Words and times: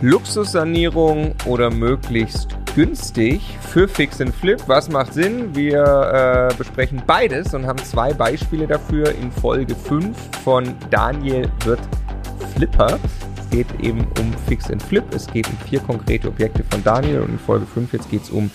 Luxussanierung 0.00 1.34
oder 1.46 1.70
möglichst 1.70 2.56
günstig 2.74 3.40
für 3.60 3.88
Fix 3.88 4.20
and 4.20 4.34
Flip? 4.34 4.60
Was 4.66 4.88
macht 4.88 5.14
Sinn? 5.14 5.54
Wir 5.54 6.50
äh, 6.50 6.54
besprechen 6.56 7.02
beides 7.06 7.54
und 7.54 7.66
haben 7.66 7.78
zwei 7.78 8.12
Beispiele 8.12 8.66
dafür 8.66 9.14
in 9.14 9.30
Folge 9.30 9.74
5 9.74 10.16
von 10.42 10.74
Daniel 10.90 11.48
wird 11.64 11.80
Flipper 12.54 12.98
geht 13.54 13.80
eben 13.80 14.00
um 14.18 14.32
Fix 14.48 14.70
and 14.70 14.82
Flip. 14.82 15.04
Es 15.14 15.26
geht 15.28 15.48
um 15.48 15.56
vier 15.68 15.78
konkrete 15.80 16.28
Objekte 16.28 16.64
von 16.70 16.82
Daniel 16.82 17.20
und 17.20 17.30
in 17.30 17.38
Folge 17.38 17.66
5 17.66 17.92
jetzt 17.92 18.10
geht 18.10 18.22
es 18.22 18.30
um 18.30 18.50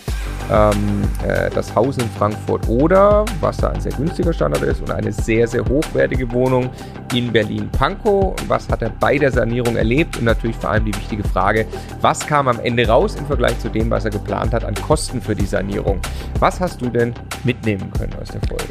ähm, 0.52 1.04
äh, 1.26 1.50
das 1.52 1.74
Haus 1.74 1.98
in 1.98 2.10
Frankfurt 2.18 2.68
oder, 2.68 3.24
was 3.40 3.58
da 3.58 3.70
ein 3.70 3.80
sehr 3.80 3.94
günstiger 3.94 4.34
Standard 4.34 4.64
ist 4.64 4.82
und 4.82 4.92
eine 4.92 5.12
sehr, 5.14 5.48
sehr 5.48 5.64
hochwertige 5.64 6.30
Wohnung 6.32 6.70
in 7.14 7.32
Berlin-Pankow. 7.32 8.36
Was 8.48 8.68
hat 8.68 8.82
er 8.82 8.90
bei 8.90 9.18
der 9.18 9.32
Sanierung 9.32 9.78
erlebt 9.78 10.18
und 10.18 10.26
natürlich 10.26 10.58
vor 10.58 10.72
allem 10.72 10.86
die 10.86 10.96
wichtige 10.96 11.24
Frage, 11.24 11.66
was 12.02 12.20
kam 12.20 12.48
am 12.48 12.60
Ende 12.60 12.86
raus 12.88 13.16
im 13.16 13.26
Vergleich 13.26 13.58
zu 13.60 13.70
dem, 13.70 13.90
was 13.90 14.04
er 14.04 14.12
geplant 14.12 14.54
hat 14.54 14.66
an 14.66 14.76
Kosten 14.76 15.22
für 15.22 15.36
die 15.36 15.46
Sanierung? 15.46 16.00
Was 16.40 16.60
hast 16.60 16.82
du 16.82 16.90
denn 16.90 17.14
mitnehmen 17.46 17.92
können 17.98 18.14
aus 18.22 18.30
der 18.30 18.42
Folge? 18.50 18.66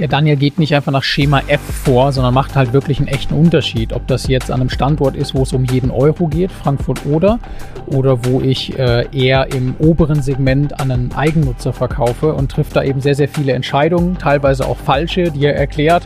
Ja, 0.00 0.06
Daniel 0.06 0.36
geht 0.36 0.58
nicht 0.58 0.74
einfach 0.74 0.92
nach 0.92 1.02
Schema 1.02 1.42
F 1.46 1.60
vor, 1.60 2.10
sondern 2.12 2.32
macht 2.32 2.56
halt 2.56 2.72
wirklich 2.72 3.00
einen 3.00 3.08
echten 3.08 3.34
Unterschied. 3.34 3.92
Ob 3.92 4.06
das 4.06 4.28
jetzt 4.28 4.50
an 4.50 4.62
einem 4.62 4.70
Standort 4.70 5.14
ist, 5.14 5.34
wo 5.34 5.42
es 5.42 5.52
um 5.52 5.66
jeden 5.66 5.90
Euro 5.90 6.26
geht, 6.26 6.50
Frankfurt 6.50 7.04
oder, 7.04 7.38
oder 7.84 8.24
wo 8.24 8.40
ich 8.40 8.78
äh, 8.78 9.04
eher 9.12 9.52
im 9.52 9.74
oberen 9.78 10.22
Segment 10.22 10.80
an 10.80 10.90
einen 10.90 11.12
Eigennutzer 11.12 11.74
verkaufe 11.74 12.32
und 12.32 12.50
trifft 12.50 12.76
da 12.76 12.82
eben 12.82 13.02
sehr, 13.02 13.14
sehr 13.14 13.28
viele 13.28 13.52
Entscheidungen, 13.52 14.16
teilweise 14.16 14.66
auch 14.66 14.78
falsche, 14.78 15.24
die 15.32 15.44
er 15.44 15.54
erklärt. 15.54 16.04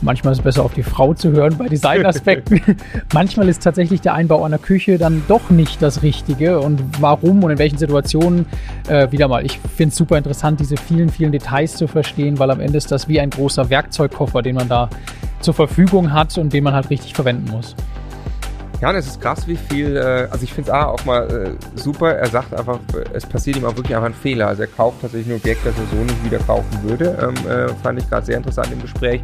Manchmal 0.00 0.32
ist 0.32 0.38
es 0.38 0.44
besser, 0.44 0.64
auf 0.64 0.74
die 0.74 0.82
Frau 0.82 1.14
zu 1.14 1.32
hören 1.32 1.56
bei 1.58 1.68
Designaspekten. 1.68 2.60
Manchmal 3.12 3.48
ist 3.48 3.62
tatsächlich 3.62 4.00
der 4.00 4.14
Einbau 4.14 4.44
einer 4.44 4.58
Küche 4.58 4.98
dann 4.98 5.22
doch 5.28 5.50
nicht 5.50 5.82
das 5.82 6.02
Richtige. 6.02 6.60
Und 6.60 6.80
warum 7.00 7.42
und 7.42 7.50
in 7.50 7.58
welchen 7.58 7.78
Situationen, 7.78 8.46
äh, 8.88 9.10
wieder 9.10 9.28
mal, 9.28 9.44
ich 9.44 9.58
finde 9.76 9.90
es 9.90 9.96
super 9.96 10.16
interessant, 10.16 10.60
diese 10.60 10.76
vielen, 10.76 11.08
vielen 11.08 11.32
Details 11.32 11.76
zu 11.76 11.88
verstehen, 11.88 12.38
weil 12.38 12.50
am 12.50 12.60
Ende 12.60 12.78
ist 12.78 12.92
das 12.92 13.08
wie 13.08 13.20
ein 13.20 13.30
großer 13.30 13.70
Werkzeugkoffer, 13.70 14.42
den 14.42 14.54
man 14.54 14.68
da 14.68 14.88
zur 15.40 15.54
Verfügung 15.54 16.12
hat 16.12 16.36
und 16.38 16.52
den 16.52 16.64
man 16.64 16.74
halt 16.74 16.90
richtig 16.90 17.14
verwenden 17.14 17.50
muss. 17.50 17.74
Ja, 18.80 18.90
und 18.90 18.94
es 18.94 19.08
ist 19.08 19.20
krass, 19.20 19.48
wie 19.48 19.56
viel, 19.56 19.96
äh, 19.96 20.28
also 20.30 20.44
ich 20.44 20.52
finde 20.52 20.70
es 20.70 20.76
auch 20.76 21.04
mal 21.04 21.28
äh, 21.28 21.78
super, 21.78 22.14
er 22.14 22.28
sagt 22.28 22.54
einfach, 22.54 22.78
es 23.12 23.26
passiert 23.26 23.56
ihm 23.56 23.64
auch 23.64 23.76
wirklich 23.76 23.96
einfach 23.96 24.08
ein 24.08 24.14
Fehler. 24.14 24.46
Also 24.48 24.62
er 24.62 24.68
kauft 24.68 25.02
tatsächlich 25.02 25.34
ein 25.34 25.36
Objekt, 25.36 25.66
das 25.66 25.74
er 25.76 25.96
so 25.96 26.02
nicht 26.04 26.24
wieder 26.24 26.38
kaufen 26.38 26.82
würde. 26.84 27.18
Ähm, 27.20 27.50
äh, 27.50 27.68
fand 27.82 27.98
ich 27.98 28.08
gerade 28.08 28.24
sehr 28.24 28.36
interessant 28.36 28.68
im 28.72 28.80
Gespräch. 28.80 29.22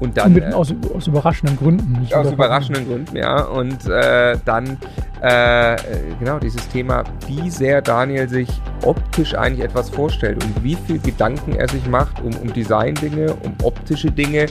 Und 0.00 0.16
dann. 0.16 0.26
Und 0.26 0.34
mit, 0.34 0.52
aus, 0.52 0.74
aus, 0.92 1.06
überraschenden 1.06 1.56
Gründen. 1.56 2.00
Nicht 2.00 2.14
aus 2.14 2.32
überraschenden 2.32 2.86
Gründen, 2.86 3.16
ja. 3.16 3.44
Und 3.44 3.86
äh, 3.86 4.36
dann, 4.44 4.76
äh, 5.20 5.76
genau, 6.18 6.40
dieses 6.40 6.68
Thema, 6.68 7.04
wie 7.28 7.48
sehr 7.48 7.82
Daniel 7.82 8.28
sich 8.28 8.48
optisch 8.82 9.34
eigentlich 9.34 9.64
etwas 9.64 9.88
vorstellt 9.88 10.42
und 10.42 10.64
wie 10.64 10.76
viel 10.86 10.98
Gedanken 10.98 11.54
er 11.54 11.68
sich 11.68 11.86
macht 11.86 12.20
um, 12.22 12.34
um 12.36 12.52
Design-Dinge, 12.52 13.34
um 13.42 13.54
optische 13.62 14.10
Dinge 14.10 14.46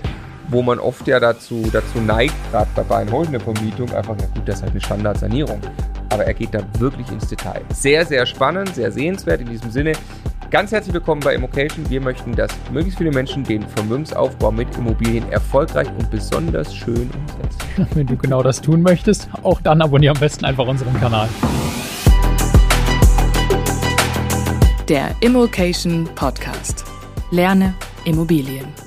wo 0.50 0.62
man 0.62 0.80
oft 0.80 1.08
ja 1.08 1.20
dazu, 1.20 1.68
dazu 1.72 2.00
neigt, 2.00 2.34
gerade 2.52 2.68
bei 2.76 2.84
beeinholender 2.84 3.40
Vermietung, 3.40 3.92
einfach, 3.94 4.16
ja 4.20 4.28
gut, 4.34 4.48
das 4.48 4.56
ist 4.56 4.62
halt 4.64 4.72
eine 4.72 4.82
Standardsanierung. 4.82 5.60
Aber 6.10 6.26
er 6.26 6.34
geht 6.34 6.54
da 6.54 6.60
wirklich 6.80 7.10
ins 7.12 7.28
Detail. 7.28 7.62
Sehr, 7.74 8.06
sehr 8.06 8.26
spannend, 8.26 8.76
sehr 8.76 8.92
sehenswert 8.92 9.42
in 9.42 9.50
diesem 9.50 9.72
Sinne. 9.72 9.94
Ganz 10.52 10.72
herzlich 10.72 10.94
willkommen 10.94 11.22
bei 11.22 11.34
Immocation. 11.34 11.90
Wir 11.90 12.00
möchten, 12.00 12.34
dass 12.34 12.52
möglichst 12.72 13.00
viele 13.00 13.12
Menschen 13.12 13.44
den 13.44 13.68
Vermögensaufbau 13.68 14.52
mit 14.52 14.68
Immobilien 14.78 15.30
erfolgreich 15.32 15.88
und 15.98 16.10
besonders 16.12 16.74
schön 16.74 17.10
umsetzen. 17.10 17.88
Wenn 17.96 18.08
du 18.08 18.16
genau 18.16 18.44
das 18.44 18.62
tun 18.62 18.82
möchtest, 18.82 19.28
auch 19.42 19.60
dann 19.62 19.82
abonniere 19.82 20.14
am 20.14 20.20
besten 20.20 20.46
einfach 20.46 20.68
unseren 20.68 20.98
Kanal. 21.00 21.28
Der 24.88 25.10
Immocation 25.22 26.08
Podcast. 26.14 26.86
Lerne 27.32 27.74
Immobilien. 28.06 28.85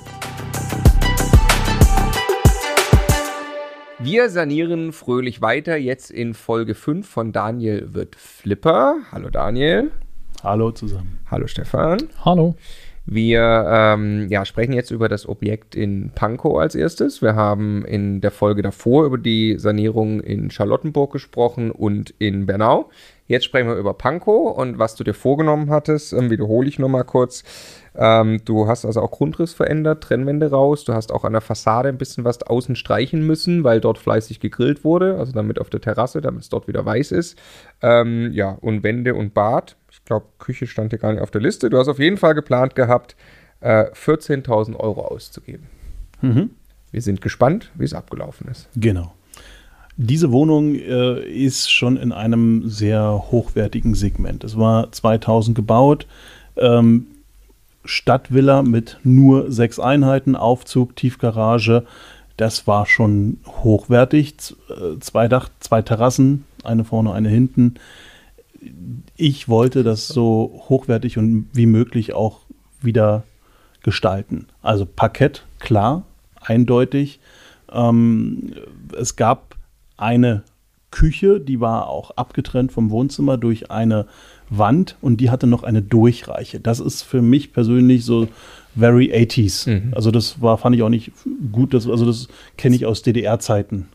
Wir 4.00 4.30
sanieren 4.30 4.92
fröhlich 4.92 5.42
weiter, 5.42 5.76
jetzt 5.76 6.12
in 6.12 6.32
Folge 6.34 6.76
5 6.76 7.08
von 7.08 7.32
Daniel 7.32 7.94
wird 7.94 8.14
Flipper. 8.14 8.98
Hallo 9.10 9.28
Daniel. 9.28 9.90
Hallo 10.44 10.70
zusammen. 10.70 11.18
Hallo 11.28 11.48
Stefan. 11.48 11.98
Hallo. 12.24 12.54
Wir 13.10 13.64
ähm, 13.66 14.26
ja, 14.28 14.44
sprechen 14.44 14.74
jetzt 14.74 14.90
über 14.90 15.08
das 15.08 15.26
Objekt 15.26 15.74
in 15.74 16.10
Pankow 16.14 16.58
als 16.58 16.74
erstes. 16.74 17.22
Wir 17.22 17.34
haben 17.34 17.82
in 17.86 18.20
der 18.20 18.30
Folge 18.30 18.60
davor 18.60 19.06
über 19.06 19.16
die 19.16 19.58
Sanierung 19.58 20.20
in 20.20 20.50
Charlottenburg 20.50 21.10
gesprochen 21.14 21.70
und 21.70 22.12
in 22.18 22.44
Bernau. 22.44 22.90
Jetzt 23.26 23.46
sprechen 23.46 23.68
wir 23.68 23.76
über 23.76 23.94
Pankow 23.94 24.54
und 24.58 24.78
was 24.78 24.94
du 24.94 25.04
dir 25.04 25.14
vorgenommen 25.14 25.70
hattest, 25.70 26.12
ähm, 26.12 26.28
wiederhole 26.28 26.68
ich 26.68 26.78
nochmal 26.78 27.04
kurz. 27.04 27.44
Ähm, 27.94 28.42
du 28.44 28.68
hast 28.68 28.84
also 28.84 29.00
auch 29.00 29.10
Grundriss 29.10 29.54
verändert, 29.54 30.04
Trennwände 30.04 30.50
raus. 30.50 30.84
Du 30.84 30.92
hast 30.92 31.10
auch 31.10 31.24
an 31.24 31.32
der 31.32 31.40
Fassade 31.40 31.88
ein 31.88 31.96
bisschen 31.96 32.24
was 32.24 32.42
außen 32.42 32.76
streichen 32.76 33.26
müssen, 33.26 33.64
weil 33.64 33.80
dort 33.80 33.96
fleißig 33.96 34.38
gegrillt 34.38 34.84
wurde. 34.84 35.16
Also 35.18 35.32
damit 35.32 35.58
auf 35.58 35.70
der 35.70 35.80
Terrasse, 35.80 36.20
damit 36.20 36.42
es 36.42 36.50
dort 36.50 36.68
wieder 36.68 36.84
weiß 36.84 37.12
ist. 37.12 37.38
Ähm, 37.80 38.32
ja, 38.34 38.50
und 38.60 38.82
Wände 38.82 39.14
und 39.14 39.32
Bad. 39.32 39.76
Ich 40.08 40.10
glaube, 40.10 40.24
Küche 40.38 40.66
stand 40.66 40.90
hier 40.90 40.98
gar 40.98 41.12
nicht 41.12 41.20
auf 41.20 41.30
der 41.30 41.42
Liste. 41.42 41.68
Du 41.68 41.76
hast 41.76 41.86
auf 41.86 41.98
jeden 41.98 42.16
Fall 42.16 42.32
geplant 42.32 42.74
gehabt, 42.74 43.14
äh, 43.60 43.92
14.000 43.92 44.74
Euro 44.74 45.02
auszugeben. 45.02 45.66
Mhm. 46.22 46.48
Wir 46.90 47.02
sind 47.02 47.20
gespannt, 47.20 47.70
wie 47.74 47.84
es 47.84 47.92
abgelaufen 47.92 48.48
ist. 48.50 48.70
Genau. 48.74 49.12
Diese 49.98 50.32
Wohnung 50.32 50.76
äh, 50.76 51.20
ist 51.28 51.70
schon 51.70 51.98
in 51.98 52.12
einem 52.12 52.70
sehr 52.70 53.24
hochwertigen 53.30 53.94
Segment. 53.94 54.44
Es 54.44 54.56
war 54.56 54.90
2000 54.90 55.54
gebaut. 55.54 56.06
Ähm, 56.56 57.08
Stadtvilla 57.84 58.62
mit 58.62 58.98
nur 59.04 59.52
sechs 59.52 59.78
Einheiten, 59.78 60.36
Aufzug, 60.36 60.96
Tiefgarage. 60.96 61.84
Das 62.38 62.66
war 62.66 62.86
schon 62.86 63.40
hochwertig. 63.46 64.56
Äh, 64.70 65.00
zwei 65.00 65.28
Dach, 65.28 65.50
zwei 65.60 65.82
Terrassen, 65.82 66.46
eine 66.64 66.86
vorne, 66.86 67.12
eine 67.12 67.28
hinten. 67.28 67.74
Ich 69.16 69.48
wollte 69.48 69.84
das 69.84 70.08
so 70.08 70.62
hochwertig 70.68 71.18
und 71.18 71.48
wie 71.52 71.66
möglich 71.66 72.12
auch 72.12 72.40
wieder 72.80 73.24
gestalten. 73.82 74.46
Also 74.62 74.86
Parkett, 74.86 75.46
klar, 75.58 76.04
eindeutig. 76.40 77.20
Ähm, 77.72 78.52
es 78.96 79.16
gab 79.16 79.56
eine 79.96 80.42
Küche, 80.90 81.40
die 81.40 81.60
war 81.60 81.88
auch 81.88 82.12
abgetrennt 82.12 82.72
vom 82.72 82.90
Wohnzimmer 82.90 83.36
durch 83.36 83.70
eine 83.70 84.06
Wand 84.50 84.96
und 85.00 85.20
die 85.20 85.30
hatte 85.30 85.46
noch 85.46 85.62
eine 85.62 85.82
Durchreiche. 85.82 86.60
Das 86.60 86.80
ist 86.80 87.02
für 87.02 87.20
mich 87.20 87.52
persönlich 87.52 88.04
so 88.04 88.28
very 88.74 89.12
80s. 89.12 89.68
Mhm. 89.68 89.94
Also 89.94 90.10
das 90.10 90.40
war, 90.40 90.56
fand 90.56 90.76
ich 90.76 90.82
auch 90.82 90.88
nicht 90.88 91.12
gut. 91.52 91.74
Das, 91.74 91.86
also 91.86 92.06
das 92.06 92.28
kenne 92.56 92.76
ich 92.76 92.86
aus 92.86 93.02
DDR-Zeiten. 93.02 93.88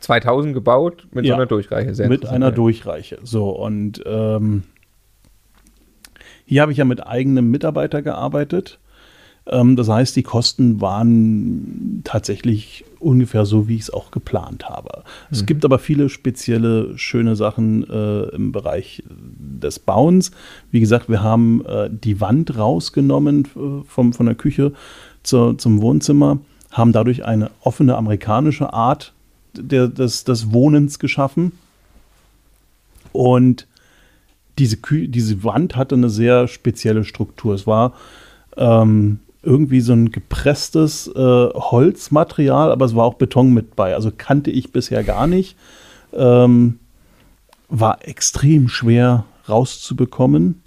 2000 0.00 0.54
gebaut 0.54 1.06
mit 1.12 1.24
ja, 1.24 1.30
so 1.30 1.34
einer 1.36 1.46
Durchreiche. 1.46 1.94
Sehr 1.94 2.08
mit 2.08 2.26
einer 2.26 2.52
Durchreiche. 2.52 3.18
So 3.22 3.50
und 3.50 4.02
ähm, 4.06 4.62
hier 6.44 6.62
habe 6.62 6.72
ich 6.72 6.78
ja 6.78 6.84
mit 6.84 7.06
eigenem 7.06 7.50
Mitarbeiter 7.50 8.02
gearbeitet. 8.02 8.78
Ähm, 9.46 9.76
das 9.76 9.88
heißt, 9.88 10.16
die 10.16 10.22
Kosten 10.22 10.80
waren 10.80 12.02
tatsächlich 12.04 12.84
ungefähr 12.98 13.44
so, 13.44 13.68
wie 13.68 13.76
ich 13.76 13.82
es 13.82 13.90
auch 13.90 14.10
geplant 14.10 14.68
habe. 14.68 15.02
Es 15.30 15.42
mhm. 15.42 15.46
gibt 15.46 15.64
aber 15.64 15.78
viele 15.78 16.08
spezielle, 16.08 16.96
schöne 16.98 17.36
Sachen 17.36 17.88
äh, 17.88 18.34
im 18.34 18.52
Bereich 18.52 19.02
des 19.08 19.78
Bauens. 19.78 20.30
Wie 20.70 20.80
gesagt, 20.80 21.08
wir 21.08 21.22
haben 21.22 21.64
äh, 21.66 21.88
die 21.90 22.20
Wand 22.20 22.58
rausgenommen 22.58 23.44
äh, 23.56 23.84
vom, 23.86 24.12
von 24.12 24.26
der 24.26 24.34
Küche 24.34 24.72
zur, 25.22 25.58
zum 25.58 25.80
Wohnzimmer, 25.80 26.38
haben 26.70 26.92
dadurch 26.92 27.24
eine 27.24 27.50
offene 27.60 27.96
amerikanische 27.96 28.72
Art 28.72 29.12
der, 29.58 29.88
des, 29.88 30.24
des 30.24 30.52
Wohnens 30.52 30.98
geschaffen. 30.98 31.52
Und 33.12 33.66
diese, 34.58 34.76
Kü 34.78 35.08
diese 35.08 35.44
Wand 35.44 35.76
hatte 35.76 35.94
eine 35.94 36.10
sehr 36.10 36.48
spezielle 36.48 37.04
Struktur. 37.04 37.54
Es 37.54 37.66
war 37.66 37.92
ähm, 38.56 39.20
irgendwie 39.42 39.80
so 39.80 39.92
ein 39.92 40.10
gepresstes 40.10 41.08
äh, 41.08 41.20
Holzmaterial, 41.20 42.72
aber 42.72 42.84
es 42.84 42.94
war 42.94 43.04
auch 43.04 43.14
Beton 43.14 43.54
mit 43.54 43.76
bei. 43.76 43.94
Also 43.94 44.10
kannte 44.16 44.50
ich 44.50 44.72
bisher 44.72 45.04
gar 45.04 45.26
nicht. 45.26 45.56
Ähm, 46.12 46.78
war 47.68 48.06
extrem 48.06 48.68
schwer 48.68 49.24
rauszubekommen. 49.48 50.62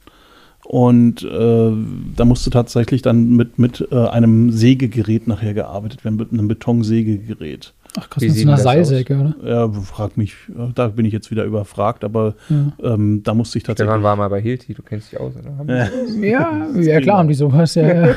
Und 0.64 1.24
äh, 1.24 1.72
da 2.16 2.26
musste 2.26 2.52
tatsächlich 2.52 3.02
dann 3.02 3.36
mit, 3.36 3.58
mit 3.58 3.88
äh, 3.92 4.08
einem 4.08 4.52
Sägegerät 4.52 5.28
nachher 5.28 5.56
gearbeitet 5.56 6.06
werden, 6.06 6.18
mit 6.18 6.32
einem 6.32 6.48
Betonsägegerät. 6.48 7.74
Ach 7.98 8.10
krass, 8.10 8.22
mit 8.22 8.36
so 8.36 8.48
einer 8.48 8.58
Seilsäge, 8.58 9.18
oder? 9.18 9.36
Ja, 9.44 9.72
frag 9.72 10.16
mich, 10.16 10.36
da 10.76 10.90
bin 10.90 11.06
ich 11.06 11.14
jetzt 11.14 11.32
wieder 11.32 11.44
überfragt, 11.44 12.04
aber 12.04 12.36
ja. 12.50 12.94
ähm, 12.94 13.24
da 13.24 13.34
musste 13.34 13.58
ich 13.58 13.64
tatsächlich. 13.64 13.90
Stefan 13.90 14.04
war 14.04 14.16
mal 14.16 14.30
bei 14.30 14.42
Hilti, 14.42 14.74
du 14.74 14.84
kennst 14.84 15.12
dich 15.12 15.20
aus, 15.20 15.34
oder? 15.36 15.90
ja, 16.22 16.68
ja, 16.76 17.02
klar, 17.02 17.18
haben 17.18 17.28
die 17.28 17.34
sowas, 17.34 17.76
ja. 17.76 18.08
ja. 18.08 18.16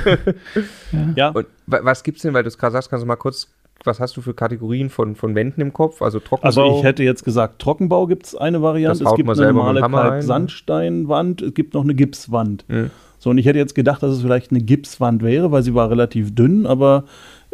ja. 1.17 1.29
Und 1.31 1.47
was 1.67 2.03
gibt's 2.03 2.23
denn, 2.23 2.35
weil 2.35 2.43
du 2.43 2.49
es 2.49 2.59
gerade 2.59 2.73
sagst, 2.73 2.91
kannst 2.91 3.03
du 3.03 3.07
mal 3.07 3.17
kurz 3.17 3.49
was 3.85 4.01
hast 4.01 4.17
du 4.17 4.21
für 4.21 4.35
Kategorien 4.35 4.91
von, 4.91 5.17
von 5.17 5.35
Wänden 5.35 5.61
im 5.61 5.73
Kopf? 5.73 6.03
Also 6.03 6.21
Trockenbau? 6.21 6.47
Also 6.47 6.79
ich 6.79 6.85
hätte 6.85 7.03
jetzt 7.03 7.25
gesagt, 7.25 7.61
Trockenbau 7.61 8.07
gibt 8.07 8.27
es 8.27 8.37
eine 8.37 8.63
Variante. 8.63 9.01
Das 9.01 9.09
haut 9.09 9.19
es 9.19 9.25
gibt 9.25 9.41
eine 9.41 9.53
normale? 9.53 9.81
Kalk-Sandsteinwand, 9.81 11.43
es 11.43 11.55
gibt 11.55 11.75
noch 11.75 11.83
eine 11.83 11.95
Gipswand. 11.95 12.65
Mhm. 12.69 12.91
So, 13.19 13.31
und 13.31 13.39
ich 13.39 13.47
hätte 13.47 13.59
jetzt 13.59 13.75
gedacht, 13.75 14.03
dass 14.03 14.13
es 14.13 14.23
vielleicht 14.23 14.51
eine 14.51 14.61
Gipswand 14.61 15.23
wäre, 15.23 15.53
weil 15.53 15.63
sie 15.63 15.75
war 15.75 15.91
relativ 15.91 16.35
dünn, 16.35 16.67
aber 16.67 17.05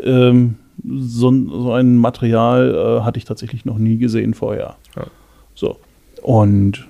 ähm, 0.03 0.57
so, 0.85 1.31
ein- 1.31 1.49
so 1.49 1.73
ein 1.73 1.97
Material 1.97 2.75
äh, 3.01 3.05
hatte 3.05 3.19
ich 3.19 3.25
tatsächlich 3.25 3.65
noch 3.65 3.79
nie 3.79 3.97
gesehen 3.99 4.35
vorher. 4.35 4.77
Ja. 4.97 5.07
So. 5.55 5.77
Und 6.23 6.87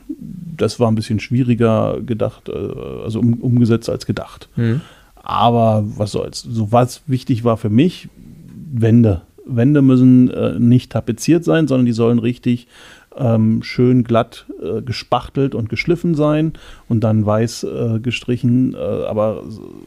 das 0.57 0.81
war 0.81 0.91
ein 0.91 0.95
bisschen 0.95 1.21
schwieriger 1.21 1.99
gedacht, 2.05 2.49
äh, 2.49 2.53
also 3.05 3.21
um, 3.21 3.35
umgesetzt 3.35 3.89
als 3.91 4.07
gedacht. 4.07 4.49
Mhm. 4.57 4.81
Aber 5.23 5.85
was 5.97 6.13
soll's. 6.13 6.41
So 6.43 6.73
was 6.73 7.03
wichtig 7.07 7.45
war 7.45 7.57
für 7.57 7.69
mich, 7.71 8.09
Wände. 8.73 9.23
Wände 9.47 9.81
müssen 9.83 10.31
äh, 10.31 10.59
nicht 10.59 10.93
tapeziert 10.93 11.45
sein, 11.45 11.69
sondern 11.69 11.87
die 11.87 11.93
sollen 11.93 12.19
richtig 12.19 12.67
ähm, 13.19 13.63
schön 13.63 14.05
glatt 14.05 14.47
äh, 14.63 14.81
gespachtelt 14.83 15.55
und 15.55 15.69
geschliffen 15.69 16.15
sein 16.15 16.53
und 16.89 17.01
dann 17.03 17.27
weiß 17.27 17.65
äh, 17.65 17.99
gestrichen, 18.01 18.75
äh, 18.75 18.79
aber 18.79 19.43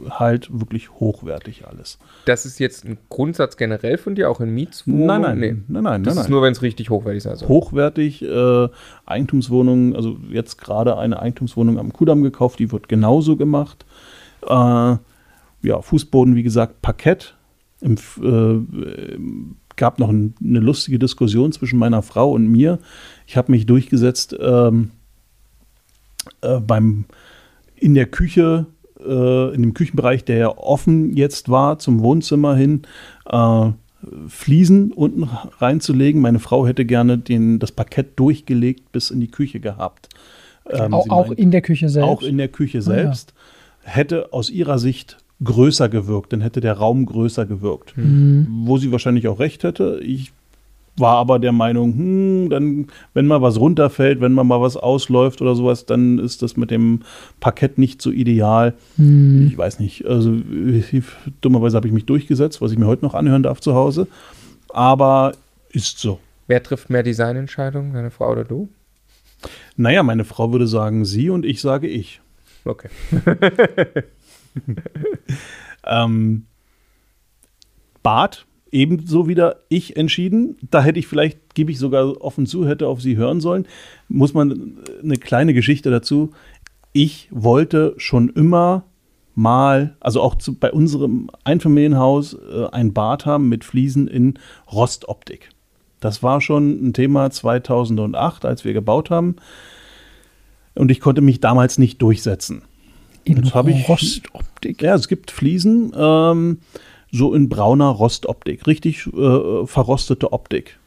halt 0.10 0.50
wirklich 0.52 0.92
hochwertig 0.92 1.66
alles. 1.68 1.98
Das 2.26 2.46
ist 2.46 2.60
jetzt 2.60 2.86
ein 2.86 2.98
Grundsatz 3.10 3.58
generell 3.58 3.98
von 3.98 4.16
dir, 4.16 4.30
auch 4.30 4.40
in 4.42 4.50
Mietswohnungen? 4.54 5.08
Nein, 5.08 5.22
nein, 5.22 5.40
Nee. 5.40 5.56
nein, 5.68 5.84
nein, 5.84 6.04
Das 6.04 6.16
nein, 6.16 6.22
ist 6.22 6.28
nein. 6.28 6.32
nur, 6.32 6.42
wenn 6.42 6.52
es 6.52 6.62
richtig 6.62 6.90
hochwertig 6.90 7.20
ist. 7.20 7.28
Also. 7.28 7.48
Hochwertig 7.48 8.22
äh, 8.22 8.68
Eigentumswohnungen, 9.06 9.96
also 9.96 10.18
jetzt 10.30 10.58
gerade 10.58 10.98
eine 10.98 11.22
Eigentumswohnung 11.22 11.80
am 11.80 11.94
Kudamm 11.94 12.22
gekauft, 12.24 12.60
die 12.60 12.72
wird 12.72 12.88
genauso 12.90 13.38
gemacht. 13.38 13.86
Äh, 14.48 14.96
ja, 15.64 15.82
Fußboden, 15.82 16.36
wie 16.36 16.44
gesagt, 16.44 16.82
Parkett. 16.82 17.36
Im, 17.82 17.96
äh, 18.22 19.18
gab 19.82 19.98
noch 19.98 20.10
ein, 20.10 20.36
eine 20.40 20.60
lustige 20.60 21.00
Diskussion 21.00 21.52
zwischen 21.52 21.80
meiner 21.80 22.04
Frau 22.04 22.32
und 22.34 22.48
mir. 22.48 22.78
Ich 23.26 23.36
habe 23.36 23.52
mich 23.52 23.66
durchgesetzt 23.66 24.38
ähm, 24.40 24.92
äh, 26.42 26.60
beim 26.60 27.06
in 27.76 27.96
der 27.96 28.06
Küche, 28.06 28.68
äh, 29.00 29.56
in 29.56 29.64
dem 29.64 29.74
Küchenbereich, 29.74 30.24
der 30.24 30.38
ja 30.38 30.56
offen 30.56 31.18
jetzt 31.18 31.50
war 31.50 31.80
zum 31.80 32.02
Wohnzimmer 32.02 32.56
hin, 32.56 32.84
äh, 33.26 33.72
Fliesen 34.28 34.92
unten 34.92 35.24
reinzulegen. 35.58 36.22
Meine 36.22 36.40
Frau 36.40 36.68
hätte 36.68 36.86
gerne 36.86 37.18
den, 37.18 37.58
das 37.58 37.72
Parkett 37.72 38.20
durchgelegt 38.20 38.92
bis 38.92 39.10
in 39.10 39.20
die 39.20 39.32
Küche 39.32 39.60
gehabt. 39.60 40.10
Ähm, 40.70 40.94
auch, 40.94 41.10
auch 41.10 41.28
meint- 41.30 41.40
in 41.40 41.50
der 41.50 41.64
Küche 41.64 41.90
selbst. 41.90 42.08
auch 42.08 42.22
in 42.22 42.38
der 42.38 42.50
Küche 42.50 42.78
ja. 42.78 42.84
selbst. 42.84 43.34
Hätte 43.82 44.32
aus 44.32 44.52
ihrer 44.52 44.78
Sicht 44.78 45.18
größer 45.44 45.90
gewirkt, 45.90 46.34
dann 46.34 46.42
hätte 46.42 46.62
der 46.62 46.74
Raum 46.74 47.06
größer 47.06 47.46
gewirkt. 47.46 47.98
Mhm. 47.98 48.48
Wo 48.66 48.78
sie 48.78 48.92
wahrscheinlich 48.92 49.28
auch 49.28 49.40
recht 49.40 49.64
hätte. 49.64 50.00
Ich 50.04 50.32
war 50.98 51.18
aber 51.18 51.40
der 51.40 51.52
Meinung, 51.52 51.94
hm, 51.94 52.50
dann, 52.50 52.88
wenn 53.14 53.26
mal 53.26 53.42
was 53.42 53.60
runterfällt, 53.60 54.22
wenn 54.22 54.34
mal 54.34 54.44
mal 54.44 54.62
was 54.62 54.78
ausläuft 54.78 55.42
oder 55.42 55.56
sowas, 55.56 55.86
dann 55.86 56.20
ist 56.20 56.42
das 56.42 56.58
mit 56.58 56.70
dem 56.70 57.02
Parkett 57.40 57.78
nicht 57.78 58.02
so 58.02 58.12
ideal. 58.12 58.74
Mhm. 58.98 59.48
Ich 59.48 59.58
weiß 59.58 59.80
nicht. 59.80 60.06
Also 60.06 60.36
dummerweise 61.42 61.78
habe 61.78 61.88
ich 61.88 61.94
mich 61.94 62.06
durchgesetzt, 62.06 62.62
was 62.62 62.72
ich 62.72 62.78
mir 62.78 62.88
heute 62.88 63.06
noch 63.06 63.14
anhören 63.14 63.44
darf 63.44 63.62
zu 63.62 63.74
Hause. 63.74 64.08
Aber 64.70 65.34
ist 65.72 66.00
so. 66.00 66.20
Wer 66.48 66.62
trifft 66.62 66.90
mehr 66.90 67.04
Designentscheidungen, 67.04 67.94
deine 67.94 68.12
Frau 68.12 68.32
oder 68.32 68.44
du? 68.44 68.70
Naja, 69.78 70.04
meine 70.04 70.26
Frau 70.26 70.52
würde 70.52 70.68
sagen 70.68 71.06
sie 71.06 71.30
und 71.30 71.46
ich 71.46 71.62
sage 71.62 71.88
ich. 71.88 72.22
Okay. 72.66 72.90
Ähm, 75.86 76.46
Bad, 78.04 78.46
ebenso 78.72 79.28
wieder 79.28 79.58
ich 79.70 79.98
entschieden. 79.98 80.58
Da 80.70 80.82
hätte 80.82 81.00
ich 81.00 81.08
vielleicht, 81.08 81.56
gebe 81.56 81.72
ich 81.72 81.80
sogar 81.80 82.22
offen 82.22 82.46
zu, 82.46 82.68
hätte 82.68 82.88
auf 82.88 83.02
sie 83.02 83.18
hören 83.18 83.42
sollen. 83.42 83.68
Muss 84.08 84.34
man 84.34 84.52
äh, 84.52 85.04
eine 85.04 85.18
kleine 85.18 85.54
Geschichte 85.54 85.92
dazu. 85.92 86.32
Ich 86.94 87.28
wollte 87.32 87.94
schon 87.98 88.30
immer 88.30 88.86
mal, 89.34 89.96
also 90.00 90.22
auch 90.22 90.36
zu, 90.36 90.56
bei 90.56 90.72
unserem 90.72 91.30
Einfamilienhaus, 91.44 92.34
äh, 92.34 92.68
ein 92.72 92.94
Bad 92.94 93.26
haben 93.26 93.50
mit 93.50 93.64
Fliesen 93.64 94.08
in 94.08 94.40
Rostoptik. 94.72 95.50
Das 96.00 96.24
war 96.24 96.42
schon 96.42 96.88
ein 96.88 96.94
Thema 96.94 97.30
2008, 97.30 98.46
als 98.46 98.66
wir 98.66 98.74
gebaut 98.74 99.12
haben. 99.12 99.36
Und 100.74 100.90
ich 100.90 101.00
konnte 101.00 101.22
mich 101.22 101.40
damals 101.40 101.78
nicht 101.78 102.02
durchsetzen. 102.02 102.64
In 103.24 103.44
Rostoptik. 103.48 104.82
Ja, 104.82 104.96
es 104.96 105.08
gibt 105.08 105.32
Fliesen, 105.32 105.94
ähm, 105.96 106.60
so 107.12 107.34
in 107.34 107.50
brauner 107.50 107.90
Rostoptik, 107.90 108.68
richtig 108.68 109.08
äh, 109.08 109.66
verrostete 109.66 110.32
Optik. 110.34 110.80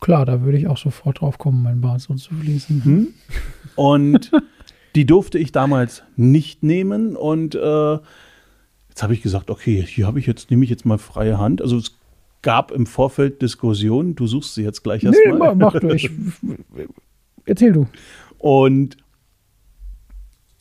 Klar, 0.00 0.26
da 0.26 0.42
würde 0.42 0.58
ich 0.58 0.66
auch 0.68 0.76
sofort 0.76 1.20
drauf 1.20 1.38
kommen, 1.38 1.62
mein 1.62 1.80
Bad 1.80 2.00
so 2.00 2.14
zu 2.14 2.34
fließen. 2.34 2.84
Hm? 2.84 3.08
Und 3.76 4.30
die 4.94 5.06
durfte 5.06 5.38
ich 5.38 5.52
damals 5.52 6.02
nicht 6.16 6.62
nehmen. 6.62 7.16
Und 7.16 7.54
äh, 7.54 7.94
jetzt 8.88 9.02
habe 9.02 9.14
ich 9.14 9.22
gesagt, 9.22 9.50
okay, 9.50 9.84
hier 9.86 10.06
habe 10.06 10.18
ich 10.18 10.26
jetzt, 10.26 10.50
nehme 10.50 10.64
ich 10.64 10.70
jetzt 10.70 10.84
mal 10.84 10.98
freie 10.98 11.38
Hand. 11.38 11.62
Also 11.62 11.78
es 11.78 11.96
gab 12.42 12.70
im 12.70 12.86
Vorfeld 12.86 13.42
Diskussionen, 13.42 14.14
du 14.14 14.26
suchst 14.26 14.54
sie 14.54 14.62
jetzt 14.62 14.84
gleich 14.84 15.02
Nee, 15.02 15.16
erstmal. 15.16 15.56
mach, 15.56 15.72
mach 15.72 15.80
du. 15.80 15.88
Ich, 15.88 16.10
erzähl 17.46 17.72
du. 17.72 17.86
Und 18.38 18.98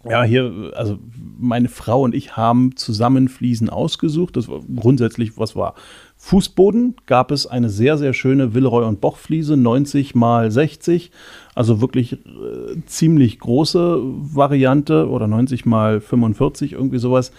ja, 0.07 0.23
hier, 0.23 0.71
also 0.75 0.99
meine 1.37 1.67
Frau 1.67 2.01
und 2.03 2.13
ich 2.13 2.37
haben 2.37 2.75
zusammen 2.75 3.27
Fliesen 3.27 3.69
ausgesucht. 3.69 4.37
Das 4.37 4.47
war 4.47 4.59
grundsätzlich, 4.75 5.37
was 5.37 5.55
war? 5.55 5.75
Fußboden 6.17 6.95
gab 7.05 7.31
es 7.31 7.47
eine 7.47 7.69
sehr, 7.69 7.97
sehr 7.97 8.13
schöne 8.13 8.53
Villeroy 8.53 8.85
und 8.85 9.01
Boch 9.01 9.17
Fliese, 9.17 9.57
90 9.57 10.15
mal 10.15 10.51
60. 10.51 11.11
Also 11.55 11.81
wirklich 11.81 12.13
äh, 12.13 12.81
ziemlich 12.85 13.39
große 13.39 13.99
Variante 14.01 15.09
oder 15.09 15.27
90 15.27 15.65
mal 15.65 16.01
45, 16.01 16.73
irgendwie 16.73 16.99
sowas. 16.99 17.31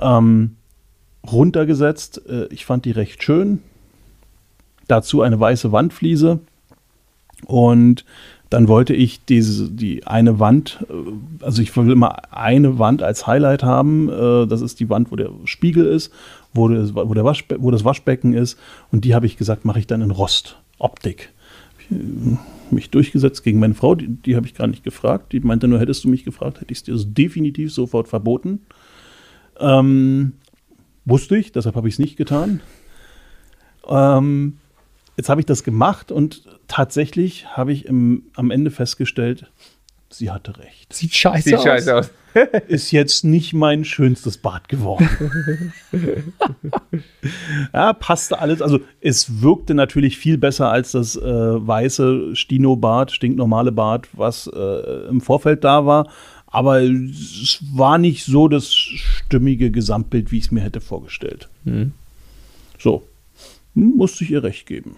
Ähm, 0.00 0.56
runtergesetzt. 1.30 2.22
Äh, 2.28 2.46
ich 2.46 2.66
fand 2.66 2.84
die 2.84 2.92
recht 2.92 3.22
schön. 3.22 3.62
Dazu 4.88 5.22
eine 5.22 5.38
weiße 5.38 5.72
Wandfliese. 5.72 6.40
Und 7.44 8.04
dann 8.50 8.68
wollte 8.68 8.94
ich 8.94 9.24
diese, 9.24 9.70
die 9.70 10.06
eine 10.06 10.38
Wand, 10.38 10.84
äh, 10.88 11.44
also 11.44 11.62
ich 11.62 11.76
will 11.76 11.90
immer 11.90 12.32
eine 12.32 12.78
Wand 12.78 13.02
als 13.02 13.26
Highlight 13.26 13.62
haben. 13.62 14.08
äh, 14.08 14.46
Das 14.46 14.60
ist 14.60 14.80
die 14.80 14.88
Wand, 14.88 15.10
wo 15.10 15.16
der 15.16 15.30
Spiegel 15.44 15.86
ist, 15.86 16.12
wo 16.54 16.68
das, 16.68 16.94
wo 16.94 17.12
der 17.12 17.24
Waschbe 17.24 17.56
wo 17.60 17.70
das 17.70 17.84
Waschbecken 17.84 18.32
ist. 18.34 18.58
Und 18.92 19.04
die 19.04 19.14
habe 19.14 19.26
ich 19.26 19.36
gesagt, 19.36 19.64
mache 19.64 19.78
ich 19.78 19.86
dann 19.86 20.02
in 20.02 20.10
Rostoptik. 20.10 21.32
Äh, 21.90 21.94
Mich 22.70 22.90
durchgesetzt 22.90 23.44
gegen 23.44 23.60
meine 23.60 23.74
Frau, 23.74 23.94
die, 23.94 24.08
die 24.08 24.36
habe 24.36 24.46
ich 24.46 24.54
gar 24.54 24.66
nicht 24.66 24.84
gefragt. 24.84 25.32
Die 25.32 25.40
meinte 25.40 25.68
nur, 25.68 25.78
hättest 25.78 26.04
du 26.04 26.08
mich 26.08 26.24
gefragt, 26.24 26.60
hätte 26.60 26.72
ich 26.72 26.78
es 26.78 26.84
dir 26.84 26.96
definitiv 26.96 27.72
sofort 27.72 28.08
verboten. 28.08 28.60
Ähm, 29.60 30.32
wusste 31.04 31.36
ich, 31.36 31.52
deshalb 31.52 31.76
habe 31.76 31.88
ich 31.88 31.94
es 31.94 31.98
nicht 31.98 32.16
getan. 32.16 32.60
Ähm, 33.88 34.58
jetzt 35.16 35.28
habe 35.28 35.40
ich 35.40 35.46
das 35.46 35.64
gemacht 35.64 36.12
und 36.12 36.44
tatsächlich 36.68 37.46
habe 37.56 37.72
ich 37.72 37.86
im, 37.86 38.24
am 38.34 38.50
Ende 38.50 38.70
festgestellt, 38.70 39.50
sie 40.10 40.30
hatte 40.30 40.58
recht. 40.58 40.92
Sieht 40.92 41.14
scheiße 41.14 41.42
Sieht 41.42 41.58
aus. 41.58 41.64
scheiße 41.64 41.96
aus. 41.96 42.10
Ist 42.68 42.90
jetzt 42.90 43.24
nicht 43.24 43.52
mein 43.52 43.84
schönstes 43.84 44.38
Bad 44.38 44.68
geworden. 44.68 45.08
ja, 47.72 47.92
passte 47.94 48.38
alles. 48.38 48.60
Also 48.62 48.80
es 49.00 49.42
wirkte 49.42 49.74
natürlich 49.74 50.18
viel 50.18 50.38
besser 50.38 50.70
als 50.70 50.92
das 50.92 51.16
äh, 51.16 51.22
weiße 51.22 52.36
Stino-Bad, 52.36 53.10
stinknormale 53.12 53.72
Bad, 53.72 54.08
was 54.12 54.50
äh, 54.54 55.08
im 55.08 55.20
Vorfeld 55.20 55.64
da 55.64 55.86
war. 55.86 56.08
Aber 56.46 56.80
es 56.80 57.58
war 57.72 57.98
nicht 57.98 58.24
so 58.24 58.48
das 58.48 58.72
stimmige 58.72 59.70
Gesamtbild, 59.70 60.30
wie 60.30 60.38
ich 60.38 60.44
es 60.44 60.50
mir 60.50 60.60
hätte 60.60 60.80
vorgestellt. 60.80 61.48
Mhm. 61.64 61.92
So, 62.78 63.02
musste 63.74 64.24
ich 64.24 64.30
ihr 64.30 64.42
recht 64.42 64.66
geben. 64.66 64.96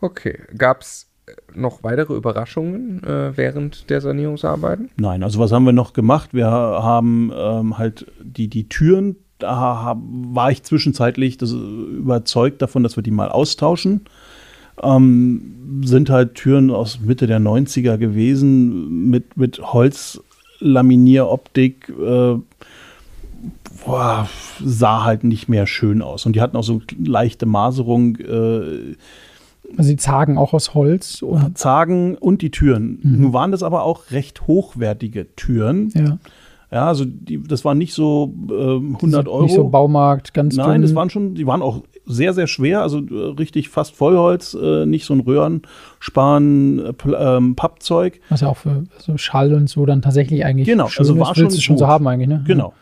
Okay. 0.00 0.38
Gab 0.56 0.82
es 0.82 1.10
noch 1.54 1.82
weitere 1.82 2.14
Überraschungen 2.14 3.02
äh, 3.04 3.36
während 3.36 3.90
der 3.90 4.00
Sanierungsarbeiten? 4.00 4.88
Nein, 4.96 5.22
also 5.22 5.38
was 5.38 5.52
haben 5.52 5.64
wir 5.64 5.72
noch 5.72 5.92
gemacht? 5.92 6.30
Wir 6.32 6.46
haben 6.46 7.30
ähm, 7.34 7.76
halt 7.78 8.06
die, 8.22 8.48
die 8.48 8.68
Türen, 8.68 9.16
da 9.38 9.96
war 9.96 10.50
ich 10.50 10.64
zwischenzeitlich 10.64 11.38
das, 11.38 11.52
überzeugt 11.52 12.60
davon, 12.62 12.82
dass 12.82 12.96
wir 12.96 13.02
die 13.02 13.10
mal 13.10 13.28
austauschen. 13.30 14.06
Ähm, 14.82 15.82
sind 15.84 16.08
halt 16.10 16.34
Türen 16.34 16.70
aus 16.70 17.00
Mitte 17.00 17.26
der 17.26 17.40
90er 17.40 17.96
gewesen 17.98 19.10
mit, 19.10 19.36
mit 19.36 19.60
Holzlaminieroptik. 19.60 21.90
Äh, 21.90 22.36
boah, 23.84 24.28
sah 24.64 25.04
halt 25.04 25.24
nicht 25.24 25.48
mehr 25.48 25.66
schön 25.66 26.00
aus. 26.02 26.24
Und 26.26 26.36
die 26.36 26.40
hatten 26.40 26.56
auch 26.56 26.64
so 26.64 26.80
leichte 26.98 27.46
Maserung. 27.46 28.16
Äh, 28.16 28.94
Also 29.76 29.90
die 29.90 29.96
Zagen 29.96 30.38
auch 30.38 30.52
aus 30.52 30.74
Holz. 30.74 31.22
Und, 31.22 31.56
Zagen 31.58 32.16
und 32.16 32.42
die 32.42 32.50
Türen. 32.50 33.00
Nun 33.02 33.32
waren 33.32 33.52
das 33.52 33.62
aber 33.62 33.84
auch 33.84 34.10
recht 34.10 34.46
hochwertige 34.46 35.34
Türen. 35.36 35.90
ja. 35.94 36.18
Ja, 36.72 36.86
also 36.86 37.04
die, 37.04 37.42
das 37.42 37.64
waren 37.64 37.78
nicht 37.78 37.94
so 37.94 38.32
ähm, 38.48 38.94
100 38.94 39.26
Euro. 39.26 39.42
Nicht 39.42 39.56
so 39.56 39.68
Baumarkt, 39.68 40.32
ganz 40.32 40.54
Nein, 40.54 40.74
dünn. 40.74 40.82
das 40.82 40.94
waren 40.94 41.10
schon, 41.10 41.34
die 41.34 41.44
waren 41.44 41.62
auch 41.62 41.82
sehr, 42.06 42.32
sehr 42.32 42.46
schwer, 42.46 42.82
also 42.82 42.98
äh, 42.98 43.34
richtig 43.38 43.68
fast 43.68 43.94
Vollholz, 43.96 44.54
äh, 44.54 44.86
nicht 44.86 45.04
so 45.04 45.14
ein 45.14 45.20
Röhrenspan, 45.20 46.78
äh, 46.78 47.10
ähm, 47.18 47.56
Pappzeug. 47.56 48.20
Was 48.28 48.42
ja 48.42 48.48
auch 48.48 48.56
für 48.56 48.84
so 48.98 49.16
Schall 49.16 49.52
und 49.52 49.68
so 49.68 49.84
dann 49.84 50.00
tatsächlich 50.00 50.44
eigentlich 50.44 50.68
Genau, 50.68 50.86
schön 50.86 51.00
also 51.00 51.14
ist, 51.14 51.20
war 51.20 51.36
willst 51.36 51.56
du 51.56 51.60
schon 51.60 51.76
schon 51.76 51.78
so 51.78 51.88
haben 51.88 52.06
eigentlich, 52.06 52.28
ne? 52.28 52.44
Genau. 52.46 52.72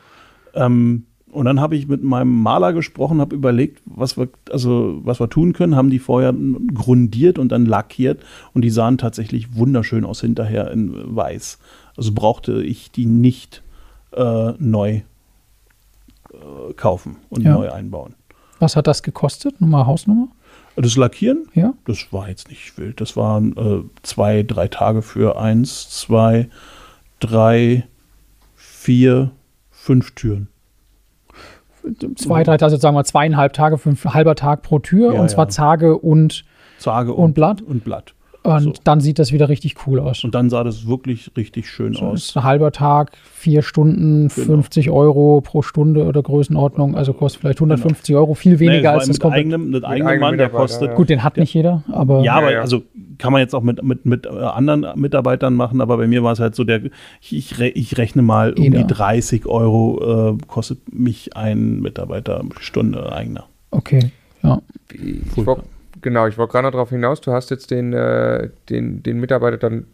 Ähm, 0.54 1.04
und 1.32 1.44
dann 1.44 1.60
habe 1.60 1.76
ich 1.76 1.88
mit 1.88 2.02
meinem 2.02 2.42
Maler 2.42 2.72
gesprochen, 2.72 3.20
habe 3.20 3.34
überlegt, 3.34 3.82
was 3.84 4.16
wir, 4.16 4.28
also, 4.50 5.00
was 5.04 5.20
wir 5.20 5.28
tun 5.28 5.52
können, 5.52 5.76
haben 5.76 5.90
die 5.90 5.98
vorher 5.98 6.34
grundiert 6.74 7.38
und 7.38 7.50
dann 7.52 7.66
lackiert 7.66 8.22
und 8.54 8.62
die 8.62 8.70
sahen 8.70 8.98
tatsächlich 8.98 9.54
wunderschön 9.56 10.04
aus 10.04 10.20
hinterher 10.20 10.70
in 10.70 11.14
weiß. 11.16 11.58
Also 11.96 12.12
brauchte 12.12 12.62
ich 12.62 12.90
die 12.90 13.06
nicht 13.06 13.62
äh, 14.12 14.52
neu 14.58 15.02
äh, 16.32 16.72
kaufen 16.76 17.16
und 17.30 17.42
Ja. 17.42 17.54
neu 17.54 17.70
einbauen. 17.70 18.14
Was 18.58 18.74
hat 18.76 18.86
das 18.86 19.02
gekostet? 19.02 19.60
Nummer, 19.60 19.86
Hausnummer? 19.86 20.28
Das 20.76 20.96
Lackieren, 20.96 21.46
Ja. 21.54 21.74
das 21.86 22.12
war 22.12 22.28
jetzt 22.28 22.48
nicht 22.48 22.78
wild. 22.78 23.00
Das 23.00 23.16
waren 23.16 23.56
äh, 23.56 23.82
zwei, 24.02 24.42
drei 24.44 24.68
Tage 24.68 25.02
für 25.02 25.38
eins, 25.40 25.90
zwei, 25.90 26.48
drei, 27.20 27.86
vier, 28.54 29.32
fünf 29.70 30.12
Türen. 30.12 30.48
Zwei, 32.16 32.42
drei, 32.42 32.56
also 32.56 32.76
sagen 32.76 32.96
wir 32.96 33.04
zweieinhalb 33.04 33.52
Tage, 33.52 33.78
fünf 33.78 34.04
halber 34.04 34.34
Tag 34.34 34.62
pro 34.62 34.78
Tür 34.78 35.14
Ja, 35.14 35.20
und 35.20 35.30
zwar 35.30 35.46
ja. 35.46 35.50
Zage 35.50 35.96
und, 35.96 36.44
Zage 36.78 37.12
Und 37.12 37.34
Blatt? 37.34 37.62
Und 37.62 37.84
Blatt. 37.84 38.14
Und 38.44 38.60
So. 38.62 38.72
dann 38.84 39.00
sieht 39.00 39.18
das 39.18 39.32
wieder 39.32 39.48
richtig 39.48 39.74
cool 39.86 39.98
aus. 40.00 40.22
Und 40.24 40.34
dann 40.34 40.48
sah 40.48 40.62
das 40.64 40.86
wirklich 40.86 41.30
richtig 41.36 41.68
schön 41.68 41.92
So 41.94 42.06
aus. 42.06 42.26
ist 42.28 42.36
ein 42.36 42.44
halber 42.44 42.70
Tag, 42.72 43.12
vier 43.32 43.62
Stunden, 43.62 44.28
Genau. 44.28 44.46
50 44.46 44.90
Euro 44.90 45.40
pro 45.42 45.62
Stunde 45.62 46.04
oder 46.04 46.22
Größenordnung. 46.22 46.94
Also 46.96 47.12
kostet 47.12 47.40
vielleicht 47.42 47.58
150 47.58 48.14
Euro, 48.14 48.34
viel 48.34 48.52
Nee, 48.54 48.60
weniger 48.60 48.90
war 48.90 48.94
als 48.94 49.06
das 49.06 49.14
mit 49.16 49.20
komplett. 49.22 49.40
eigenem, 49.40 49.70
mit 49.70 49.84
eigenem 49.84 50.06
eigenem 50.06 50.20
Mann, 50.30 50.38
der 50.38 50.48
kostet. 50.50 50.88
ja. 50.90 50.94
Gut, 50.94 51.08
den 51.10 51.22
hat 51.24 51.36
nicht 51.36 51.52
jeder, 51.52 51.82
aber 51.90 52.22
Ja, 52.22 52.34
aber 52.36 52.52
ja. 52.52 52.60
also 52.60 52.82
kann 53.18 53.32
man 53.32 53.40
jetzt 53.40 53.54
auch 53.54 53.62
mit, 53.62 53.82
mit, 53.82 54.06
mit 54.06 54.26
äh, 54.26 54.28
anderen 54.28 54.86
Mitarbeitern 55.00 55.54
machen, 55.54 55.80
aber 55.80 55.96
bei 55.96 56.06
mir 56.06 56.22
war 56.22 56.32
es 56.32 56.38
halt 56.38 56.54
so, 56.54 56.62
der, 56.64 56.82
ich, 57.20 57.36
ich, 57.36 57.58
re- 57.58 57.68
ich 57.70 57.98
rechne 57.98 58.22
mal 58.22 58.52
um 58.52 58.70
die 58.70 58.86
30 58.86 59.46
Euro 59.46 60.36
äh, 60.38 60.46
kostet 60.46 60.78
mich 60.94 61.36
ein 61.36 61.80
Mitarbeiter 61.80 62.44
Stunde 62.60 63.12
eigener. 63.12 63.46
okay. 63.72 64.10
Ja. 64.44 64.62
Ich 64.92 65.36
wollt, 65.36 65.58
genau, 66.00 66.26
ich 66.26 66.38
wollte 66.38 66.52
gerade 66.52 66.66
noch 66.66 66.72
darauf 66.72 66.90
hinaus, 66.90 67.20
du 67.20 67.32
hast 67.32 67.50
jetzt 67.50 67.70
den, 67.70 67.92
äh, 67.92 68.50
den, 68.68 69.02
den 69.02 69.20
Mitarbeiter 69.20 69.56
dann 69.56 69.86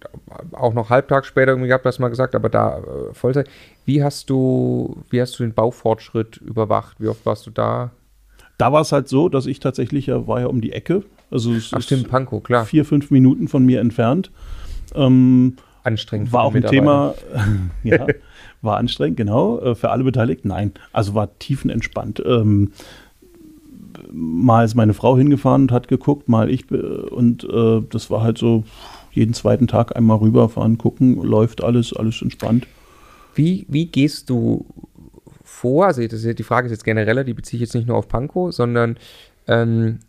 auch 0.52 0.74
noch 0.74 0.90
halbtags 0.90 1.26
später 1.26 1.52
irgendwie 1.52 1.68
gehabt, 1.68 1.84
hast 1.84 1.98
du 1.98 2.02
mal 2.02 2.08
gesagt, 2.08 2.34
aber 2.34 2.48
da 2.48 2.78
äh, 2.78 3.14
Vollzeit. 3.14 3.48
Wie 3.84 4.02
hast 4.02 4.30
du, 4.30 4.96
wie 5.10 5.20
hast 5.20 5.38
du 5.38 5.42
den 5.42 5.54
Baufortschritt 5.54 6.38
überwacht? 6.38 7.00
Wie 7.00 7.08
oft 7.08 7.24
warst 7.26 7.46
du 7.46 7.50
da? 7.50 7.90
Da 8.58 8.72
war 8.72 8.82
es 8.82 8.92
halt 8.92 9.08
so, 9.08 9.28
dass 9.28 9.46
ich 9.46 9.60
tatsächlich 9.60 10.06
ja 10.06 10.26
war 10.26 10.40
ja 10.40 10.46
um 10.46 10.60
die 10.60 10.72
Ecke. 10.72 11.02
Also 11.30 11.52
es 11.52 11.70
Ach 11.72 11.78
ist 11.78 11.86
stimmt, 11.86 12.08
Pankow, 12.08 12.42
klar. 12.42 12.64
vier, 12.64 12.84
fünf 12.84 13.10
Minuten 13.10 13.48
von 13.48 13.64
mir 13.66 13.80
entfernt. 13.80 14.30
Ähm, 14.94 15.56
Anstrengend. 15.82 16.32
war 16.32 16.44
auch 16.44 16.54
ein. 16.54 16.62
Thema, 16.64 17.14
ja, 17.82 18.06
war 18.62 18.78
anstrengend, 18.78 19.16
genau, 19.16 19.60
äh, 19.60 19.74
für 19.74 19.90
alle 19.90 20.04
beteiligt. 20.04 20.44
Nein, 20.44 20.72
also 20.92 21.14
war 21.14 21.38
tiefenentspannt. 21.38 22.22
Ähm, 22.24 22.72
mal 24.14 24.64
ist 24.64 24.74
meine 24.74 24.94
Frau 24.94 25.16
hingefahren 25.16 25.62
und 25.62 25.72
hat 25.72 25.88
geguckt, 25.88 26.28
mal 26.28 26.50
ich 26.50 26.70
äh, 26.70 26.76
und 26.76 27.44
äh, 27.44 27.82
das 27.90 28.10
war 28.10 28.22
halt 28.22 28.38
so 28.38 28.64
jeden 29.12 29.34
zweiten 29.34 29.66
Tag 29.66 29.96
einmal 29.96 30.18
rüberfahren, 30.18 30.78
gucken, 30.78 31.22
läuft 31.22 31.62
alles, 31.62 31.94
alles 31.94 32.20
entspannt. 32.20 32.66
Wie, 33.34 33.66
wie 33.68 33.86
gehst 33.86 34.30
du 34.30 34.66
vor? 35.42 35.86
Also 35.86 36.02
das 36.02 36.24
ist, 36.24 36.38
die 36.38 36.42
Frage 36.42 36.66
ist 36.66 36.72
jetzt 36.72 36.84
genereller, 36.84 37.24
die 37.24 37.34
beziehe 37.34 37.58
ich 37.58 37.68
jetzt 37.68 37.74
nicht 37.74 37.86
nur 37.86 37.96
auf 37.96 38.08
Pankow, 38.08 38.52
sondern 38.52 38.96
ähm, 39.46 40.00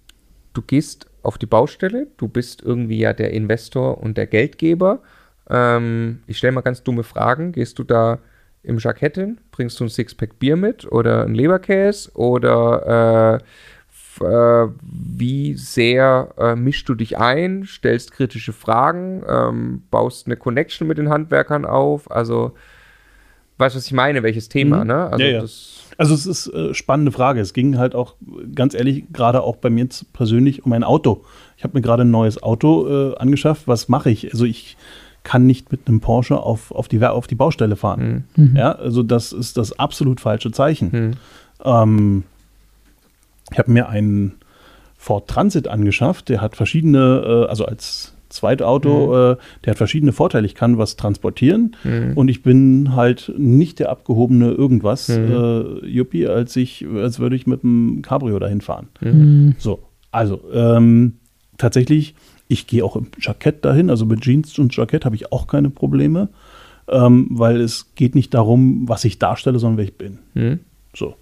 du 0.53 0.61
gehst 0.61 1.07
auf 1.21 1.37
die 1.37 1.45
Baustelle, 1.45 2.07
du 2.17 2.27
bist 2.27 2.61
irgendwie 2.61 2.99
ja 2.99 3.13
der 3.13 3.31
Investor 3.31 4.01
und 4.01 4.17
der 4.17 4.27
Geldgeber. 4.27 5.01
Ähm, 5.49 6.19
ich 6.27 6.37
stelle 6.37 6.53
mal 6.53 6.61
ganz 6.61 6.83
dumme 6.83 7.03
Fragen. 7.03 7.51
Gehst 7.51 7.79
du 7.79 7.83
da 7.83 8.19
im 8.63 8.77
Jackett 8.79 9.15
hin? 9.15 9.39
Bringst 9.51 9.79
du 9.79 9.85
ein 9.85 9.89
Sixpack 9.89 10.39
Bier 10.39 10.55
mit 10.55 10.91
oder 10.91 11.23
ein 11.23 11.35
Leberkäse? 11.35 12.11
Oder 12.13 13.41
äh, 13.41 13.43
äh, 14.21 14.67
wie 14.81 15.53
sehr 15.55 16.29
äh, 16.37 16.55
mischst 16.55 16.87
du 16.89 16.95
dich 16.95 17.17
ein, 17.17 17.65
stellst 17.65 18.11
kritische 18.11 18.53
Fragen, 18.53 19.23
ähm, 19.27 19.83
baust 19.91 20.27
eine 20.27 20.37
Connection 20.37 20.87
mit 20.87 20.97
den 20.97 21.09
Handwerkern 21.09 21.65
auf? 21.65 22.09
Also 22.11 22.53
weißt 23.57 23.75
du, 23.75 23.77
was 23.77 23.85
ich 23.87 23.93
meine? 23.93 24.23
Welches 24.23 24.49
Thema, 24.49 24.81
Mhm. 24.81 24.87
ne? 24.87 24.95
Also 25.11 25.23
Ja, 25.23 25.31
ja. 25.31 25.41
das 25.41 25.81
Also 25.97 26.13
es 26.13 26.25
ist 26.25 26.47
äh, 26.47 26.73
spannende 26.73 27.11
Frage. 27.13 27.39
Es 27.39 27.53
ging 27.53 27.77
halt 27.77 27.95
auch, 27.95 28.15
ganz 28.53 28.73
ehrlich, 28.73 29.05
gerade 29.13 29.41
auch 29.43 29.55
bei 29.55 29.69
mir 29.69 29.87
persönlich 30.11 30.65
um 30.65 30.73
ein 30.73 30.83
Auto. 30.83 31.23
Ich 31.57 31.63
habe 31.63 31.77
mir 31.77 31.81
gerade 31.81 32.03
ein 32.03 32.11
neues 32.11 32.41
Auto 32.43 33.13
äh, 33.13 33.15
angeschafft. 33.17 33.67
Was 33.67 33.87
mache 33.87 34.09
ich? 34.09 34.31
Also 34.33 34.43
ich 34.45 34.75
kann 35.23 35.45
nicht 35.45 35.71
mit 35.71 35.87
einem 35.87 36.01
Porsche 36.01 36.37
auf, 36.37 36.71
auf, 36.71 36.87
die, 36.89 37.03
auf 37.03 37.27
die 37.27 37.35
Baustelle 37.35 37.75
fahren. 37.77 38.25
Mhm. 38.35 38.55
Ja, 38.57 38.73
also 38.73 39.03
das 39.03 39.31
ist 39.31 39.57
das 39.57 39.79
absolut 39.79 40.19
falsche 40.19 40.51
Zeichen. 40.51 40.91
Hm. 40.91 41.11
Ähm, 41.63 42.23
ich 43.51 43.59
habe 43.59 43.71
mir 43.71 43.89
einen 43.89 44.35
Ford 44.97 45.29
Transit 45.29 45.67
angeschafft. 45.67 46.29
Der 46.29 46.41
hat 46.41 46.55
verschiedene, 46.55 47.45
äh, 47.45 47.49
also 47.49 47.65
als 47.65 48.13
Zweitauto, 48.29 49.33
äh, 49.33 49.37
der 49.63 49.71
hat 49.71 49.77
verschiedene 49.77 50.11
Vorteile. 50.11 50.45
Ich 50.45 50.55
kann 50.55 50.77
was 50.77 50.95
transportieren 50.95 51.75
und 52.15 52.27
ich 52.27 52.43
bin 52.43 52.95
halt 52.95 53.31
nicht 53.37 53.79
der 53.79 53.89
abgehobene 53.89 54.51
irgendwas 54.51 55.09
äh, 55.09 55.85
Juppie, 55.85 56.27
als 56.27 56.55
ich, 56.55 56.85
als 56.95 57.19
würde 57.19 57.35
ich 57.35 57.47
mit 57.47 57.63
einem 57.63 58.01
Cabrio 58.01 58.37
dahin 58.39 58.61
fahren. 58.61 58.87
Mhm. 58.99 59.55
So, 59.57 59.79
also 60.11 60.41
ähm, 60.51 61.13
tatsächlich, 61.57 62.15
ich 62.47 62.67
gehe 62.67 62.83
auch 62.83 62.95
im 62.95 63.07
Jackett 63.19 63.63
dahin, 63.63 63.89
also 63.89 64.05
mit 64.05 64.21
Jeans 64.21 64.57
und 64.59 64.75
Jackett 64.75 65.05
habe 65.05 65.15
ich 65.15 65.31
auch 65.31 65.47
keine 65.47 65.69
Probleme, 65.69 66.29
ähm, 66.87 67.27
weil 67.29 67.61
es 67.61 67.93
geht 67.95 68.15
nicht 68.15 68.33
darum, 68.33 68.87
was 68.87 69.05
ich 69.05 69.17
darstelle, 69.19 69.59
sondern 69.59 69.77
wer 69.77 69.85
ich 69.85 69.97
bin. 69.97 70.19
Hm. 70.33 70.59
So. 70.95 71.15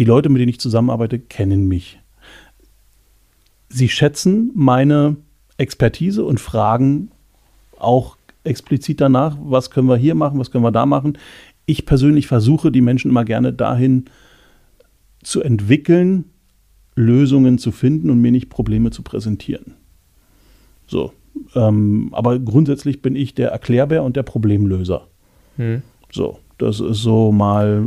Die 0.00 0.06
Leute, 0.06 0.30
mit 0.30 0.40
denen 0.40 0.48
ich 0.48 0.58
zusammenarbeite, 0.58 1.18
kennen 1.18 1.68
mich. 1.68 2.00
Sie 3.68 3.90
schätzen 3.90 4.50
meine 4.54 5.16
Expertise 5.58 6.24
und 6.24 6.40
fragen 6.40 7.10
auch 7.78 8.16
explizit 8.42 9.02
danach, 9.02 9.36
was 9.42 9.70
können 9.70 9.88
wir 9.88 9.98
hier 9.98 10.14
machen, 10.14 10.38
was 10.38 10.50
können 10.50 10.64
wir 10.64 10.70
da 10.70 10.86
machen. 10.86 11.18
Ich 11.66 11.84
persönlich 11.84 12.28
versuche, 12.28 12.72
die 12.72 12.80
Menschen 12.80 13.10
immer 13.10 13.26
gerne 13.26 13.52
dahin 13.52 14.06
zu 15.22 15.42
entwickeln, 15.42 16.24
Lösungen 16.94 17.58
zu 17.58 17.70
finden 17.70 18.08
und 18.08 18.22
mir 18.22 18.32
nicht 18.32 18.48
Probleme 18.48 18.90
zu 18.92 19.02
präsentieren. 19.02 19.74
So. 20.86 21.12
Ähm, 21.54 22.08
aber 22.12 22.38
grundsätzlich 22.38 23.02
bin 23.02 23.16
ich 23.16 23.34
der 23.34 23.50
Erklärbär 23.50 24.02
und 24.02 24.16
der 24.16 24.22
Problemlöser. 24.22 25.08
Hm. 25.58 25.82
So, 26.10 26.38
das 26.62 26.80
ist 26.80 26.98
so 26.98 27.32
mal, 27.32 27.86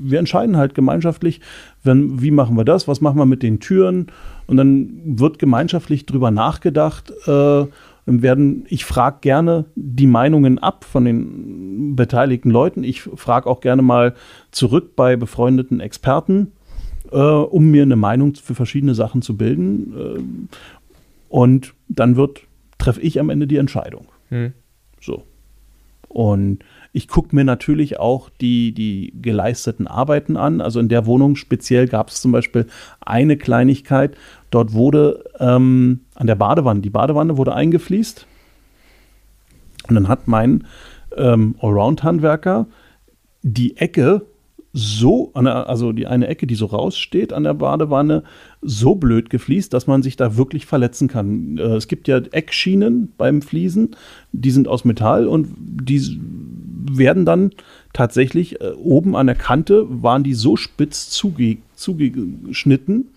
wir 0.00 0.18
entscheiden 0.18 0.56
halt 0.56 0.74
gemeinschaftlich, 0.74 1.40
wenn, 1.82 2.20
wie 2.20 2.30
machen 2.30 2.56
wir 2.56 2.64
das, 2.64 2.88
was 2.88 3.00
machen 3.00 3.18
wir 3.18 3.26
mit 3.26 3.42
den 3.42 3.60
Türen 3.60 4.08
und 4.46 4.56
dann 4.56 5.00
wird 5.04 5.38
gemeinschaftlich 5.38 6.06
drüber 6.06 6.30
nachgedacht. 6.30 7.12
Äh, 7.26 7.66
werden, 8.10 8.64
ich 8.68 8.86
frage 8.86 9.18
gerne 9.20 9.66
die 9.74 10.06
Meinungen 10.06 10.58
ab 10.58 10.84
von 10.84 11.04
den 11.04 11.94
beteiligten 11.94 12.50
Leuten. 12.50 12.82
Ich 12.82 13.02
frage 13.02 13.46
auch 13.46 13.60
gerne 13.60 13.82
mal 13.82 14.14
zurück 14.50 14.96
bei 14.96 15.16
befreundeten 15.16 15.80
Experten, 15.80 16.52
äh, 17.12 17.16
um 17.16 17.70
mir 17.70 17.82
eine 17.82 17.96
Meinung 17.96 18.34
für 18.34 18.54
verschiedene 18.54 18.94
Sachen 18.94 19.20
zu 19.20 19.36
bilden. 19.36 19.92
Äh, 19.94 20.22
und 21.28 21.74
dann 21.88 22.16
wird, 22.16 22.40
treffe 22.78 23.02
ich 23.02 23.20
am 23.20 23.28
Ende 23.28 23.46
die 23.46 23.58
Entscheidung. 23.58 24.06
Hm. 24.30 24.54
So. 25.00 25.24
Und 26.08 26.60
ich 26.92 27.08
gucke 27.08 27.34
mir 27.34 27.44
natürlich 27.44 27.98
auch 27.98 28.30
die, 28.40 28.72
die 28.72 29.12
geleisteten 29.20 29.86
Arbeiten 29.86 30.36
an. 30.36 30.60
Also 30.60 30.80
in 30.80 30.88
der 30.88 31.06
Wohnung 31.06 31.36
speziell 31.36 31.86
gab 31.86 32.08
es 32.08 32.20
zum 32.20 32.32
Beispiel 32.32 32.66
eine 33.00 33.36
Kleinigkeit. 33.36 34.16
Dort 34.50 34.72
wurde 34.72 35.24
ähm, 35.38 36.00
an 36.14 36.26
der 36.26 36.34
Badewanne, 36.34 36.80
die 36.80 36.90
Badewanne 36.90 37.36
wurde 37.36 37.54
eingefliest. 37.54 38.26
Und 39.88 39.94
dann 39.94 40.08
hat 40.08 40.28
mein 40.28 40.66
ähm, 41.16 41.54
Allround-Handwerker 41.60 42.66
die 43.42 43.76
Ecke 43.76 44.22
so, 44.72 45.32
also 45.32 45.92
die 45.92 46.06
eine 46.06 46.28
Ecke, 46.28 46.46
die 46.46 46.54
so 46.54 46.66
raussteht 46.66 47.32
an 47.32 47.44
der 47.44 47.54
Badewanne, 47.54 48.22
so 48.60 48.94
blöd 48.94 49.30
gefliest, 49.30 49.72
dass 49.72 49.86
man 49.86 50.02
sich 50.02 50.16
da 50.16 50.36
wirklich 50.36 50.66
verletzen 50.66 51.08
kann. 51.08 51.58
Äh, 51.58 51.76
es 51.76 51.88
gibt 51.88 52.06
ja 52.06 52.18
Eckschienen 52.18 53.12
beim 53.16 53.42
Fließen, 53.42 53.96
die 54.32 54.50
sind 54.50 54.68
aus 54.68 54.84
Metall 54.84 55.26
und 55.26 55.48
die 55.58 56.20
werden 56.90 57.24
dann 57.24 57.52
tatsächlich 57.92 58.60
äh, 58.60 58.70
oben 58.72 59.16
an 59.16 59.26
der 59.26 59.36
Kante, 59.36 59.86
waren 59.88 60.24
die 60.24 60.34
so 60.34 60.56
spitz 60.56 61.10
zuge 61.10 61.58
zugeschnitten 61.74 63.08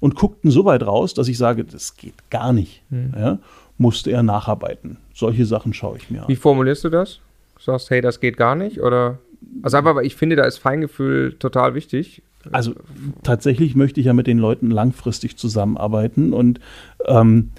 und 0.00 0.14
guckten 0.14 0.50
so 0.50 0.64
weit 0.64 0.86
raus, 0.86 1.14
dass 1.14 1.28
ich 1.28 1.38
sage, 1.38 1.64
das 1.64 1.96
geht 1.96 2.30
gar 2.30 2.52
nicht. 2.52 2.82
Ja, 3.16 3.38
musste 3.78 4.10
er 4.10 4.22
nacharbeiten. 4.22 4.98
Solche 5.14 5.46
Sachen 5.46 5.74
schaue 5.74 5.96
ich 5.98 6.10
mir 6.10 6.22
an. 6.22 6.28
Wie 6.28 6.36
formulierst 6.36 6.84
du 6.84 6.88
das? 6.88 7.20
Du 7.56 7.62
sagst, 7.62 7.90
hey, 7.90 8.00
das 8.00 8.20
geht 8.20 8.36
gar 8.36 8.54
nicht? 8.54 8.80
Oder? 8.80 9.18
Also 9.62 9.76
einfach, 9.76 9.94
weil 9.94 10.06
ich 10.06 10.16
finde, 10.16 10.36
da 10.36 10.44
ist 10.44 10.58
Feingefühl 10.58 11.34
total 11.38 11.74
wichtig. 11.74 12.22
Also 12.52 12.74
tatsächlich 13.22 13.74
möchte 13.74 14.00
ich 14.00 14.06
ja 14.06 14.12
mit 14.12 14.26
den 14.26 14.38
Leuten 14.38 14.70
langfristig 14.70 15.36
zusammenarbeiten 15.36 16.32
und 16.32 16.60
ähm, 17.06 17.50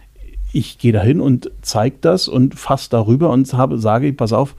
ich 0.53 0.77
gehe 0.77 0.93
dahin 0.93 1.19
und 1.19 1.51
zeige 1.61 1.97
das 2.01 2.27
und 2.27 2.55
fasse 2.55 2.89
darüber 2.89 3.29
und 3.29 3.51
habe, 3.53 3.77
sage, 3.77 4.13
pass 4.13 4.31
auf, 4.31 4.55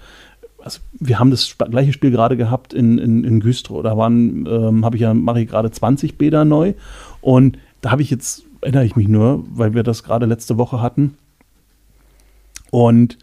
also 0.66 0.80
wir 0.99 1.20
haben 1.20 1.30
das 1.30 1.56
gleiche 1.56 1.92
Spiel 1.92 2.11
gerade 2.11 2.37
gehabt 2.37 2.75
in, 2.75 2.99
in, 2.99 3.23
in 3.23 3.38
Güstrow. 3.38 3.85
Da 3.85 3.96
waren, 3.96 4.46
ähm, 4.46 4.85
habe 4.85 4.96
ich 4.96 5.02
ja, 5.02 5.14
mache 5.14 5.40
ich 5.40 5.49
gerade 5.49 5.70
20 5.70 6.18
Bäder 6.18 6.44
neu 6.44 6.75
und 7.20 7.56
da 7.82 7.92
habe 7.92 8.02
ich 8.02 8.11
jetzt, 8.11 8.42
erinnere 8.62 8.85
ich 8.85 8.96
mich 8.96 9.06
nur, 9.06 9.44
weil 9.49 9.75
wir 9.75 9.85
das 9.85 10.02
gerade 10.02 10.26
letzte 10.26 10.58
Woche 10.58 10.82
hatten. 10.82 11.16
Und 12.73 13.16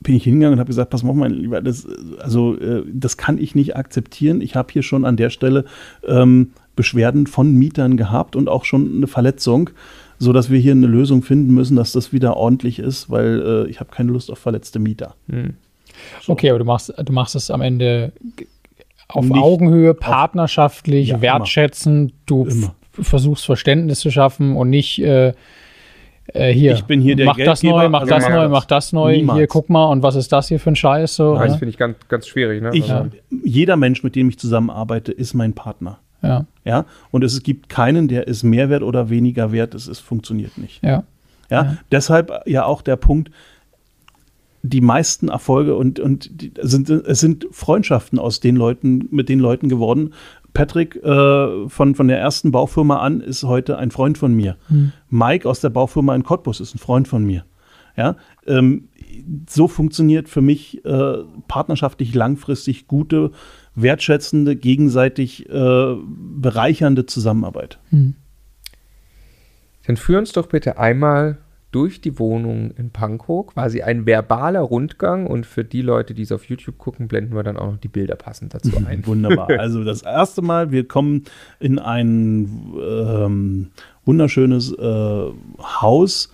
bin 0.00 0.16
ich 0.16 0.24
hingegangen 0.24 0.54
und 0.54 0.58
habe 0.58 0.66
gesagt, 0.66 0.90
pass 0.90 1.04
mal, 1.04 1.14
mein 1.14 1.30
Lieber, 1.30 1.62
das, 1.62 1.86
also 2.18 2.58
äh, 2.58 2.82
das 2.92 3.16
kann 3.16 3.38
ich 3.38 3.54
nicht 3.54 3.76
akzeptieren. 3.76 4.40
Ich 4.40 4.56
habe 4.56 4.72
hier 4.72 4.82
schon 4.82 5.04
an 5.04 5.16
der 5.16 5.30
Stelle 5.30 5.64
ähm, 6.04 6.50
Beschwerden 6.74 7.28
von 7.28 7.54
Mietern 7.54 7.96
gehabt 7.96 8.34
und 8.34 8.48
auch 8.48 8.64
schon 8.64 8.96
eine 8.96 9.06
Verletzung, 9.06 9.70
so 10.18 10.32
dass 10.32 10.50
wir 10.50 10.58
hier 10.58 10.72
eine 10.72 10.88
Lösung 10.88 11.22
finden 11.22 11.54
müssen, 11.54 11.76
dass 11.76 11.92
das 11.92 12.12
wieder 12.12 12.36
ordentlich 12.36 12.80
ist, 12.80 13.10
weil 13.10 13.42
äh, 13.46 13.70
ich 13.70 13.78
habe 13.78 13.92
keine 13.92 14.10
Lust 14.10 14.28
auf 14.28 14.40
verletzte 14.40 14.80
Mieter. 14.80 15.14
Hm. 15.28 15.54
So. 16.20 16.32
Okay, 16.32 16.50
aber 16.50 16.58
du 16.58 16.64
machst, 16.64 16.92
du 16.96 17.12
machst 17.12 17.34
es 17.34 17.50
am 17.50 17.60
Ende 17.60 18.12
auf 19.08 19.24
nicht 19.24 19.36
Augenhöhe, 19.36 19.94
partnerschaftlich, 19.94 21.08
ja, 21.08 21.20
wertschätzend. 21.20 22.14
Du 22.26 22.48
versuchst 22.92 23.44
Verständnis 23.44 24.00
zu 24.00 24.10
schaffen 24.10 24.56
und 24.56 24.70
nicht 24.70 24.98
äh, 25.02 25.32
äh, 26.28 26.52
hier, 26.52 26.74
ich 26.74 26.84
bin 26.84 27.00
hier 27.00 27.16
der 27.16 27.26
mach 27.26 27.36
das 27.36 27.62
neu, 27.62 27.88
mach 27.88 28.02
also 28.02 28.14
das 28.14 28.28
neu, 28.28 28.48
mach 28.48 28.64
das 28.64 28.92
neu, 28.92 29.16
niemals. 29.16 29.38
hier 29.38 29.46
guck 29.46 29.68
mal 29.68 29.86
und 29.86 30.02
was 30.02 30.14
ist 30.14 30.32
das 30.32 30.48
hier 30.48 30.60
für 30.60 30.70
ein 30.70 30.76
Scheiß? 30.76 31.16
So, 31.16 31.34
ja, 31.34 31.46
das 31.46 31.56
finde 31.56 31.70
ich 31.70 31.78
ganz, 31.78 31.96
ganz 32.08 32.26
schwierig. 32.26 32.62
Ne? 32.62 32.70
Ich, 32.72 32.88
ja. 32.88 33.06
Jeder 33.44 33.76
Mensch, 33.76 34.02
mit 34.02 34.14
dem 34.14 34.28
ich 34.28 34.38
zusammenarbeite, 34.38 35.12
ist 35.12 35.34
mein 35.34 35.52
Partner. 35.52 35.98
Ja. 36.22 36.46
ja. 36.64 36.84
Und 37.10 37.24
es 37.24 37.42
gibt 37.42 37.68
keinen, 37.68 38.06
der 38.06 38.28
ist 38.28 38.44
mehr 38.44 38.70
wert 38.70 38.82
oder 38.82 39.10
weniger 39.10 39.50
wert. 39.50 39.74
Es, 39.74 39.88
es 39.88 39.98
funktioniert 39.98 40.56
nicht. 40.56 40.82
Ja. 40.82 40.90
ja. 40.90 41.04
Ja. 41.50 41.76
Deshalb 41.90 42.30
ja 42.46 42.64
auch 42.64 42.82
der 42.82 42.96
Punkt, 42.96 43.30
die 44.62 44.80
meisten 44.80 45.28
Erfolge 45.28 45.76
und, 45.76 45.98
und 45.98 46.40
die, 46.40 46.52
sind, 46.62 46.88
es 46.88 47.20
sind 47.20 47.46
Freundschaften 47.50 48.18
aus 48.18 48.40
den 48.40 48.56
Leuten, 48.56 49.08
mit 49.10 49.28
den 49.28 49.40
Leuten 49.40 49.68
geworden, 49.68 50.14
Patrick 50.54 50.96
äh, 50.96 51.68
von, 51.68 51.94
von 51.94 52.08
der 52.08 52.18
ersten 52.18 52.52
Baufirma 52.52 52.98
an 52.98 53.20
ist 53.20 53.42
heute 53.42 53.78
ein 53.78 53.90
Freund 53.90 54.18
von 54.18 54.34
mir. 54.34 54.56
Hm. 54.68 54.92
Mike 55.08 55.48
aus 55.48 55.60
der 55.60 55.70
Baufirma 55.70 56.14
in 56.14 56.22
Cottbus 56.22 56.60
ist 56.60 56.74
ein 56.74 56.78
Freund 56.78 57.08
von 57.08 57.24
mir. 57.24 57.44
Ja, 57.96 58.16
ähm, 58.46 58.88
so 59.48 59.68
funktioniert 59.68 60.28
für 60.28 60.40
mich 60.40 60.82
äh, 60.84 61.18
partnerschaftlich 61.46 62.14
langfristig 62.14 62.86
gute, 62.86 63.32
wertschätzende, 63.74 64.56
gegenseitig 64.56 65.48
äh, 65.50 65.96
bereichernde 66.06 67.04
Zusammenarbeit. 67.06 67.78
Hm. 67.90 68.14
Dann 69.86 69.96
führ 69.96 70.18
uns 70.18 70.32
doch 70.32 70.46
bitte 70.46 70.78
einmal 70.78 71.38
durch 71.72 72.00
die 72.00 72.18
Wohnung 72.18 72.70
in 72.76 72.90
Pankow, 72.90 73.46
quasi 73.46 73.82
ein 73.82 74.06
verbaler 74.06 74.60
Rundgang 74.60 75.26
und 75.26 75.46
für 75.46 75.64
die 75.64 75.82
Leute, 75.82 76.14
die 76.14 76.22
es 76.22 76.30
auf 76.30 76.44
YouTube 76.44 76.78
gucken, 76.78 77.08
blenden 77.08 77.34
wir 77.34 77.42
dann 77.42 77.56
auch 77.56 77.72
noch 77.72 77.78
die 77.78 77.88
Bilder 77.88 78.14
passend 78.14 78.54
dazu 78.54 78.70
ein. 78.86 79.06
Wunderbar. 79.06 79.50
Also 79.62 79.84
das 79.84 80.02
erste 80.02 80.42
Mal, 80.42 80.70
wir 80.70 80.86
kommen 80.86 81.24
in 81.60 81.78
ein 81.78 82.74
ähm, 82.80 83.70
wunderschönes 84.04 84.72
äh, 84.72 85.24
Haus, 85.80 86.32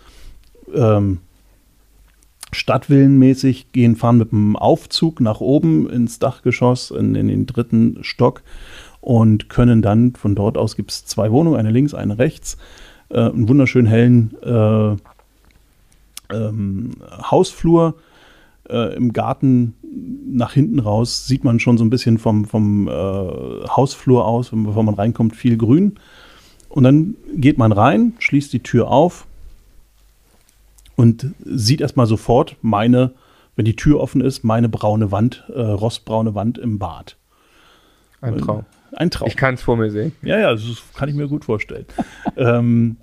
ähm, 0.75 1.18
Stadtvillenmäßig, 2.52 3.73
gehen, 3.73 3.97
fahren 3.97 4.16
mit 4.16 4.33
dem 4.33 4.57
Aufzug 4.57 5.21
nach 5.21 5.40
oben 5.40 5.88
ins 5.90 6.18
Dachgeschoss, 6.18 6.90
in, 6.90 7.14
in 7.14 7.28
den 7.28 7.47
dritten 7.47 7.99
Stock 8.02 8.42
und 9.00 9.49
können 9.49 9.83
dann 9.83 10.14
von 10.14 10.35
dort 10.35 10.57
aus 10.57 10.75
gibt 10.75 10.90
es 10.90 11.04
zwei 11.04 11.30
Wohnungen, 11.30 11.59
eine 11.59 11.71
links, 11.71 11.95
eine 11.95 12.18
rechts, 12.18 12.57
äh, 13.11 13.21
einen 13.21 13.49
wunderschönen 13.49 13.87
hellen 13.87 14.35
äh, 14.42 14.97
ähm, 16.32 16.92
Hausflur. 17.30 17.94
Äh, 18.68 18.94
Im 18.97 19.12
Garten 19.12 19.75
nach 20.30 20.52
hinten 20.52 20.78
raus 20.78 21.26
sieht 21.26 21.45
man 21.45 21.58
schon 21.60 21.78
so 21.78 21.84
ein 21.84 21.91
bisschen 21.91 22.19
vom, 22.19 22.45
vom 22.45 22.88
äh, 22.88 22.91
Hausflur 22.91 24.26
aus, 24.26 24.50
bevor 24.52 24.82
man 24.82 24.95
reinkommt, 24.95 25.34
viel 25.34 25.56
Grün. 25.56 25.99
Und 26.69 26.84
dann 26.84 27.17
geht 27.34 27.58
man 27.58 27.73
rein, 27.73 28.12
schließt 28.19 28.52
die 28.52 28.62
Tür 28.62 28.88
auf 28.88 29.26
und 30.97 31.32
sieht 31.45 31.80
erstmal 31.80 32.06
sofort 32.06 32.56
meine, 32.60 33.12
wenn 33.56 33.64
die 33.64 33.76
Tür 33.76 34.00
offen 34.00 34.21
ist, 34.21 34.45
meine 34.45 34.69
braune 34.69 35.10
Wand, 35.10 35.45
äh, 35.54 35.60
rostbraune 35.60 36.34
Wand 36.34 36.58
im 36.58 36.78
Bad. 36.78 37.17
Ein 38.21 38.38
Traum. 38.38 38.64
Ein 38.93 39.10
Traum. 39.10 39.28
Ich 39.28 39.36
kann 39.36 39.54
es 39.54 39.62
vor 39.62 39.76
mir 39.76 39.91
sehen. 39.91 40.12
Ja, 40.23 40.38
ja, 40.38 40.50
das 40.50 40.62
kann 40.95 41.08
ich 41.08 41.14
mir 41.14 41.28
gut 41.28 41.45
vorstellen. 41.45 41.86
ähm, 42.36 42.97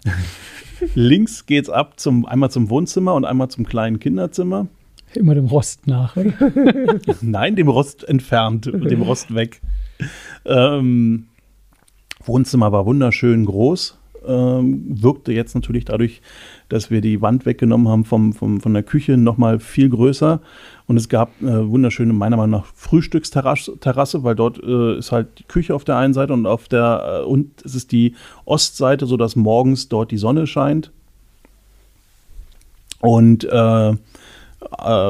links 0.93 1.45
geht's 1.45 1.69
ab 1.69 1.99
zum 1.99 2.25
einmal 2.25 2.51
zum 2.51 2.69
Wohnzimmer 2.69 3.15
und 3.15 3.25
einmal 3.25 3.49
zum 3.49 3.65
kleinen 3.65 3.99
Kinderzimmer. 3.99 4.67
Immer 5.13 5.35
dem 5.35 5.45
Rost 5.45 5.87
nach. 5.87 6.15
Nein, 7.21 7.55
dem 7.55 7.69
Rost 7.69 8.07
entfernt 8.07 8.67
und 8.67 8.89
dem 8.89 9.01
Rost 9.01 9.33
weg. 9.33 9.61
Ähm, 10.45 11.27
Wohnzimmer 12.23 12.71
war 12.71 12.85
wunderschön 12.85 13.45
groß. 13.45 13.97
Ähm, 14.27 14.83
wirkte 15.01 15.31
jetzt 15.33 15.55
natürlich 15.55 15.85
dadurch, 15.85 16.21
dass 16.69 16.89
wir 16.91 17.01
die 17.01 17.21
Wand 17.21 17.45
weggenommen 17.45 17.87
haben 17.87 18.05
vom, 18.05 18.33
vom, 18.33 18.61
von 18.61 18.73
der 18.73 18.83
Küche, 18.83 19.17
nochmal 19.17 19.59
viel 19.59 19.89
größer. 19.89 20.41
Und 20.87 20.97
es 20.97 21.09
gab 21.09 21.31
eine 21.41 21.69
wunderschöne, 21.69 22.13
meiner 22.13 22.37
Meinung 22.37 22.61
nach, 22.61 22.65
Frühstücksterrasse, 22.73 24.23
weil 24.23 24.35
dort 24.35 24.61
äh, 24.63 24.97
ist 24.97 25.11
halt 25.11 25.39
die 25.39 25.43
Küche 25.43 25.75
auf 25.75 25.83
der 25.83 25.97
einen 25.97 26.13
Seite 26.13 26.33
und 26.33 26.45
auf 26.45 26.67
der 26.67 27.21
äh, 27.21 27.25
und 27.25 27.63
es 27.63 27.75
ist 27.75 27.91
die 27.91 28.15
Ostseite, 28.45 29.05
sodass 29.05 29.35
morgens 29.35 29.89
dort 29.89 30.11
die 30.11 30.17
Sonne 30.17 30.47
scheint. 30.47 30.91
Und 32.99 33.43
äh, 33.43 33.89
äh, 33.89 33.95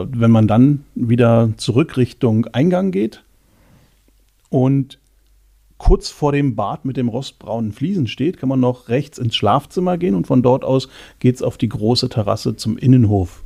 wenn 0.10 0.32
man 0.32 0.48
dann 0.48 0.86
wieder 0.96 1.50
zurück 1.58 1.98
Richtung 1.98 2.48
Eingang 2.48 2.92
geht 2.92 3.24
und 4.50 5.00
kurz 5.78 6.10
vor 6.10 6.32
dem 6.32 6.56
Bad 6.56 6.86
mit 6.86 6.98
dem 6.98 7.10
rostbraunen 7.10 7.72
Fliesen 7.72 8.08
steht, 8.08 8.38
kann 8.38 8.50
man 8.50 8.60
noch 8.60 8.90
rechts 8.90 9.18
ins 9.18 9.36
Schlafzimmer 9.36 9.98
gehen 9.98 10.16
und 10.16 10.28
von 10.28 10.42
dort 10.42 10.64
aus 10.64 10.88
geht 11.20 11.36
es 11.36 11.42
auf 11.42 11.58
die 11.58 11.70
große 11.70 12.10
Terrasse 12.10 12.56
zum 12.56 12.78
Innenhof 12.78 13.44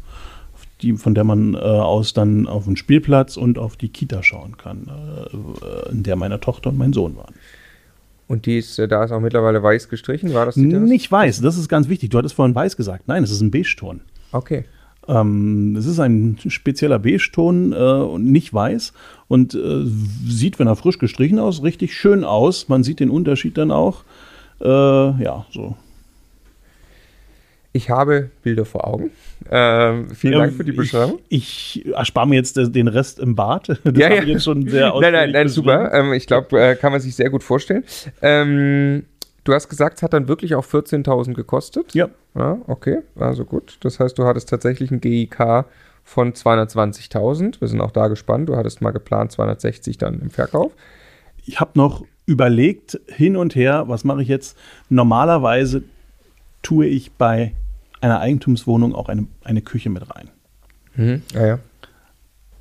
die, 0.81 0.93
von 0.93 1.13
der 1.13 1.23
man 1.23 1.55
äh, 1.55 1.57
aus 1.57 2.13
dann 2.13 2.47
auf 2.47 2.65
den 2.65 2.77
Spielplatz 2.77 3.37
und 3.37 3.57
auf 3.57 3.75
die 3.75 3.89
Kita 3.89 4.23
schauen 4.23 4.57
kann, 4.57 4.89
äh, 4.89 5.91
in 5.91 6.03
der 6.03 6.15
meine 6.15 6.39
Tochter 6.39 6.69
und 6.69 6.77
mein 6.77 6.93
Sohn 6.93 7.17
waren. 7.17 7.33
Und 8.27 8.45
die 8.45 8.59
ist, 8.59 8.77
äh, 8.79 8.87
da 8.87 9.03
ist 9.03 9.11
auch 9.11 9.19
mittlerweile 9.19 9.61
weiß 9.61 9.89
gestrichen, 9.89 10.33
war 10.33 10.45
das 10.45 10.55
die 10.55 10.61
Nicht 10.61 11.11
weiß, 11.11 11.41
das 11.41 11.57
ist 11.57 11.67
ganz 11.67 11.89
wichtig. 11.89 12.11
Du 12.11 12.17
hattest 12.17 12.35
vorhin 12.35 12.55
weiß 12.55 12.77
gesagt. 12.77 13.07
Nein, 13.07 13.23
es 13.23 13.31
ist 13.31 13.41
ein 13.41 13.51
Beige-Ton. 13.51 14.01
Okay. 14.31 14.65
Ähm, 15.07 15.75
es 15.77 15.85
ist 15.85 15.99
ein 15.99 16.37
spezieller 16.47 16.99
Beige-Ton 16.99 17.73
äh, 17.73 17.75
und 17.75 18.25
nicht 18.25 18.53
weiß 18.53 18.93
und 19.27 19.55
äh, 19.55 19.85
sieht, 20.27 20.59
wenn 20.59 20.67
er 20.67 20.75
frisch 20.75 20.99
gestrichen 20.99 21.39
aus, 21.39 21.63
richtig 21.63 21.95
schön 21.95 22.23
aus. 22.23 22.69
Man 22.69 22.83
sieht 22.83 22.99
den 22.99 23.09
Unterschied 23.09 23.57
dann 23.57 23.71
auch. 23.71 24.03
Äh, 24.61 24.67
ja, 24.67 25.45
so 25.51 25.75
ich 27.71 27.89
habe 27.89 28.31
Bilder 28.43 28.65
vor 28.65 28.87
Augen. 28.87 29.11
Ähm, 29.49 30.09
vielen 30.13 30.33
ja, 30.33 30.39
Dank 30.39 30.53
für 30.53 30.63
die 30.63 30.71
Beschreibung. 30.71 31.19
Ich, 31.29 31.85
ich 31.85 31.93
erspare 31.93 32.27
mir 32.27 32.35
jetzt 32.35 32.57
den 32.57 32.87
Rest 32.87 33.19
im 33.19 33.35
Bad. 33.35 33.67
Das 33.83 33.97
ja, 33.97 34.13
ja. 34.13 34.23
jetzt 34.23 34.43
schon 34.43 34.67
sehr 34.67 34.93
Nein, 35.01 35.13
nein, 35.13 35.31
nein, 35.31 35.47
super. 35.47 35.93
Ähm, 35.93 36.13
ich 36.13 36.27
glaube, 36.27 36.59
äh, 36.59 36.75
kann 36.75 36.91
man 36.91 37.01
sich 37.01 37.15
sehr 37.15 37.29
gut 37.29 37.43
vorstellen. 37.43 37.83
Ähm, 38.21 39.05
du 39.49 39.55
hast 39.55 39.67
gesagt, 39.67 39.97
es 39.97 40.03
hat 40.03 40.13
dann 40.13 40.27
wirklich 40.27 40.55
auch 40.55 40.65
14.000 40.65 41.33
gekostet. 41.33 41.93
Ja. 41.93 42.09
ja. 42.35 42.59
Okay, 42.67 42.99
also 43.15 43.45
gut. 43.45 43.77
Das 43.81 43.99
heißt, 43.99 44.17
du 44.17 44.25
hattest 44.25 44.49
tatsächlich 44.49 44.91
ein 44.91 45.01
GIK 45.01 45.65
von 46.03 46.33
220.000. 46.33 47.59
Wir 47.59 47.67
sind 47.67 47.81
auch 47.81 47.91
da 47.91 48.07
gespannt. 48.07 48.49
Du 48.49 48.55
hattest 48.55 48.81
mal 48.81 48.91
geplant 48.91 49.31
260 49.31 49.97
dann 49.97 50.19
im 50.21 50.29
Verkauf. 50.29 50.71
Ich 51.45 51.59
habe 51.59 51.71
noch 51.73 52.05
überlegt, 52.27 52.99
hin 53.07 53.35
und 53.35 53.55
her, 53.55 53.85
was 53.87 54.03
mache 54.03 54.21
ich 54.21 54.27
jetzt? 54.27 54.55
Normalerweise 54.89 55.83
tue 56.61 56.85
ich 56.85 57.11
bei 57.13 57.53
einer 58.01 58.19
Eigentumswohnung 58.19 58.93
auch 58.93 59.09
eine, 59.09 59.25
eine 59.43 59.61
Küche 59.61 59.89
mit 59.89 60.15
rein. 60.15 60.29
Mhm. 60.95 61.23
Ja, 61.33 61.47
ja. 61.47 61.59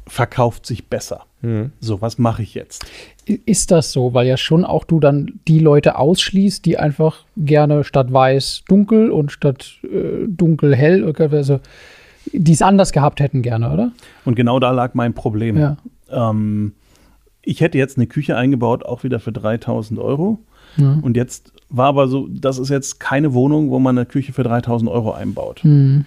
Verkauft 0.06 0.64
sich 0.64 0.86
besser. 0.86 1.26
Mhm. 1.42 1.72
So, 1.80 2.00
was 2.00 2.18
mache 2.18 2.42
ich 2.42 2.54
jetzt? 2.54 2.84
Ist 3.24 3.70
das 3.70 3.92
so? 3.92 4.14
Weil 4.14 4.26
ja 4.26 4.36
schon 4.36 4.64
auch 4.64 4.84
du 4.84 5.00
dann 5.00 5.40
die 5.46 5.58
Leute 5.58 5.96
ausschließt, 5.98 6.64
die 6.64 6.78
einfach 6.78 7.24
gerne 7.36 7.84
statt 7.84 8.12
weiß 8.12 8.64
dunkel 8.68 9.10
und 9.10 9.30
statt 9.30 9.78
äh, 9.84 10.26
dunkel 10.26 10.74
hell, 10.74 11.14
also 11.16 11.60
die 12.32 12.52
es 12.52 12.62
anders 12.62 12.92
gehabt 12.92 13.20
hätten 13.20 13.42
gerne, 13.42 13.72
oder? 13.72 13.92
Und 14.24 14.34
genau 14.34 14.58
da 14.58 14.70
lag 14.70 14.94
mein 14.94 15.14
Problem. 15.14 15.56
Ja. 15.56 15.76
Ähm, 16.10 16.72
ich 17.42 17.60
hätte 17.60 17.78
jetzt 17.78 17.96
eine 17.96 18.06
Küche 18.06 18.36
eingebaut, 18.36 18.84
auch 18.84 19.04
wieder 19.04 19.20
für 19.20 19.32
3000 19.32 19.98
Euro. 19.98 20.40
Ja. 20.76 20.98
Und 21.00 21.16
jetzt 21.16 21.52
war 21.70 21.86
aber 21.86 22.08
so, 22.08 22.28
das 22.30 22.58
ist 22.58 22.68
jetzt 22.68 23.00
keine 23.00 23.32
Wohnung, 23.32 23.70
wo 23.70 23.78
man 23.78 23.96
eine 23.96 24.06
Küche 24.06 24.32
für 24.32 24.42
3000 24.42 24.90
Euro 24.90 25.12
einbaut. 25.12 25.60
Mhm. 25.64 26.04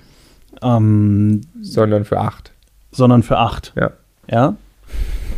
Ähm, 0.62 1.42
sondern 1.62 2.06
für 2.06 2.20
acht. 2.20 2.52
Sondern 2.92 3.24
für 3.24 3.38
acht. 3.38 3.74
Ja. 3.76 3.92
Ja. 4.30 4.56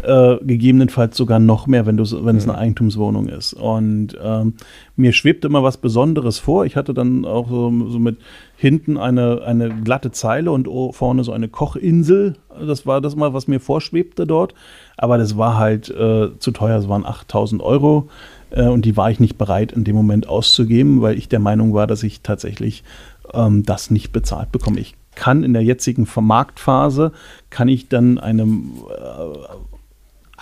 Äh, 0.05 0.37
gegebenenfalls 0.43 1.15
sogar 1.15 1.39
noch 1.39 1.65
mehr, 1.65 1.85
wenn, 1.85 1.97
wenn 1.97 2.35
es 2.35 2.45
Mhm. 2.45 2.51
eine 2.51 2.59
Eigentumswohnung 2.59 3.29
ist. 3.29 3.53
Und 3.53 4.17
ähm, 4.21 4.55
mir 4.97 5.13
schwebt 5.13 5.45
immer 5.45 5.63
was 5.63 5.77
Besonderes 5.77 6.39
vor. 6.39 6.65
Ich 6.65 6.75
hatte 6.75 6.93
dann 6.93 7.23
auch 7.23 7.49
so, 7.49 7.71
so 7.87 7.99
mit 7.99 8.17
hinten 8.57 8.97
eine, 8.97 9.43
eine 9.43 9.69
glatte 9.69 10.11
Zeile 10.11 10.51
und 10.51 10.67
vorne 10.93 11.23
so 11.23 11.31
eine 11.31 11.47
Kochinsel. 11.47 12.35
Das 12.59 12.85
war 12.85 12.99
das 12.99 13.15
mal, 13.15 13.33
was 13.33 13.47
mir 13.47 13.61
vorschwebte 13.61 14.27
dort. 14.27 14.53
Aber 14.97 15.17
das 15.17 15.37
war 15.37 15.57
halt 15.57 15.89
äh, 15.89 16.37
zu 16.37 16.51
teuer. 16.51 16.77
Es 16.77 16.89
waren 16.89 17.05
8000 17.05 17.61
Euro. 17.63 18.09
Äh, 18.49 18.67
und 18.67 18.83
die 18.83 18.97
war 18.97 19.09
ich 19.09 19.21
nicht 19.21 19.37
bereit, 19.37 19.71
in 19.71 19.85
dem 19.85 19.95
Moment 19.95 20.27
auszugeben, 20.27 21.01
weil 21.01 21.17
ich 21.17 21.29
der 21.29 21.39
Meinung 21.39 21.73
war, 21.73 21.87
dass 21.87 22.03
ich 22.03 22.21
tatsächlich 22.21 22.83
ähm, 23.33 23.63
das 23.63 23.89
nicht 23.89 24.11
bezahlt 24.11 24.51
bekomme. 24.51 24.81
Ich 24.81 24.95
kann 25.15 25.43
in 25.43 25.53
der 25.53 25.63
jetzigen 25.63 26.05
Vermarktphase, 26.05 27.11
kann 27.49 27.67
ich 27.69 27.87
dann 27.87 28.17
eine 28.17 28.43
äh, 28.43 29.72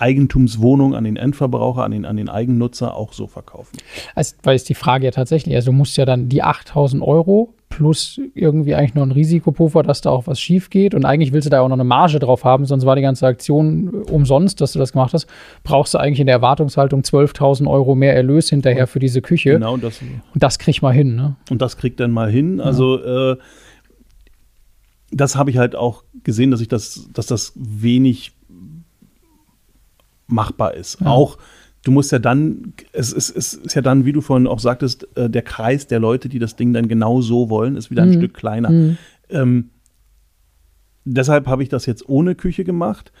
Eigentumswohnung 0.02 0.94
an 0.96 1.04
den 1.04 1.16
Endverbraucher, 1.16 1.84
an 1.84 1.92
den, 1.92 2.04
an 2.04 2.16
den 2.16 2.28
Eigennutzer 2.28 2.96
auch 2.96 3.12
so 3.12 3.28
verkaufen. 3.28 3.78
Also, 4.16 4.34
weil 4.42 4.56
ist 4.56 4.68
die 4.68 4.74
Frage 4.74 5.04
ja 5.04 5.10
tatsächlich, 5.12 5.54
also 5.54 5.70
du 5.70 5.76
musst 5.76 5.96
ja 5.96 6.04
dann 6.04 6.28
die 6.28 6.42
8000 6.42 7.00
Euro 7.02 7.54
plus 7.68 8.20
irgendwie 8.34 8.74
eigentlich 8.74 8.94
noch 8.94 9.04
ein 9.04 9.12
Risikopuffer, 9.12 9.82
dass 9.82 10.00
da 10.02 10.10
auch 10.10 10.26
was 10.26 10.38
schief 10.40 10.68
geht 10.68 10.92
und 10.94 11.04
eigentlich 11.06 11.32
willst 11.32 11.46
du 11.46 11.50
da 11.50 11.60
auch 11.62 11.68
noch 11.68 11.76
eine 11.76 11.84
Marge 11.84 12.18
drauf 12.18 12.44
haben, 12.44 12.66
sonst 12.66 12.84
war 12.84 12.96
die 12.96 13.02
ganze 13.02 13.26
Aktion 13.26 13.88
umsonst, 14.10 14.60
dass 14.60 14.72
du 14.72 14.78
das 14.78 14.92
gemacht 14.92 15.14
hast. 15.14 15.26
Brauchst 15.62 15.94
du 15.94 15.98
eigentlich 15.98 16.20
in 16.20 16.26
der 16.26 16.34
Erwartungshaltung 16.36 17.00
12.000 17.00 17.70
Euro 17.70 17.94
mehr 17.94 18.14
Erlös 18.14 18.50
hinterher 18.50 18.86
für 18.86 18.98
diese 18.98 19.22
Küche 19.22 19.52
Genau 19.52 19.76
das. 19.78 20.00
und 20.02 20.42
das 20.42 20.58
krieg 20.58 20.82
mal 20.82 20.92
hin, 20.92 21.14
ne? 21.16 21.36
Und 21.48 21.62
das 21.62 21.78
kriegt 21.78 21.98
dann 22.00 22.10
mal 22.10 22.30
hin. 22.30 22.60
Also 22.60 23.02
äh, 23.02 23.36
das 25.10 25.36
habe 25.36 25.50
ich 25.50 25.58
halt 25.58 25.76
auch 25.76 26.04
gesehen, 26.24 26.50
dass 26.50 26.60
ich 26.60 26.68
das, 26.68 27.08
dass 27.12 27.26
das 27.26 27.52
wenig 27.54 28.32
machbar 30.32 30.74
ist. 30.74 31.00
Ja. 31.00 31.06
Auch 31.06 31.38
du 31.84 31.90
musst 31.90 32.12
ja 32.12 32.18
dann, 32.18 32.74
es 32.92 33.12
ist, 33.12 33.36
es 33.36 33.54
ist 33.54 33.74
ja 33.74 33.82
dann, 33.82 34.04
wie 34.04 34.12
du 34.12 34.20
vorhin 34.20 34.46
auch 34.46 34.60
sagtest, 34.60 35.06
äh, 35.16 35.28
der 35.28 35.42
Kreis 35.42 35.86
der 35.86 35.98
Leute, 35.98 36.28
die 36.28 36.38
das 36.38 36.56
Ding 36.56 36.72
dann 36.72 36.88
genau 36.88 37.20
so 37.20 37.50
wollen, 37.50 37.76
ist 37.76 37.90
wieder 37.90 38.02
ein 38.02 38.10
Mhm. 38.10 38.18
Stück 38.18 38.34
kleiner. 38.34 38.70
Mhm. 38.70 38.98
Ähm, 39.30 39.70
deshalb 41.04 41.46
habe 41.46 41.62
ich 41.62 41.68
das 41.68 41.86
jetzt 41.86 42.08
ohne 42.08 42.34
Küche 42.34 42.64
gemacht. 42.64 43.12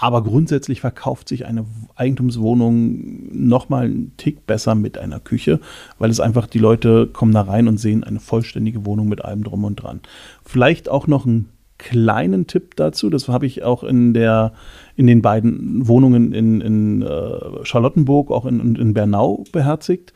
Aber 0.00 0.22
grundsätzlich 0.22 0.80
verkauft 0.80 1.28
sich 1.28 1.44
eine 1.44 1.64
Eigentumswohnung 1.96 3.46
noch 3.48 3.68
mal 3.68 3.86
einen 3.86 4.12
Tick 4.16 4.46
besser 4.46 4.76
mit 4.76 4.96
einer 4.96 5.18
Küche, 5.18 5.58
weil 5.98 6.10
es 6.10 6.20
einfach 6.20 6.46
die 6.46 6.60
Leute 6.60 7.08
kommen 7.08 7.32
da 7.32 7.40
rein 7.40 7.66
und 7.66 7.78
sehen 7.78 8.04
eine 8.04 8.20
vollständige 8.20 8.86
Wohnung 8.86 9.08
mit 9.08 9.24
allem 9.24 9.42
drum 9.42 9.64
und 9.64 9.76
dran. 9.76 10.00
Vielleicht 10.44 10.88
auch 10.88 11.08
noch 11.08 11.26
einen 11.26 11.48
kleinen 11.78 12.46
Tipp 12.46 12.76
dazu, 12.76 13.10
das 13.10 13.26
habe 13.28 13.46
ich 13.46 13.64
auch 13.64 13.82
in 13.82 14.14
der 14.14 14.52
in 14.98 15.06
den 15.06 15.22
beiden 15.22 15.86
Wohnungen 15.86 16.32
in, 16.32 16.60
in 16.60 17.02
äh, 17.02 17.64
Charlottenburg, 17.64 18.32
auch 18.32 18.44
in, 18.46 18.74
in 18.74 18.94
Bernau 18.94 19.44
beherzigt. 19.52 20.12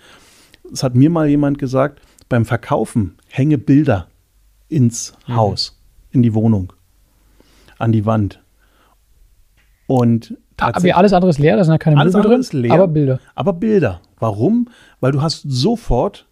Es 0.72 0.82
hat 0.82 0.96
mir 0.96 1.08
mal 1.08 1.28
jemand 1.28 1.58
gesagt, 1.60 2.00
beim 2.28 2.44
Verkaufen 2.44 3.14
hänge 3.28 3.58
Bilder 3.58 4.08
ins 4.68 5.14
Mhm. 5.28 5.36
Haus, 5.36 5.80
in 6.10 6.22
die 6.22 6.34
Wohnung, 6.34 6.72
an 7.78 7.92
die 7.92 8.04
Wand. 8.06 8.42
Und 9.86 10.36
Aber 10.56 10.96
alles 10.96 11.12
andere 11.12 11.30
ist 11.30 11.38
leer, 11.38 11.56
da 11.56 11.64
sind 11.64 11.72
ja 11.74 11.78
keine 11.78 11.96
Alles 11.98 12.12
Möbel 12.14 12.20
andere 12.22 12.32
drin, 12.34 12.40
ist 12.40 12.52
leer. 12.52 12.72
aber 12.72 12.88
Bilder. 12.88 13.20
aber 13.36 13.52
Bilder. 13.52 14.00
Warum? 14.18 14.68
Weil 15.00 15.12
du 15.12 15.22
hast 15.22 15.42
sofort 15.46 16.26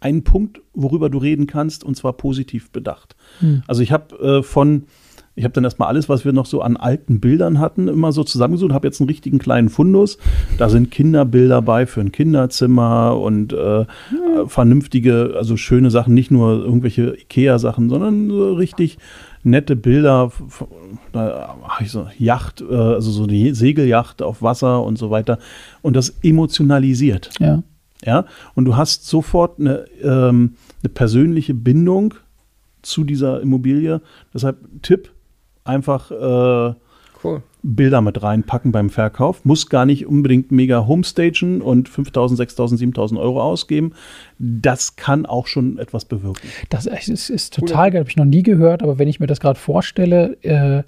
einen 0.00 0.24
Punkt, 0.24 0.60
worüber 0.74 1.10
du 1.10 1.18
reden 1.18 1.46
kannst, 1.46 1.84
und 1.84 1.96
zwar 1.96 2.14
positiv 2.14 2.70
bedacht. 2.72 3.14
Hm. 3.38 3.62
Also 3.68 3.82
ich 3.82 3.92
habe 3.92 4.16
äh, 4.16 4.42
von, 4.42 4.84
ich 5.36 5.44
habe 5.44 5.52
dann 5.52 5.64
erstmal 5.64 5.88
alles, 5.88 6.08
was 6.08 6.24
wir 6.24 6.32
noch 6.32 6.46
so 6.46 6.62
an 6.62 6.76
alten 6.76 7.18
Bildern 7.18 7.58
hatten, 7.58 7.88
immer 7.88 8.12
so 8.12 8.22
zusammengesucht, 8.22 8.72
habe 8.72 8.86
jetzt 8.86 9.00
einen 9.00 9.08
richtigen 9.08 9.38
kleinen 9.38 9.68
Fundus. 9.68 10.18
Da 10.58 10.68
sind 10.68 10.92
Kinderbilder 10.92 11.60
bei 11.60 11.86
für 11.86 12.00
ein 12.00 12.12
Kinderzimmer 12.12 13.18
und 13.20 13.52
äh, 13.52 13.80
äh, 13.80 13.86
vernünftige, 14.46 15.34
also 15.36 15.56
schöne 15.56 15.90
Sachen, 15.90 16.14
nicht 16.14 16.30
nur 16.30 16.64
irgendwelche 16.64 17.16
Ikea-Sachen, 17.16 17.88
sondern 17.88 18.30
so 18.30 18.54
richtig 18.54 18.98
nette 19.42 19.74
Bilder. 19.74 20.30
Da 21.12 21.56
hab 21.62 21.80
ich 21.80 21.90
so 21.90 22.06
Yacht, 22.16 22.60
äh, 22.60 22.74
also 22.74 23.10
so 23.10 23.26
die 23.26 23.54
Segelyacht 23.54 24.22
auf 24.22 24.40
Wasser 24.40 24.84
und 24.84 24.98
so 24.98 25.10
weiter. 25.10 25.38
Und 25.82 25.96
das 25.96 26.14
emotionalisiert. 26.22 27.30
Ja. 27.40 27.62
Ja, 28.04 28.26
und 28.54 28.66
du 28.66 28.76
hast 28.76 29.06
sofort 29.06 29.58
eine, 29.58 29.86
ähm, 30.02 30.56
eine 30.82 30.90
persönliche 30.92 31.54
Bindung 31.54 32.12
zu 32.82 33.02
dieser 33.02 33.40
Immobilie. 33.40 34.02
Deshalb 34.34 34.58
Tipp, 34.82 35.10
einfach 35.64 36.10
äh, 36.10 36.74
Cool. 37.24 37.42
Bilder 37.62 38.02
mit 38.02 38.22
reinpacken 38.22 38.70
beim 38.70 38.90
Verkauf. 38.90 39.44
Muss 39.46 39.70
gar 39.70 39.86
nicht 39.86 40.06
unbedingt 40.06 40.52
mega 40.52 40.86
homestagen 40.86 41.62
und 41.62 41.88
5.000, 41.88 42.36
6.000, 42.36 42.94
7.000 42.94 43.18
Euro 43.18 43.42
ausgeben. 43.42 43.92
Das 44.38 44.96
kann 44.96 45.24
auch 45.24 45.46
schon 45.46 45.78
etwas 45.78 46.04
bewirken. 46.04 46.46
Das 46.68 46.84
ist, 46.84 47.30
ist 47.30 47.54
total 47.54 47.90
geil, 47.90 48.00
habe 48.00 48.10
ich 48.10 48.16
noch 48.16 48.26
nie 48.26 48.42
gehört, 48.42 48.82
aber 48.82 48.98
wenn 48.98 49.08
ich 49.08 49.20
mir 49.20 49.26
das 49.26 49.40
gerade 49.40 49.58
vorstelle, 49.58 50.36
äh, 50.42 50.82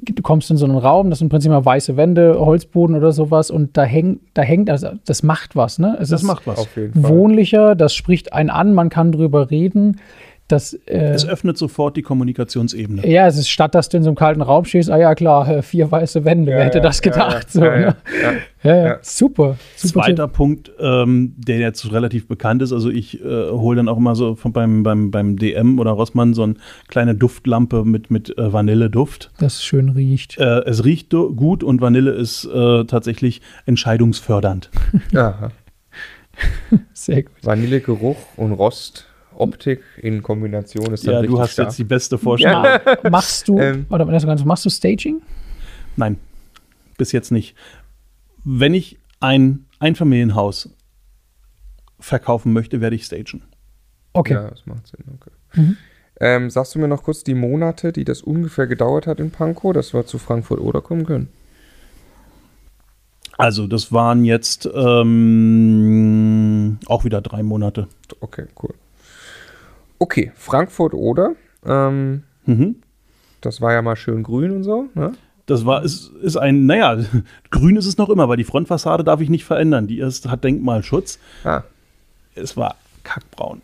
du 0.00 0.22
kommst 0.22 0.50
in 0.50 0.56
so 0.56 0.64
einen 0.64 0.78
Raum, 0.78 1.10
das 1.10 1.18
sind 1.18 1.26
im 1.26 1.30
Prinzip 1.30 1.50
mal 1.50 1.64
weiße 1.64 1.98
Wände, 1.98 2.38
Holzboden 2.38 2.96
oder 2.96 3.12
sowas 3.12 3.50
und 3.50 3.76
da 3.76 3.82
hängt, 3.82 4.20
da 4.32 4.42
hängt, 4.42 4.70
also 4.70 4.88
das 5.04 5.22
macht 5.22 5.56
was, 5.56 5.78
ne? 5.78 5.98
Es 6.00 6.08
Das 6.08 6.22
ist 6.22 6.26
macht 6.26 6.46
was. 6.46 6.58
Auf 6.58 6.76
jeden 6.76 7.02
Fall. 7.02 7.10
wohnlicher, 7.10 7.74
das 7.74 7.94
spricht 7.94 8.32
einen 8.32 8.48
an, 8.50 8.72
man 8.72 8.88
kann 8.88 9.12
drüber 9.12 9.50
reden. 9.50 10.00
Das, 10.48 10.74
äh, 10.74 10.96
Es 11.12 11.26
öffnet 11.26 11.58
sofort 11.58 11.96
die 11.96 12.02
Kommunikationsebene. 12.02 13.06
ja, 13.08 13.26
es 13.26 13.36
ist 13.36 13.48
statt, 13.48 13.74
dass 13.74 13.88
du 13.88 13.96
in 13.96 14.04
so 14.04 14.10
einem 14.10 14.16
kalten 14.16 14.42
Raum 14.42 14.64
stehst, 14.64 14.90
ah 14.90 14.96
ja 14.96 15.14
klar, 15.16 15.48
äh, 15.48 15.62
vier 15.62 15.90
weiße 15.90 16.24
Wände, 16.24 16.52
wer 16.52 16.64
hätte 16.64 16.80
das 16.80 17.02
gedacht? 17.02 17.50
so, 17.50 17.64
Ja, 17.64 17.74
ja, 17.74 17.78
ne? 17.78 17.96
ja. 18.22 18.32
ja, 18.62 18.76
ja. 18.76 18.86
Ja. 18.86 18.98
Super, 19.02 19.56
super. 19.76 20.02
Zweiter 20.04 20.28
Punkt, 20.28 20.70
ähm, 20.78 21.34
der 21.36 21.58
jetzt 21.58 21.90
relativ 21.92 22.28
bekannt 22.28 22.62
ist, 22.62 22.72
also 22.72 22.90
ich 22.90 23.20
äh, 23.24 23.24
hole 23.50 23.76
dann 23.76 23.88
auch 23.88 23.96
immer 23.96 24.14
so 24.14 24.34
von, 24.36 24.52
beim, 24.52 24.82
beim, 24.82 25.10
beim 25.10 25.36
DM 25.36 25.78
oder 25.80 25.90
Rossmann 25.92 26.34
so 26.34 26.42
eine 26.44 26.54
kleine 26.88 27.14
Duftlampe 27.14 27.84
mit, 27.84 28.10
mit 28.10 28.36
äh, 28.38 28.52
Vanilleduft. 28.52 29.22
Tipp, 29.22 29.38
das 29.38 29.64
schön 29.64 29.88
riecht. 29.88 30.38
Äh, 30.38 30.60
es 30.66 30.84
riecht 30.84 31.10
gut 31.10 31.62
und 31.64 31.80
Vanille 31.80 32.10
ist 32.12 32.44
äh, 32.44 32.84
tatsächlich 32.84 33.40
entscheidungsfördernd. 33.66 34.70
Aha. 35.14 35.50
Sehr 36.92 37.22
gut. 37.22 37.32
Vanillegeruch 37.42 38.16
und 38.36 38.52
Rost, 38.52 39.06
Optik 39.38 39.82
in 39.98 40.22
Kombination 40.22 40.92
ist 40.92 41.06
dann 41.06 41.14
Ja, 41.14 41.22
du 41.22 41.38
hast 41.40 41.52
stark. 41.52 41.68
jetzt 41.68 41.78
die 41.78 41.84
beste 41.84 42.18
Vorstellung. 42.18 42.62
Ma- 42.62 43.10
machst 43.10 43.48
du, 43.48 43.58
Ähm. 43.60 43.86
oder 43.90 44.04
das 44.06 44.26
Ganze, 44.26 44.44
machst 44.46 44.64
du 44.64 44.70
Staging? 44.70 45.22
Nein, 45.96 46.18
bis 46.98 47.12
jetzt 47.12 47.30
nicht. 47.32 47.54
Wenn 48.44 48.74
ich 48.74 48.98
ein 49.20 49.66
Einfamilienhaus 49.78 50.70
verkaufen 51.98 52.52
möchte, 52.52 52.80
werde 52.80 52.96
ich 52.96 53.06
stagen. 53.06 53.42
Okay. 54.12 54.34
Ja, 54.34 54.50
das 54.50 54.66
macht 54.66 54.86
Sinn. 54.86 55.04
Okay. 55.14 55.30
Mhm. 55.54 55.76
Ähm, 56.20 56.50
sagst 56.50 56.74
du 56.74 56.78
mir 56.78 56.88
noch 56.88 57.02
kurz 57.02 57.24
die 57.24 57.34
Monate, 57.34 57.92
die 57.92 58.04
das 58.04 58.22
ungefähr 58.22 58.66
gedauert 58.66 59.06
hat 59.06 59.20
in 59.20 59.30
Pankow, 59.30 59.72
dass 59.74 59.92
wir 59.92 60.06
zu 60.06 60.18
Frankfurt 60.18 60.60
oder 60.60 60.80
kommen 60.80 61.04
können? 61.04 61.28
Also 63.38 63.66
das 63.66 63.92
waren 63.92 64.24
jetzt 64.24 64.66
ähm, 64.74 66.78
auch 66.86 67.04
wieder 67.04 67.20
drei 67.20 67.42
Monate. 67.42 67.86
Okay, 68.20 68.46
cool. 68.62 68.74
Okay, 69.98 70.32
Frankfurt 70.34 70.94
oder? 70.94 71.34
Ähm, 71.64 72.22
Mhm. 72.44 72.76
das 73.40 73.60
war 73.60 73.72
ja 73.72 73.82
mal 73.82 73.96
schön 73.96 74.22
grün 74.22 74.50
und 74.52 74.62
so. 74.62 74.86
Ne? 74.94 75.12
Das 75.46 75.64
war, 75.66 75.82
ist, 75.84 76.10
ist 76.22 76.36
ein, 76.36 76.66
naja, 76.66 76.98
grün 77.50 77.76
ist 77.76 77.86
es 77.86 77.98
noch 77.98 78.08
immer, 78.08 78.28
weil 78.28 78.36
die 78.36 78.44
Frontfassade 78.44 79.04
darf 79.04 79.20
ich 79.20 79.30
nicht 79.30 79.44
verändern. 79.44 79.86
Die 79.86 79.98
ist, 79.98 80.28
hat 80.28 80.44
Denkmalschutz. 80.44 81.18
Ah, 81.44 81.62
Es 82.34 82.56
war 82.56 82.76
kackbraun. 83.04 83.62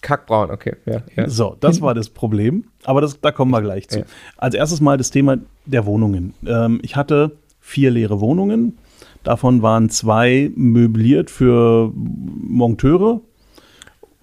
kackbraun, 0.00 0.50
okay. 0.50 0.76
Ja, 0.86 1.02
ja. 1.16 1.28
So, 1.28 1.56
das 1.60 1.80
war 1.80 1.94
das 1.94 2.08
Problem. 2.08 2.64
Aber 2.84 3.00
das, 3.00 3.20
da 3.20 3.32
kommen 3.32 3.50
wir 3.52 3.62
gleich 3.62 3.88
zu. 3.88 4.00
Ja. 4.00 4.04
Als 4.36 4.54
erstes 4.54 4.80
mal 4.80 4.96
das 4.96 5.10
Thema 5.10 5.38
der 5.66 5.86
Wohnungen. 5.86 6.34
Ähm, 6.46 6.80
ich 6.82 6.96
hatte 6.96 7.32
vier 7.60 7.90
leere 7.90 8.20
Wohnungen. 8.20 8.78
Davon 9.22 9.60
waren 9.62 9.90
zwei 9.90 10.50
möbliert 10.56 11.30
für 11.30 11.92
Monteure 11.94 13.20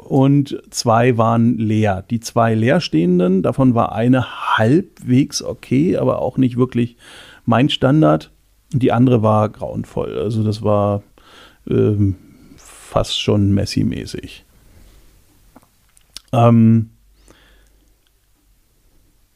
und 0.08 0.62
zwei 0.70 1.18
waren 1.18 1.58
leer. 1.58 2.04
Die 2.10 2.20
zwei 2.20 2.56
leerstehenden, 2.56 3.44
davon 3.44 3.76
war 3.76 3.92
eine 3.92 4.58
halbwegs 4.58 5.42
okay, 5.44 5.98
aber 5.98 6.22
auch 6.22 6.38
nicht 6.38 6.58
wirklich 6.58 6.96
mein 7.46 7.70
Standard. 7.70 8.32
Die 8.72 8.92
andere 8.92 9.22
war 9.22 9.50
grauenvoll. 9.50 10.18
Also 10.18 10.44
das 10.44 10.62
war 10.64 11.04
ähm, 11.70 12.16
fast 12.56 13.20
schon 13.22 13.54
Messi-mäßig. 13.54 14.46
Ähm, 16.32 16.90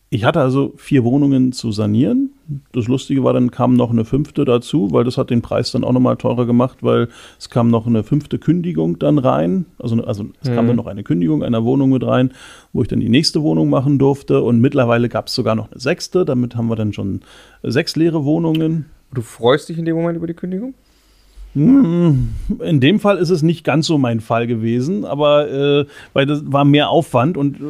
ich 0.09 0.23
hatte 0.23 0.41
also 0.41 0.73
vier 0.77 1.03
Wohnungen 1.03 1.51
zu 1.51 1.71
sanieren. 1.71 2.30
Das 2.73 2.87
Lustige 2.87 3.23
war, 3.23 3.33
dann 3.33 3.51
kam 3.51 3.73
noch 3.75 3.91
eine 3.91 4.05
fünfte 4.05 4.45
dazu, 4.45 4.91
weil 4.91 5.03
das 5.03 5.17
hat 5.17 5.29
den 5.29 5.41
Preis 5.41 5.71
dann 5.71 5.83
auch 5.83 5.91
nochmal 5.91 6.17
teurer 6.17 6.45
gemacht, 6.45 6.79
weil 6.81 7.07
es 7.39 7.49
kam 7.49 7.69
noch 7.69 7.87
eine 7.87 8.03
fünfte 8.03 8.39
Kündigung 8.39 8.99
dann 8.99 9.17
rein. 9.17 9.65
Also, 9.79 10.03
also 10.03 10.25
es 10.41 10.49
kam 10.49 10.65
Mhm. 10.65 10.67
dann 10.69 10.75
noch 10.77 10.87
eine 10.87 11.03
Kündigung 11.03 11.43
einer 11.43 11.63
Wohnung 11.63 11.91
mit 11.91 12.05
rein, 12.05 12.31
wo 12.73 12.81
ich 12.81 12.87
dann 12.87 12.99
die 12.99 13.09
nächste 13.09 13.41
Wohnung 13.41 13.69
machen 13.69 13.99
durfte. 13.99 14.41
Und 14.41 14.59
mittlerweile 14.59 15.09
gab 15.09 15.27
es 15.27 15.35
sogar 15.35 15.55
noch 15.55 15.71
eine 15.71 15.79
sechste. 15.79 16.25
Damit 16.25 16.55
haben 16.55 16.67
wir 16.67 16.75
dann 16.75 16.93
schon 16.93 17.21
sechs 17.63 17.95
leere 17.95 18.25
Wohnungen. 18.25 18.85
Du 19.13 19.21
freust 19.21 19.69
dich 19.69 19.77
in 19.77 19.85
dem 19.85 19.95
Moment 19.95 20.17
über 20.17 20.27
die 20.27 20.33
Kündigung? 20.33 20.73
Hm, 21.53 22.29
in 22.59 22.79
dem 22.79 22.99
Fall 22.99 23.17
ist 23.17 23.29
es 23.29 23.41
nicht 23.41 23.65
ganz 23.65 23.87
so 23.87 23.97
mein 23.97 24.21
Fall 24.21 24.47
gewesen, 24.47 25.03
aber 25.03 25.49
äh, 25.49 25.85
weil 26.13 26.25
das 26.25 26.43
war 26.45 26.63
mehr 26.63 26.89
Aufwand 26.89 27.35
und 27.35 27.57
äh, 27.57 27.63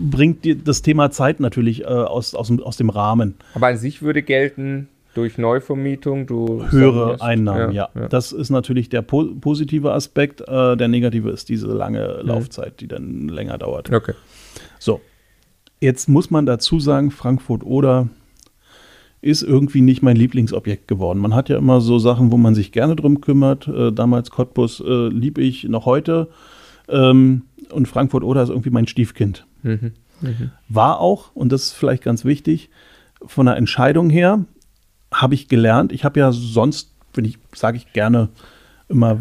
bringt 0.00 0.44
dir 0.44 0.56
das 0.56 0.82
Thema 0.82 1.10
Zeit 1.10 1.38
natürlich 1.40 1.82
äh, 1.82 1.86
aus, 1.86 2.34
aus, 2.34 2.50
aus 2.60 2.76
dem 2.76 2.88
Rahmen. 2.88 3.34
Aber 3.54 3.66
an 3.66 3.76
sich 3.76 4.00
würde 4.00 4.22
gelten, 4.22 4.88
durch 5.16 5.38
Neuvermietung, 5.38 6.26
du 6.26 6.64
höhere. 6.70 7.20
Einnahmen, 7.22 7.72
ja, 7.72 7.88
ja. 7.94 8.08
Das 8.08 8.32
ist 8.32 8.50
natürlich 8.50 8.90
der 8.90 9.00
po 9.00 9.24
positive 9.40 9.92
Aspekt. 9.92 10.42
Äh, 10.42 10.76
der 10.76 10.88
negative 10.88 11.30
ist 11.30 11.48
diese 11.48 11.68
lange 11.68 12.20
Laufzeit, 12.22 12.80
die 12.80 12.88
dann 12.88 13.28
länger 13.28 13.56
dauert. 13.56 13.90
Okay. 13.90 14.12
So, 14.78 15.00
jetzt 15.80 16.08
muss 16.08 16.30
man 16.30 16.44
dazu 16.44 16.80
sagen, 16.80 17.10
Frankfurt 17.10 17.64
oder 17.64 18.08
ist 19.26 19.42
irgendwie 19.42 19.80
nicht 19.80 20.02
mein 20.02 20.16
Lieblingsobjekt 20.16 20.86
geworden. 20.86 21.18
Man 21.18 21.34
hat 21.34 21.48
ja 21.48 21.58
immer 21.58 21.80
so 21.80 21.98
Sachen, 21.98 22.30
wo 22.30 22.36
man 22.36 22.54
sich 22.54 22.70
gerne 22.70 22.94
drum 22.94 23.20
kümmert. 23.20 23.66
Äh, 23.66 23.92
damals 23.92 24.30
Cottbus 24.30 24.80
äh, 24.80 25.08
lieb 25.08 25.38
ich 25.38 25.64
noch 25.64 25.84
heute. 25.84 26.28
Ähm, 26.88 27.42
und 27.70 27.88
Frankfurt 27.88 28.22
oder 28.22 28.42
ist 28.42 28.50
irgendwie 28.50 28.70
mein 28.70 28.86
Stiefkind. 28.86 29.44
Mhm. 29.62 29.92
War 30.68 31.00
auch, 31.00 31.34
und 31.34 31.50
das 31.50 31.64
ist 31.64 31.72
vielleicht 31.72 32.04
ganz 32.04 32.24
wichtig, 32.24 32.70
von 33.24 33.46
der 33.46 33.56
Entscheidung 33.56 34.08
her 34.08 34.44
habe 35.12 35.34
ich 35.34 35.48
gelernt. 35.48 35.92
Ich 35.92 36.04
habe 36.04 36.20
ja 36.20 36.30
sonst, 36.30 36.92
wenn 37.12 37.24
ich, 37.24 37.38
sage 37.52 37.76
ich 37.76 37.92
gerne 37.92 38.28
immer, 38.88 39.20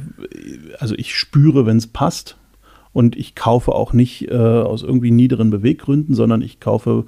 also 0.80 0.94
ich 0.96 1.16
spüre, 1.16 1.66
wenn 1.66 1.78
es 1.78 1.88
passt. 1.88 2.38
Und 2.96 3.18
ich 3.18 3.36
kaufe 3.36 3.74
auch 3.74 3.92
nicht 3.92 4.32
äh, 4.32 4.38
aus 4.38 4.82
irgendwie 4.82 5.12
niederen 5.12 5.50
Beweggründen, 5.50 6.16
sondern 6.16 6.42
ich 6.42 6.62
kaufe 6.62 7.04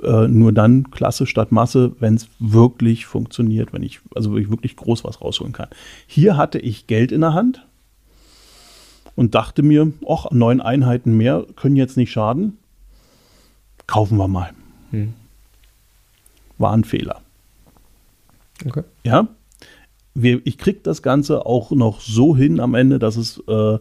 äh, 0.00 0.28
nur 0.28 0.52
dann 0.52 0.92
Klasse 0.92 1.26
statt 1.26 1.50
Masse, 1.50 1.96
wenn 1.98 2.14
es 2.14 2.28
wirklich 2.38 3.06
funktioniert, 3.06 3.72
wenn 3.72 3.82
ich, 3.82 3.98
also 4.14 4.36
ich 4.36 4.50
wirklich 4.50 4.76
groß 4.76 5.02
was 5.02 5.20
rausholen 5.20 5.52
kann. 5.52 5.66
Hier 6.06 6.36
hatte 6.36 6.60
ich 6.60 6.86
Geld 6.86 7.10
in 7.10 7.22
der 7.22 7.34
Hand 7.34 7.66
und 9.16 9.34
dachte 9.34 9.64
mir, 9.64 9.92
ach, 10.08 10.30
neun 10.30 10.60
Einheiten 10.60 11.16
mehr 11.16 11.44
können 11.56 11.74
jetzt 11.74 11.96
nicht 11.96 12.12
schaden. 12.12 12.56
Kaufen 13.88 14.18
wir 14.18 14.28
mal. 14.28 14.52
Hm. 14.92 15.12
War 16.56 16.72
ein 16.72 16.84
Fehler. 16.84 17.20
Okay. 18.64 18.84
Ja, 19.02 19.26
wir, 20.14 20.40
ich 20.44 20.56
kriege 20.56 20.78
das 20.84 21.02
Ganze 21.02 21.46
auch 21.46 21.72
noch 21.72 22.00
so 22.00 22.36
hin 22.36 22.60
am 22.60 22.76
Ende, 22.76 23.00
dass 23.00 23.16
es 23.16 23.42
äh, 23.48 23.78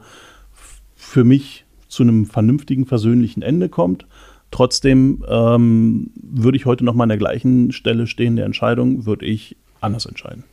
für 1.12 1.26
mich 1.26 1.66
zu 1.90 2.04
einem 2.04 2.26
vernünftigen, 2.26 2.86
versöhnlichen 2.86 3.44
Ende 3.44 3.68
kommt. 3.68 4.08
Trotzdem 4.50 5.26
ähm, 5.28 6.12
würde 6.16 6.58
ich 6.58 6.66
heute 6.66 6.86
noch 6.86 6.94
mal 6.94 7.04
an 7.04 7.10
der 7.10 7.18
gleichen 7.18 7.74
Stelle 7.74 8.08
stehen 8.08 8.38
der 8.38 8.46
Entscheidung, 8.46 9.06
würde 9.06 9.26
ich 9.26 9.58
anders 9.82 10.06
entscheiden. 10.06 10.46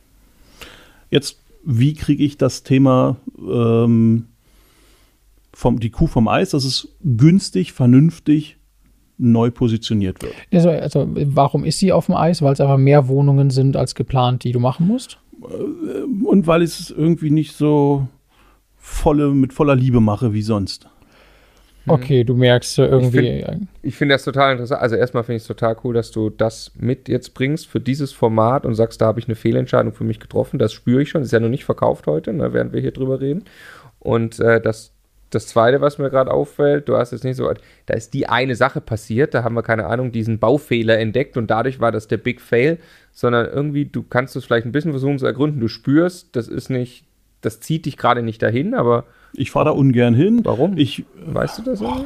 Jetzt, 1.09 1.39
wie 1.63 1.93
kriege 1.93 2.23
ich 2.23 2.37
das 2.37 2.63
Thema 2.63 3.15
ähm, 3.39 4.25
vom, 5.53 5.79
die 5.79 5.91
Kuh 5.91 6.07
vom 6.07 6.27
Eis, 6.27 6.49
dass 6.49 6.65
es 6.65 6.89
günstig, 7.03 7.71
vernünftig 7.71 8.57
neu 9.17 9.51
positioniert 9.51 10.21
wird? 10.21 10.33
Also, 10.51 10.69
also 10.69 11.07
warum 11.09 11.63
ist 11.63 11.79
sie 11.79 11.93
auf 11.93 12.07
dem 12.07 12.15
Eis? 12.15 12.41
Weil 12.41 12.51
es 12.51 12.59
einfach 12.59 12.77
mehr 12.77 13.07
Wohnungen 13.07 13.49
sind 13.49 13.77
als 13.77 13.95
geplant, 13.95 14.43
die 14.43 14.51
du 14.51 14.59
machen 14.59 14.87
musst? 14.87 15.19
Und 15.39 16.47
weil 16.47 16.63
es 16.63 16.89
irgendwie 16.91 17.31
nicht 17.31 17.55
so 17.55 18.09
volle, 18.79 19.29
mit 19.29 19.53
voller 19.53 19.75
Liebe 19.75 19.99
mache 19.99 20.33
wie 20.33 20.41
sonst. 20.41 20.87
Okay, 21.87 22.23
du 22.23 22.35
merkst 22.35 22.77
irgendwie. 22.79 23.45
Ich 23.81 23.95
finde 23.95 24.15
das 24.15 24.23
total 24.23 24.51
interessant. 24.53 24.81
Also 24.81 24.95
erstmal 24.95 25.23
finde 25.23 25.37
ich 25.37 25.43
es 25.43 25.47
total 25.47 25.75
cool, 25.83 25.93
dass 25.93 26.11
du 26.11 26.29
das 26.29 26.71
mit 26.77 27.09
jetzt 27.09 27.33
bringst 27.33 27.67
für 27.67 27.79
dieses 27.79 28.11
Format 28.11 28.65
und 28.65 28.75
sagst, 28.75 29.01
da 29.01 29.07
habe 29.07 29.19
ich 29.19 29.27
eine 29.27 29.35
Fehlentscheidung 29.35 29.93
für 29.93 30.03
mich 30.03 30.19
getroffen. 30.19 30.59
Das 30.59 30.73
spüre 30.73 31.01
ich 31.01 31.09
schon. 31.09 31.21
Ist 31.21 31.31
ja 31.31 31.39
noch 31.39 31.49
nicht 31.49 31.65
verkauft 31.65 32.07
heute, 32.07 32.33
ne, 32.33 32.53
während 32.53 32.73
wir 32.73 32.81
hier 32.81 32.91
drüber 32.91 33.21
reden. 33.21 33.45
Und 33.99 34.39
äh, 34.39 34.61
das, 34.61 34.93
das 35.29 35.47
Zweite, 35.47 35.81
was 35.81 35.97
mir 35.97 36.09
gerade 36.09 36.31
auffällt, 36.31 36.87
du 36.87 36.95
hast 36.95 37.11
jetzt 37.11 37.23
nicht 37.23 37.37
so, 37.37 37.51
da 37.85 37.93
ist 37.93 38.13
die 38.13 38.27
eine 38.29 38.55
Sache 38.55 38.81
passiert, 38.81 39.33
da 39.33 39.43
haben 39.43 39.55
wir 39.55 39.63
keine 39.63 39.87
Ahnung, 39.87 40.11
diesen 40.11 40.39
Baufehler 40.39 40.99
entdeckt 40.99 41.37
und 41.37 41.49
dadurch 41.49 41.79
war 41.79 41.91
das 41.91 42.07
der 42.07 42.17
Big 42.17 42.39
Fail, 42.39 42.77
sondern 43.11 43.47
irgendwie, 43.47 43.85
du 43.85 44.03
kannst 44.03 44.35
es 44.35 44.45
vielleicht 44.45 44.65
ein 44.65 44.71
bisschen 44.71 44.91
versuchen 44.91 45.19
zu 45.19 45.25
ergründen. 45.25 45.59
Du 45.59 45.67
spürst, 45.67 46.35
das 46.35 46.47
ist 46.47 46.69
nicht, 46.69 47.05
das 47.41 47.59
zieht 47.59 47.85
dich 47.85 47.97
gerade 47.97 48.21
nicht 48.23 48.41
dahin, 48.41 48.73
aber 48.73 49.05
Ich 49.33 49.51
fahre 49.51 49.65
da 49.65 49.71
ungern 49.71 50.13
hin. 50.13 50.41
Warum? 50.43 50.77
Ich, 50.77 51.05
weißt 51.25 51.59
du 51.59 51.61
das? 51.63 51.81
irgendwie? 51.81 52.05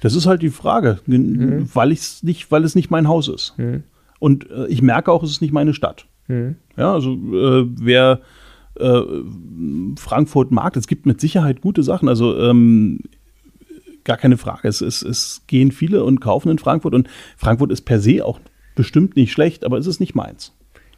das 0.00 0.14
ist 0.14 0.26
halt 0.26 0.42
die 0.42 0.50
Frage, 0.50 0.98
Gen- 1.06 1.68
weil 1.74 1.92
ich's 1.92 2.22
nicht, 2.22 2.50
weil 2.50 2.64
es 2.64 2.74
nicht 2.74 2.90
mein 2.90 3.06
Haus 3.08 3.28
ist. 3.28 3.54
Mhm. 3.58 3.84
Und 4.18 4.50
äh, 4.50 4.66
ich 4.66 4.82
merke 4.82 5.12
auch, 5.12 5.22
es 5.22 5.30
ist 5.30 5.40
nicht 5.42 5.52
meine 5.52 5.74
Stadt. 5.74 6.06
Mhm. 6.28 6.56
Ja, 6.76 6.92
also 6.94 7.12
äh, 7.14 7.66
wer 7.80 8.20
äh, 8.78 9.00
Frankfurt 9.96 10.50
mag, 10.50 10.76
es 10.76 10.86
gibt 10.86 11.06
mit 11.06 11.20
Sicherheit 11.20 11.60
gute 11.60 11.82
Sachen. 11.82 12.08
Also 12.08 12.36
ähm, 12.38 13.00
gar 14.04 14.16
keine 14.16 14.36
Frage. 14.38 14.66
Es, 14.68 14.80
es, 14.80 15.02
es 15.02 15.42
gehen 15.46 15.72
viele 15.72 16.04
und 16.04 16.20
kaufen 16.20 16.50
in 16.50 16.58
Frankfurt 16.58 16.94
und 16.94 17.08
Frankfurt 17.36 17.70
ist 17.72 17.82
per 17.82 18.00
se 18.00 18.24
auch 18.24 18.40
bestimmt 18.74 19.16
nicht 19.16 19.32
schlecht, 19.32 19.64
aber 19.64 19.78
es 19.78 19.86
ist 19.86 20.00
nicht 20.00 20.14
meins. 20.14 20.52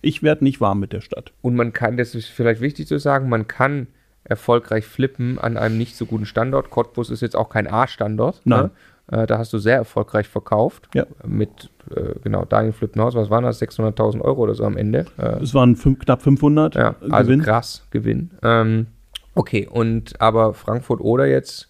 Ich 0.04 0.22
werde 0.24 0.42
nicht 0.42 0.60
warm 0.60 0.80
mit 0.80 0.92
der 0.92 1.00
Stadt. 1.00 1.32
Und 1.42 1.54
man 1.54 1.72
kann, 1.72 1.96
das 1.96 2.16
ist 2.16 2.26
vielleicht 2.26 2.60
wichtig 2.60 2.88
zu 2.88 2.98
sagen, 2.98 3.28
man 3.28 3.46
kann 3.46 3.86
erfolgreich 4.24 4.84
flippen 4.84 5.38
an 5.38 5.56
einem 5.56 5.78
nicht 5.78 5.96
so 5.96 6.06
guten 6.06 6.26
Standort. 6.26 6.70
Cottbus 6.70 7.08
ist 7.08 7.20
jetzt 7.22 7.36
auch 7.36 7.48
kein 7.48 7.68
A-Standort. 7.68 8.40
Nein. 8.44 8.70
Ne? 9.10 9.22
Äh, 9.22 9.26
da 9.26 9.38
hast 9.38 9.52
du 9.52 9.58
sehr 9.58 9.76
erfolgreich 9.76 10.26
verkauft. 10.28 10.88
Ja. 10.94 11.06
Mit, 11.24 11.70
äh, 11.94 12.18
genau, 12.22 12.44
Daniel 12.44 12.72
Flippenhaus, 12.72 13.14
was 13.14 13.30
waren 13.30 13.44
das? 13.44 13.62
600.000 13.62 14.20
Euro 14.22 14.42
oder 14.42 14.54
so 14.56 14.64
am 14.64 14.76
Ende. 14.76 15.06
Äh, 15.18 15.40
Es 15.42 15.54
waren 15.54 15.76
fünf, 15.76 16.00
knapp 16.00 16.22
500 16.22 16.74
ja, 16.74 16.94
also 17.10 17.28
Gewinn. 17.28 17.42
krass 17.42 17.86
Gewinn. 17.90 18.30
Ähm, 18.42 18.86
okay, 19.34 19.68
und 19.70 20.20
aber 20.20 20.52
Frankfurt 20.54 21.00
oder 21.00 21.26
jetzt? 21.26 21.68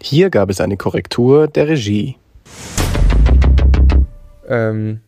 Hier 0.00 0.30
gab 0.30 0.48
es 0.50 0.60
eine 0.60 0.76
Korrektur 0.76 1.48
der 1.48 1.66
Regie. 1.68 2.16
ähm, 4.48 5.00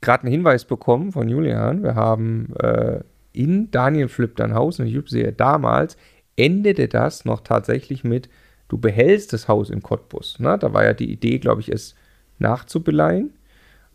gerade 0.00 0.24
einen 0.24 0.32
Hinweis 0.32 0.64
bekommen 0.64 1.12
von 1.12 1.28
Julian. 1.28 1.82
Wir 1.82 1.94
haben 1.94 2.54
äh, 2.60 3.00
in 3.32 3.70
Daniel 3.70 4.08
dein 4.36 4.54
Haus, 4.54 4.80
eine 4.80 4.88
YouTube-Serie 4.88 5.32
damals, 5.32 5.96
endete 6.36 6.88
das 6.88 7.24
noch 7.24 7.40
tatsächlich 7.40 8.04
mit, 8.04 8.28
du 8.68 8.78
behältst 8.78 9.32
das 9.32 9.48
Haus 9.48 9.70
in 9.70 9.82
Cottbus. 9.82 10.38
Ne? 10.38 10.56
Da 10.58 10.72
war 10.72 10.84
ja 10.84 10.94
die 10.94 11.10
Idee, 11.10 11.38
glaube 11.38 11.60
ich, 11.60 11.68
es 11.70 11.94
nachzubeleihen, 12.38 13.32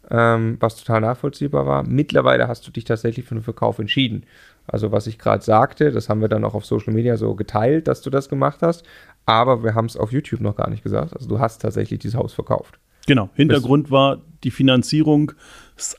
ähm, 0.10 0.58
was 0.60 0.76
total 0.76 1.02
nachvollziehbar 1.02 1.66
war. 1.66 1.84
Mittlerweile 1.84 2.48
hast 2.48 2.68
du 2.68 2.72
dich 2.72 2.84
tatsächlich 2.84 3.26
für 3.26 3.36
den 3.36 3.44
Verkauf 3.44 3.80
entschieden. 3.80 4.26
Also 4.68 4.92
was 4.92 5.08
ich 5.08 5.20
gerade 5.20 5.44
sagte, 5.44 5.92
das 5.92 6.10
haben 6.10 6.22
wir 6.22 6.30
dann 6.30 6.44
auch 6.44 6.54
auf 6.54 6.66
Social 6.66 6.94
Media 6.94 7.18
so 7.18 7.36
geteilt, 7.36 7.88
dass 7.88 8.02
du 8.02 8.10
das 8.10 8.30
gemacht 8.30 8.62
hast. 8.62 8.86
Aber 9.26 9.64
wir 9.64 9.76
haben 9.76 9.86
es 9.86 9.98
auf 9.98 10.12
YouTube 10.12 10.42
noch 10.42 10.56
gar 10.56 10.70
nicht 10.70 10.84
gesagt. 10.84 11.14
Also 11.16 11.28
du 11.28 11.40
hast 11.40 11.62
tatsächlich 11.62 12.00
dieses 12.00 12.18
Haus 12.18 12.34
verkauft. 12.34 12.80
Genau. 13.08 13.30
Hintergrund 13.34 13.92
war 13.92 14.22
die 14.44 14.52
Finanzierung. 14.52 15.34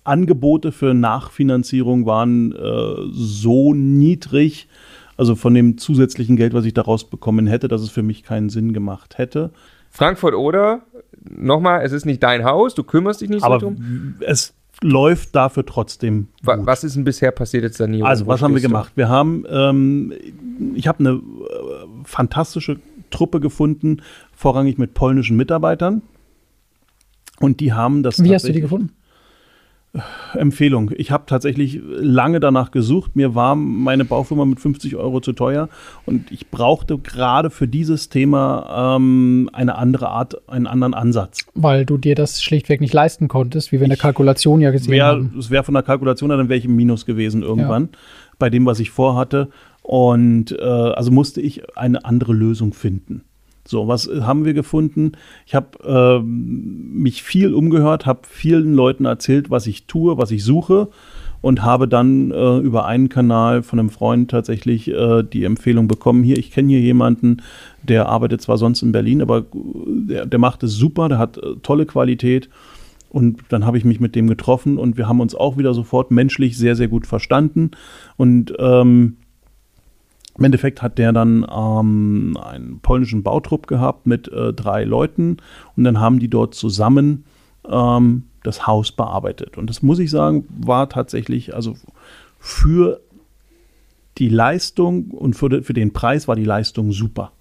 Angebote 0.04 0.72
für 0.72 0.94
Nachfinanzierung 0.94 2.06
waren 2.06 2.52
äh, 2.52 2.94
so 3.12 3.74
niedrig, 3.74 4.68
also 5.16 5.34
von 5.34 5.54
dem 5.54 5.78
zusätzlichen 5.78 6.36
Geld, 6.36 6.54
was 6.54 6.64
ich 6.64 6.74
daraus 6.74 7.04
bekommen 7.04 7.46
hätte, 7.46 7.68
dass 7.68 7.82
es 7.82 7.90
für 7.90 8.02
mich 8.02 8.22
keinen 8.22 8.50
Sinn 8.50 8.72
gemacht 8.72 9.18
hätte. 9.18 9.50
Frankfurt 9.90 10.34
oder, 10.34 10.82
nochmal, 11.28 11.82
es 11.84 11.92
ist 11.92 12.04
nicht 12.04 12.22
dein 12.22 12.44
Haus, 12.44 12.74
du 12.74 12.82
kümmerst 12.82 13.20
dich 13.20 13.28
nicht 13.30 13.40
so 13.40 13.46
Aber 13.46 13.58
drum. 13.58 14.14
es 14.20 14.54
läuft 14.82 15.34
dafür 15.36 15.64
trotzdem. 15.64 16.28
Gut. 16.44 16.56
was 16.66 16.82
ist 16.82 16.96
denn 16.96 17.04
bisher 17.04 17.30
passiert 17.30 17.62
jetzt 17.62 17.76
Sanierung? 17.76 18.08
Also, 18.08 18.26
Wo 18.26 18.30
was 18.30 18.42
haben 18.42 18.52
wir 18.54 18.58
stehst 18.58 18.70
du? 18.70 18.74
gemacht? 18.74 18.92
Wir 18.96 19.08
haben, 19.08 19.44
ähm, 19.48 20.12
ich 20.74 20.88
habe 20.88 20.98
eine 21.00 21.10
äh, 21.10 21.20
fantastische 22.04 22.78
Truppe 23.10 23.38
gefunden, 23.38 23.98
vorrangig 24.34 24.78
mit 24.78 24.94
polnischen 24.94 25.36
Mitarbeitern. 25.36 26.02
Und 27.40 27.60
die 27.60 27.72
haben 27.72 28.02
das 28.02 28.22
Wie 28.22 28.34
hast 28.34 28.48
du 28.48 28.52
die 28.52 28.60
gefunden? 28.60 28.90
Empfehlung. 30.34 30.90
Ich 30.96 31.10
habe 31.12 31.24
tatsächlich 31.26 31.80
lange 31.84 32.40
danach 32.40 32.72
gesucht. 32.72 33.14
Mir 33.14 33.34
war 33.34 33.54
meine 33.54 34.04
Baufirma 34.04 34.44
mit 34.44 34.58
50 34.58 34.96
Euro 34.96 35.20
zu 35.20 35.32
teuer 35.32 35.68
und 36.04 36.32
ich 36.32 36.50
brauchte 36.50 36.98
gerade 36.98 37.50
für 37.50 37.68
dieses 37.68 38.08
Thema 38.08 38.96
ähm, 38.96 39.48
eine 39.52 39.76
andere 39.76 40.08
Art, 40.08 40.48
einen 40.48 40.66
anderen 40.66 40.94
Ansatz. 40.94 41.46
Weil 41.54 41.86
du 41.86 41.96
dir 41.96 42.16
das 42.16 42.42
schlichtweg 42.42 42.80
nicht 42.80 42.92
leisten 42.92 43.28
konntest, 43.28 43.70
wie 43.70 43.78
wir 43.78 43.84
in 43.84 43.90
der 43.90 43.98
Kalkulation 43.98 44.60
ja 44.60 44.72
gesehen 44.72 44.92
Wär, 44.92 45.06
haben. 45.06 45.34
es 45.38 45.50
wäre 45.50 45.62
von 45.62 45.74
der 45.74 45.84
Kalkulation 45.84 46.30
her, 46.30 46.38
dann 46.38 46.48
wäre 46.48 46.58
ich 46.58 46.64
im 46.64 46.74
Minus 46.74 47.06
gewesen 47.06 47.42
irgendwann 47.42 47.90
bei 48.38 48.50
dem, 48.50 48.66
was 48.66 48.80
ich 48.80 48.90
vorhatte. 48.90 49.48
Und 49.82 50.52
äh, 50.58 50.62
also 50.62 51.10
musste 51.10 51.40
ich 51.40 51.76
eine 51.76 52.04
andere 52.04 52.32
Lösung 52.32 52.72
finden. 52.72 53.22
So, 53.66 53.88
was 53.88 54.06
äh, 54.06 54.22
haben 54.22 54.44
wir 54.44 54.54
gefunden? 54.54 55.12
Ich 55.46 55.54
habe 55.54 55.78
ähm, 55.84 56.92
mich 56.92 57.22
viel 57.22 57.54
umgehört, 57.54 58.06
habe 58.06 58.20
vielen 58.28 58.74
Leuten 58.74 59.04
erzählt, 59.04 59.50
was 59.50 59.66
ich 59.66 59.86
tue, 59.86 60.18
was 60.18 60.30
ich 60.30 60.44
suche 60.44 60.88
und 61.40 61.62
habe 61.62 61.88
dann 61.88 62.30
äh, 62.30 62.58
über 62.58 62.86
einen 62.86 63.10
Kanal 63.10 63.62
von 63.62 63.78
einem 63.78 63.90
Freund 63.90 64.30
tatsächlich 64.30 64.88
äh, 64.88 65.22
die 65.22 65.44
Empfehlung 65.44 65.88
bekommen, 65.88 66.24
hier, 66.24 66.38
ich 66.38 66.50
kenne 66.50 66.68
hier 66.68 66.80
jemanden, 66.80 67.42
der 67.82 68.08
arbeitet 68.08 68.40
zwar 68.40 68.56
sonst 68.56 68.80
in 68.80 68.92
Berlin, 68.92 69.20
aber 69.20 69.40
äh, 69.40 69.42
der, 70.08 70.26
der 70.26 70.38
macht 70.38 70.62
es 70.62 70.72
super, 70.72 71.08
der 71.10 71.18
hat 71.18 71.36
äh, 71.36 71.56
tolle 71.62 71.84
Qualität 71.84 72.48
Und 73.14 73.42
dann 73.50 73.64
habe 73.64 73.78
ich 73.78 73.84
mich 73.84 74.00
mit 74.00 74.16
dem 74.16 74.26
getroffen 74.26 74.76
und 74.76 74.96
wir 74.96 75.06
haben 75.06 75.20
uns 75.20 75.36
auch 75.36 75.56
wieder 75.56 75.72
sofort 75.72 76.10
menschlich 76.10 76.58
sehr, 76.58 76.74
sehr 76.74 76.88
gut 76.88 77.06
verstanden. 77.06 77.70
Und 78.16 78.52
ähm, 78.58 79.18
im 80.36 80.44
Endeffekt 80.44 80.82
hat 80.82 80.98
der 80.98 81.12
dann 81.12 81.46
ähm, 81.50 82.36
einen 82.42 82.80
polnischen 82.80 83.22
Bautrupp 83.22 83.66
gehabt 83.66 84.06
mit 84.06 84.28
äh, 84.28 84.52
drei 84.52 84.84
Leuten 84.84 85.36
und 85.76 85.84
dann 85.84 86.00
haben 86.00 86.18
die 86.18 86.28
dort 86.28 86.54
zusammen 86.54 87.24
ähm, 87.68 88.24
das 88.42 88.66
Haus 88.66 88.92
bearbeitet. 88.92 89.56
Und 89.56 89.70
das 89.70 89.82
muss 89.82 89.98
ich 89.98 90.10
sagen, 90.10 90.46
war 90.60 90.88
tatsächlich, 90.88 91.54
also 91.54 91.76
für 92.38 93.00
die 94.18 94.28
Leistung 94.28 95.10
und 95.10 95.34
für, 95.34 95.48
de, 95.48 95.62
für 95.62 95.72
den 95.72 95.92
Preis 95.92 96.28
war 96.28 96.36
die 96.36 96.44
Leistung 96.44 96.92
super. 96.92 97.32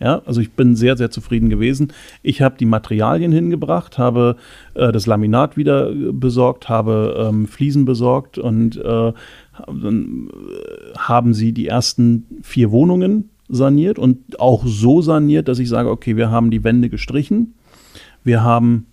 Ja, 0.00 0.22
also 0.26 0.40
ich 0.40 0.52
bin 0.52 0.76
sehr, 0.76 0.96
sehr 0.96 1.10
zufrieden 1.10 1.48
gewesen. 1.48 1.92
Ich 2.22 2.40
habe 2.40 2.56
die 2.56 2.66
Materialien 2.66 3.32
hingebracht, 3.32 3.98
habe 3.98 4.36
äh, 4.74 4.92
das 4.92 5.06
Laminat 5.06 5.56
wieder 5.56 5.90
besorgt, 5.92 6.68
habe 6.68 7.28
ähm, 7.28 7.48
Fliesen 7.48 7.84
besorgt 7.84 8.38
und 8.38 8.76
äh, 8.76 9.12
dann 9.66 10.28
äh, 10.30 10.98
haben 10.98 11.34
sie 11.34 11.52
die 11.52 11.66
ersten 11.66 12.26
vier 12.42 12.70
Wohnungen 12.70 13.30
saniert 13.48 13.98
und 13.98 14.40
auch 14.40 14.64
so 14.66 15.00
saniert, 15.00 15.48
dass 15.48 15.58
ich 15.58 15.68
sage, 15.68 15.90
okay, 15.90 16.16
wir 16.16 16.30
haben 16.30 16.50
die 16.50 16.64
Wände 16.64 16.90
gestrichen, 16.90 17.54
wir 18.24 18.42
haben 18.42 18.86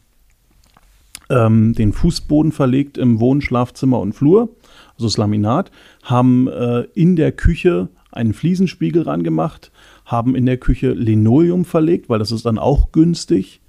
ähm, 1.30 1.73
den 1.73 1.93
Fußboden 1.93 2.51
verlegt 2.51 2.97
im 2.97 3.19
Wohn-, 3.19 3.41
Schlafzimmer 3.41 3.99
und 3.99 4.13
Flur, 4.13 4.49
also 4.93 5.08
das 5.08 5.17
Laminat, 5.17 5.71
haben 6.04 6.47
äh, 6.47 6.82
in 6.93 7.15
der 7.15 7.32
Küche 7.32 7.89
einen 8.12 8.34
Fliesenspiegel 8.34 9.04
rangemacht, 9.04 9.71
haben 10.06 10.36
in 10.36 10.45
der 10.45 10.58
Küche 10.58 10.91
Linoleum 10.93 11.65
verlegt, 11.65 12.10
weil 12.10 12.19
das 12.19 12.32
ist 12.32 12.45
dann 12.45 12.58
auch 12.58 12.91
günstig. 12.91 13.62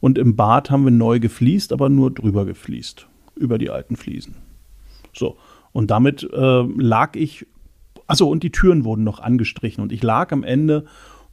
Und 0.00 0.16
im 0.18 0.36
Bad 0.36 0.70
haben 0.70 0.84
wir 0.84 0.92
neu 0.92 1.18
gefliest, 1.18 1.72
aber 1.72 1.88
nur 1.88 2.12
drüber 2.12 2.44
gefliest, 2.44 3.08
über 3.34 3.58
die 3.58 3.70
alten 3.70 3.96
Fliesen. 3.96 4.36
So, 5.12 5.36
und 5.72 5.90
damit 5.90 6.22
äh, 6.32 6.62
lag 6.76 7.16
ich, 7.16 7.46
also 8.06 8.28
und 8.28 8.42
die 8.42 8.50
Türen 8.52 8.84
wurden 8.84 9.04
noch 9.04 9.20
angestrichen 9.20 9.82
und 9.82 9.92
ich 9.92 10.02
lag 10.02 10.32
am 10.32 10.42
Ende 10.44 10.84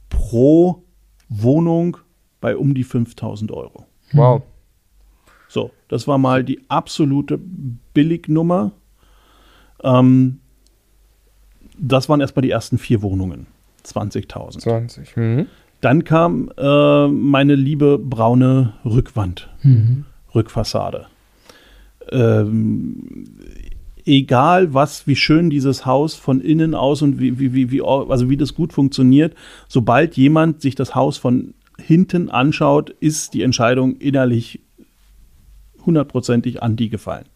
pro 0.08 0.84
Wohnung 1.28 1.96
bei 2.40 2.56
um 2.56 2.74
die 2.74 2.84
5000 2.84 3.50
Euro. 3.50 3.86
Wow. 4.12 4.42
So, 5.48 5.70
das 5.88 6.06
war 6.06 6.18
mal 6.18 6.44
die 6.44 6.60
absolute 6.68 7.38
Billignummer. 7.94 8.72
Ähm, 9.82 10.40
das 11.78 12.08
waren 12.08 12.20
erstmal 12.20 12.42
die 12.42 12.50
ersten 12.50 12.78
vier 12.78 13.02
Wohnungen. 13.02 13.46
20.000. 13.84 14.60
20. 14.60 15.16
Mhm. 15.16 15.46
Dann 15.80 16.04
kam 16.04 16.50
äh, 16.56 17.06
meine 17.08 17.54
liebe 17.54 17.98
braune 17.98 18.74
Rückwand, 18.84 19.48
Mhm. 19.62 20.04
Rückfassade. 20.34 21.06
Ähm, 22.10 23.24
egal 24.06 24.72
was, 24.72 25.06
wie 25.06 25.16
schön 25.16 25.50
dieses 25.50 25.84
Haus 25.84 26.14
von 26.14 26.40
innen 26.40 26.74
aus 26.74 27.02
und 27.02 27.18
wie, 27.18 27.38
wie, 27.38 27.52
wie, 27.52 27.70
wie, 27.70 27.82
also 27.82 28.30
wie 28.30 28.36
das 28.36 28.54
gut 28.54 28.72
funktioniert, 28.72 29.34
sobald 29.68 30.16
jemand 30.16 30.62
sich 30.62 30.74
das 30.74 30.94
Haus 30.94 31.18
von 31.18 31.54
hinten 31.78 32.30
anschaut, 32.30 32.90
ist 33.00 33.34
die 33.34 33.42
Entscheidung 33.42 33.96
innerlich 33.96 34.60
hundertprozentig 35.84 36.62
an 36.62 36.76
die 36.76 36.88
gefallen. 36.88 37.26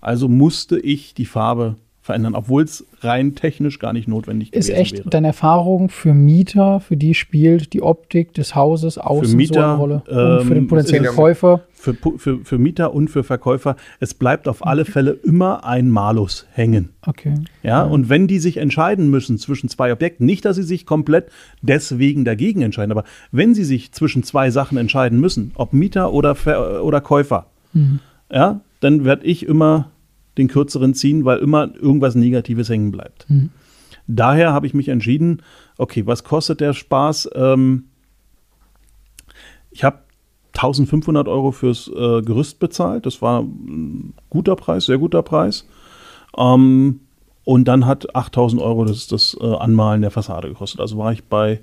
Also 0.00 0.28
musste 0.28 0.78
ich 0.78 1.14
die 1.14 1.26
Farbe 1.26 1.76
verändern, 2.10 2.34
obwohl 2.34 2.62
es 2.64 2.84
rein 3.00 3.34
technisch 3.34 3.78
gar 3.78 3.92
nicht 3.92 4.08
notwendig 4.08 4.52
Ist 4.52 4.66
gewesen 4.66 4.80
echt 4.80 4.98
wäre. 4.98 5.08
deine 5.10 5.28
Erfahrung 5.28 5.88
für 5.88 6.12
Mieter, 6.14 6.80
für 6.80 6.96
die 6.96 7.14
spielt 7.14 7.72
die 7.72 7.82
Optik 7.82 8.34
des 8.34 8.54
Hauses 8.54 8.98
außen 8.98 9.30
so 9.30 9.36
Mieter, 9.36 9.64
eine 9.68 9.76
Rolle? 9.76 9.94
Und 10.06 10.46
für 10.46 10.54
den 10.54 10.62
ähm, 10.64 10.68
potenziellen 10.68 11.04
ist- 11.06 11.16
Käufer? 11.16 11.60
für, 11.72 11.94
für, 12.18 12.44
für 12.44 12.58
Mieter 12.58 12.92
und 12.92 13.08
für 13.08 13.24
Verkäufer, 13.24 13.74
es 14.00 14.12
bleibt 14.12 14.48
auf 14.48 14.66
alle 14.66 14.84
Fälle 14.84 15.12
immer 15.24 15.64
ein 15.64 15.88
Malus 15.88 16.46
hängen. 16.52 16.90
Okay. 17.06 17.32
Ja, 17.62 17.82
und 17.84 18.10
wenn 18.10 18.26
die 18.26 18.38
sich 18.38 18.58
entscheiden 18.58 19.08
müssen 19.08 19.38
zwischen 19.38 19.70
zwei 19.70 19.90
Objekten, 19.90 20.26
nicht, 20.26 20.44
dass 20.44 20.56
sie 20.56 20.62
sich 20.62 20.84
komplett 20.84 21.30
deswegen 21.62 22.26
dagegen 22.26 22.60
entscheiden, 22.60 22.92
aber 22.92 23.04
wenn 23.32 23.54
sie 23.54 23.64
sich 23.64 23.92
zwischen 23.92 24.22
zwei 24.24 24.50
Sachen 24.50 24.76
entscheiden 24.76 25.18
müssen, 25.20 25.52
ob 25.54 25.72
Mieter 25.72 26.12
oder, 26.12 26.34
Ver 26.34 26.84
oder 26.84 27.00
Käufer, 27.00 27.46
ja, 28.30 28.60
dann 28.80 29.04
werde 29.06 29.24
ich 29.24 29.46
immer 29.46 29.90
den 30.40 30.48
kürzeren 30.48 30.94
ziehen, 30.94 31.24
weil 31.24 31.38
immer 31.38 31.72
irgendwas 31.74 32.14
Negatives 32.14 32.68
hängen 32.68 32.90
bleibt. 32.90 33.26
Daher 34.06 34.52
habe 34.52 34.66
ich 34.66 34.74
mich 34.74 34.88
entschieden, 34.88 35.42
okay, 35.78 36.06
was 36.06 36.24
kostet 36.24 36.60
der 36.60 36.72
Spaß? 36.72 37.30
Ähm, 37.34 37.84
ich 39.70 39.84
habe 39.84 40.00
1500 40.54 41.28
Euro 41.28 41.52
fürs 41.52 41.88
äh, 41.88 42.22
Gerüst 42.22 42.58
bezahlt. 42.58 43.06
Das 43.06 43.22
war 43.22 43.42
ein 43.42 44.14
guter 44.28 44.56
Preis, 44.56 44.86
sehr 44.86 44.98
guter 44.98 45.22
Preis. 45.22 45.64
Ähm, 46.36 47.00
und 47.44 47.64
dann 47.66 47.86
hat 47.86 48.14
8000 48.14 48.60
Euro 48.60 48.84
das, 48.84 49.06
das 49.06 49.36
äh, 49.40 49.44
Anmalen 49.44 50.02
der 50.02 50.10
Fassade 50.10 50.48
gekostet. 50.48 50.80
Also 50.80 50.98
war 50.98 51.12
ich 51.12 51.24
bei 51.24 51.60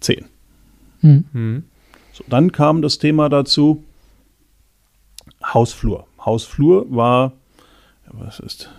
10. 0.00 0.24
Mhm. 1.02 1.64
So, 2.12 2.24
dann 2.28 2.52
kam 2.52 2.82
das 2.82 2.98
Thema 2.98 3.28
dazu, 3.28 3.84
Hausflur. 5.44 6.06
Hausflur 6.24 6.86
war, 6.88 7.32
was 8.18 8.40
ist, 8.40 8.70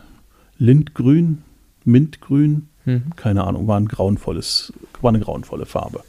Lindgrün, 0.58 1.44
Mintgrün, 1.84 2.68
Mhm. 2.86 3.16
keine 3.16 3.44
Ahnung, 3.44 3.68
war 3.68 3.80
ein 3.80 3.88
grauenvolles, 3.88 4.72
war 5.02 5.10
eine 5.10 5.20
grauenvolle 5.20 5.66
Farbe. 5.66 6.02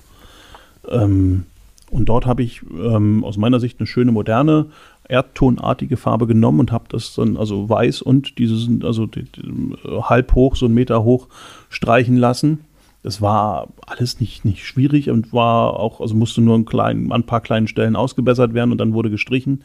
Ähm, 0.88 1.44
und 1.90 2.08
dort 2.08 2.26
habe 2.26 2.42
ich 2.42 2.62
ähm, 2.72 3.24
aus 3.24 3.36
meiner 3.36 3.60
Sicht 3.60 3.80
eine 3.80 3.86
schöne, 3.86 4.12
moderne, 4.12 4.66
erdtonartige 5.08 5.96
Farbe 5.96 6.26
genommen 6.26 6.60
und 6.60 6.72
habe 6.72 6.86
das 6.88 7.14
dann, 7.14 7.36
also 7.36 7.68
weiß 7.68 8.02
und 8.02 8.38
dieses, 8.38 8.68
also 8.82 9.06
die, 9.06 9.24
die, 9.24 9.74
äh, 9.84 10.02
halb 10.02 10.34
hoch, 10.34 10.56
so 10.56 10.66
einen 10.66 10.74
Meter 10.74 11.04
hoch 11.04 11.28
streichen 11.68 12.16
lassen. 12.16 12.60
Das 13.02 13.22
war 13.22 13.68
alles 13.86 14.20
nicht, 14.20 14.44
nicht 14.44 14.66
schwierig 14.66 15.10
und 15.10 15.32
war 15.32 15.78
auch, 15.78 16.00
also 16.00 16.16
musste 16.16 16.40
nur 16.40 16.56
ein, 16.56 16.64
klein, 16.64 17.12
an 17.12 17.22
ein 17.22 17.26
paar 17.26 17.40
kleinen 17.40 17.68
Stellen 17.68 17.94
ausgebessert 17.94 18.52
werden 18.52 18.72
und 18.72 18.78
dann 18.78 18.94
wurde 18.94 19.10
gestrichen. 19.10 19.62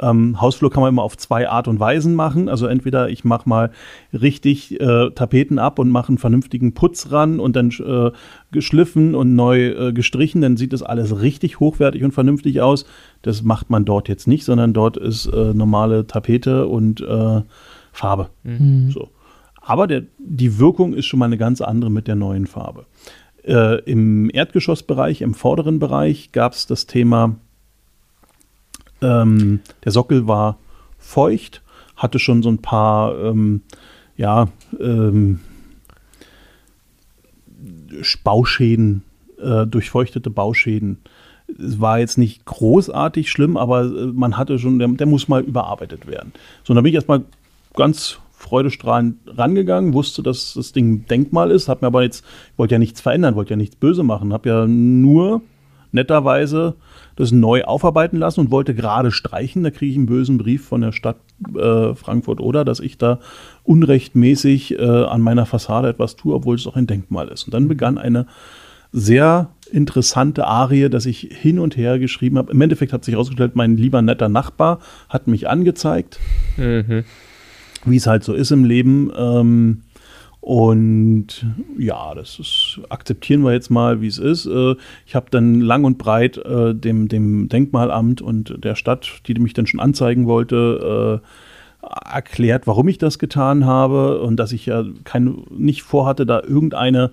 Ähm, 0.00 0.40
Hausflur 0.40 0.70
kann 0.70 0.82
man 0.82 0.90
immer 0.90 1.02
auf 1.02 1.16
zwei 1.16 1.48
Art 1.48 1.68
und 1.68 1.80
Weisen 1.80 2.14
machen. 2.14 2.48
Also 2.48 2.66
entweder 2.66 3.08
ich 3.08 3.24
mache 3.24 3.48
mal 3.48 3.70
richtig 4.12 4.80
äh, 4.80 5.10
Tapeten 5.10 5.58
ab 5.58 5.78
und 5.78 5.90
mache 5.90 6.08
einen 6.08 6.18
vernünftigen 6.18 6.74
Putz 6.74 7.10
ran 7.10 7.40
und 7.40 7.56
dann 7.56 7.70
äh, 7.70 8.10
geschliffen 8.50 9.14
und 9.14 9.34
neu 9.34 9.68
äh, 9.68 9.92
gestrichen, 9.92 10.40
dann 10.40 10.56
sieht 10.56 10.72
das 10.72 10.82
alles 10.82 11.20
richtig 11.20 11.60
hochwertig 11.60 12.04
und 12.04 12.12
vernünftig 12.12 12.60
aus. 12.60 12.84
Das 13.22 13.42
macht 13.42 13.70
man 13.70 13.84
dort 13.84 14.08
jetzt 14.08 14.26
nicht, 14.26 14.44
sondern 14.44 14.72
dort 14.72 14.96
ist 14.96 15.26
äh, 15.26 15.54
normale 15.54 16.06
Tapete 16.06 16.66
und 16.66 17.00
äh, 17.00 17.42
Farbe. 17.92 18.30
So. 18.90 19.10
Aber 19.60 19.86
der, 19.86 20.02
die 20.18 20.58
Wirkung 20.58 20.92
ist 20.92 21.06
schon 21.06 21.18
mal 21.20 21.26
eine 21.26 21.38
ganz 21.38 21.60
andere 21.60 21.90
mit 21.90 22.08
der 22.08 22.16
neuen 22.16 22.46
Farbe. 22.46 22.86
Äh, 23.44 23.80
Im 23.82 24.30
Erdgeschossbereich, 24.32 25.20
im 25.22 25.34
vorderen 25.34 25.78
Bereich, 25.78 26.32
gab 26.32 26.52
es 26.52 26.66
das 26.66 26.86
Thema, 26.86 27.36
ähm, 29.02 29.60
der 29.84 29.92
Sockel 29.92 30.26
war 30.26 30.58
feucht, 30.98 31.62
hatte 31.96 32.18
schon 32.18 32.42
so 32.42 32.48
ein 32.48 32.58
paar, 32.58 33.18
ähm, 33.18 33.62
ja, 34.16 34.48
ähm, 34.80 35.40
Bauschäden, 38.24 39.02
äh, 39.40 39.66
durchfeuchtete 39.66 40.30
Bauschäden. 40.30 40.98
Es 41.58 41.80
war 41.80 41.98
jetzt 41.98 42.16
nicht 42.16 42.44
großartig 42.46 43.30
schlimm, 43.30 43.56
aber 43.56 43.82
äh, 43.82 44.06
man 44.06 44.36
hatte 44.36 44.58
schon, 44.58 44.78
der, 44.78 44.88
der 44.88 45.06
muss 45.06 45.28
mal 45.28 45.42
überarbeitet 45.42 46.06
werden. 46.06 46.32
So, 46.64 46.72
und 46.72 46.76
da 46.76 46.80
bin 46.80 46.90
ich 46.90 46.94
erstmal 46.94 47.24
ganz 47.74 48.18
freudestrahlend 48.32 49.18
rangegangen, 49.26 49.94
wusste, 49.94 50.22
dass 50.22 50.54
das 50.54 50.72
Ding 50.72 51.06
Denkmal 51.06 51.50
ist, 51.50 51.68
habe 51.68 51.84
mir 51.84 51.86
aber 51.88 52.02
jetzt, 52.02 52.24
wollte 52.56 52.74
ja 52.74 52.78
nichts 52.78 53.00
verändern, 53.00 53.36
wollte 53.36 53.50
ja 53.50 53.56
nichts 53.56 53.76
böse 53.76 54.02
machen, 54.02 54.32
habe 54.32 54.48
ja 54.48 54.66
nur 54.66 55.42
netterweise 55.92 56.74
das 57.16 57.32
neu 57.32 57.64
aufarbeiten 57.64 58.18
lassen 58.18 58.40
und 58.40 58.50
wollte 58.50 58.74
gerade 58.74 59.10
streichen. 59.10 59.62
Da 59.62 59.70
kriege 59.70 59.92
ich 59.92 59.96
einen 59.96 60.06
bösen 60.06 60.38
Brief 60.38 60.64
von 60.64 60.80
der 60.80 60.92
Stadt 60.92 61.16
äh, 61.56 61.94
Frankfurt 61.94 62.40
oder, 62.40 62.64
dass 62.64 62.80
ich 62.80 62.98
da 62.98 63.18
unrechtmäßig 63.64 64.78
äh, 64.78 64.84
an 64.84 65.20
meiner 65.20 65.46
Fassade 65.46 65.88
etwas 65.88 66.16
tue, 66.16 66.34
obwohl 66.34 66.56
es 66.56 66.66
auch 66.66 66.76
ein 66.76 66.86
Denkmal 66.86 67.28
ist. 67.28 67.44
Und 67.44 67.54
dann 67.54 67.68
begann 67.68 67.98
eine 67.98 68.26
sehr 68.92 69.48
interessante 69.70 70.46
Arie, 70.46 70.90
dass 70.90 71.06
ich 71.06 71.20
hin 71.32 71.58
und 71.58 71.76
her 71.76 71.98
geschrieben 71.98 72.36
habe. 72.38 72.52
Im 72.52 72.60
Endeffekt 72.60 72.92
hat 72.92 73.04
sich 73.04 73.14
herausgestellt, 73.14 73.56
mein 73.56 73.76
lieber 73.76 74.02
netter 74.02 74.28
Nachbar 74.28 74.80
hat 75.08 75.26
mich 75.26 75.48
angezeigt, 75.48 76.18
Mhm. 76.58 77.04
wie 77.86 77.96
es 77.96 78.06
halt 78.06 78.22
so 78.22 78.34
ist 78.34 78.50
im 78.50 78.64
Leben. 78.64 79.10
Ähm, 79.16 79.82
und 80.42 81.46
ja, 81.78 82.16
das 82.16 82.40
ist, 82.40 82.80
akzeptieren 82.88 83.44
wir 83.44 83.52
jetzt 83.52 83.70
mal, 83.70 84.00
wie 84.00 84.08
es 84.08 84.18
ist. 84.18 84.44
Äh, 84.46 84.74
ich 85.06 85.14
habe 85.14 85.26
dann 85.30 85.60
lang 85.60 85.84
und 85.84 85.98
breit 85.98 86.36
äh, 86.36 86.74
dem, 86.74 87.06
dem 87.06 87.48
Denkmalamt 87.48 88.20
und 88.20 88.56
der 88.64 88.74
Stadt, 88.74 89.08
die 89.28 89.34
mich 89.34 89.54
dann 89.54 89.68
schon 89.68 89.78
anzeigen 89.78 90.26
wollte, 90.26 91.22
äh, 91.22 92.12
erklärt, 92.12 92.66
warum 92.66 92.88
ich 92.88 92.98
das 92.98 93.20
getan 93.20 93.66
habe 93.66 94.20
und 94.20 94.34
dass 94.34 94.50
ich 94.50 94.66
ja 94.66 94.84
kein, 95.04 95.44
nicht 95.50 95.84
vorhatte, 95.84 96.26
da 96.26 96.42
irgendeine 96.42 97.12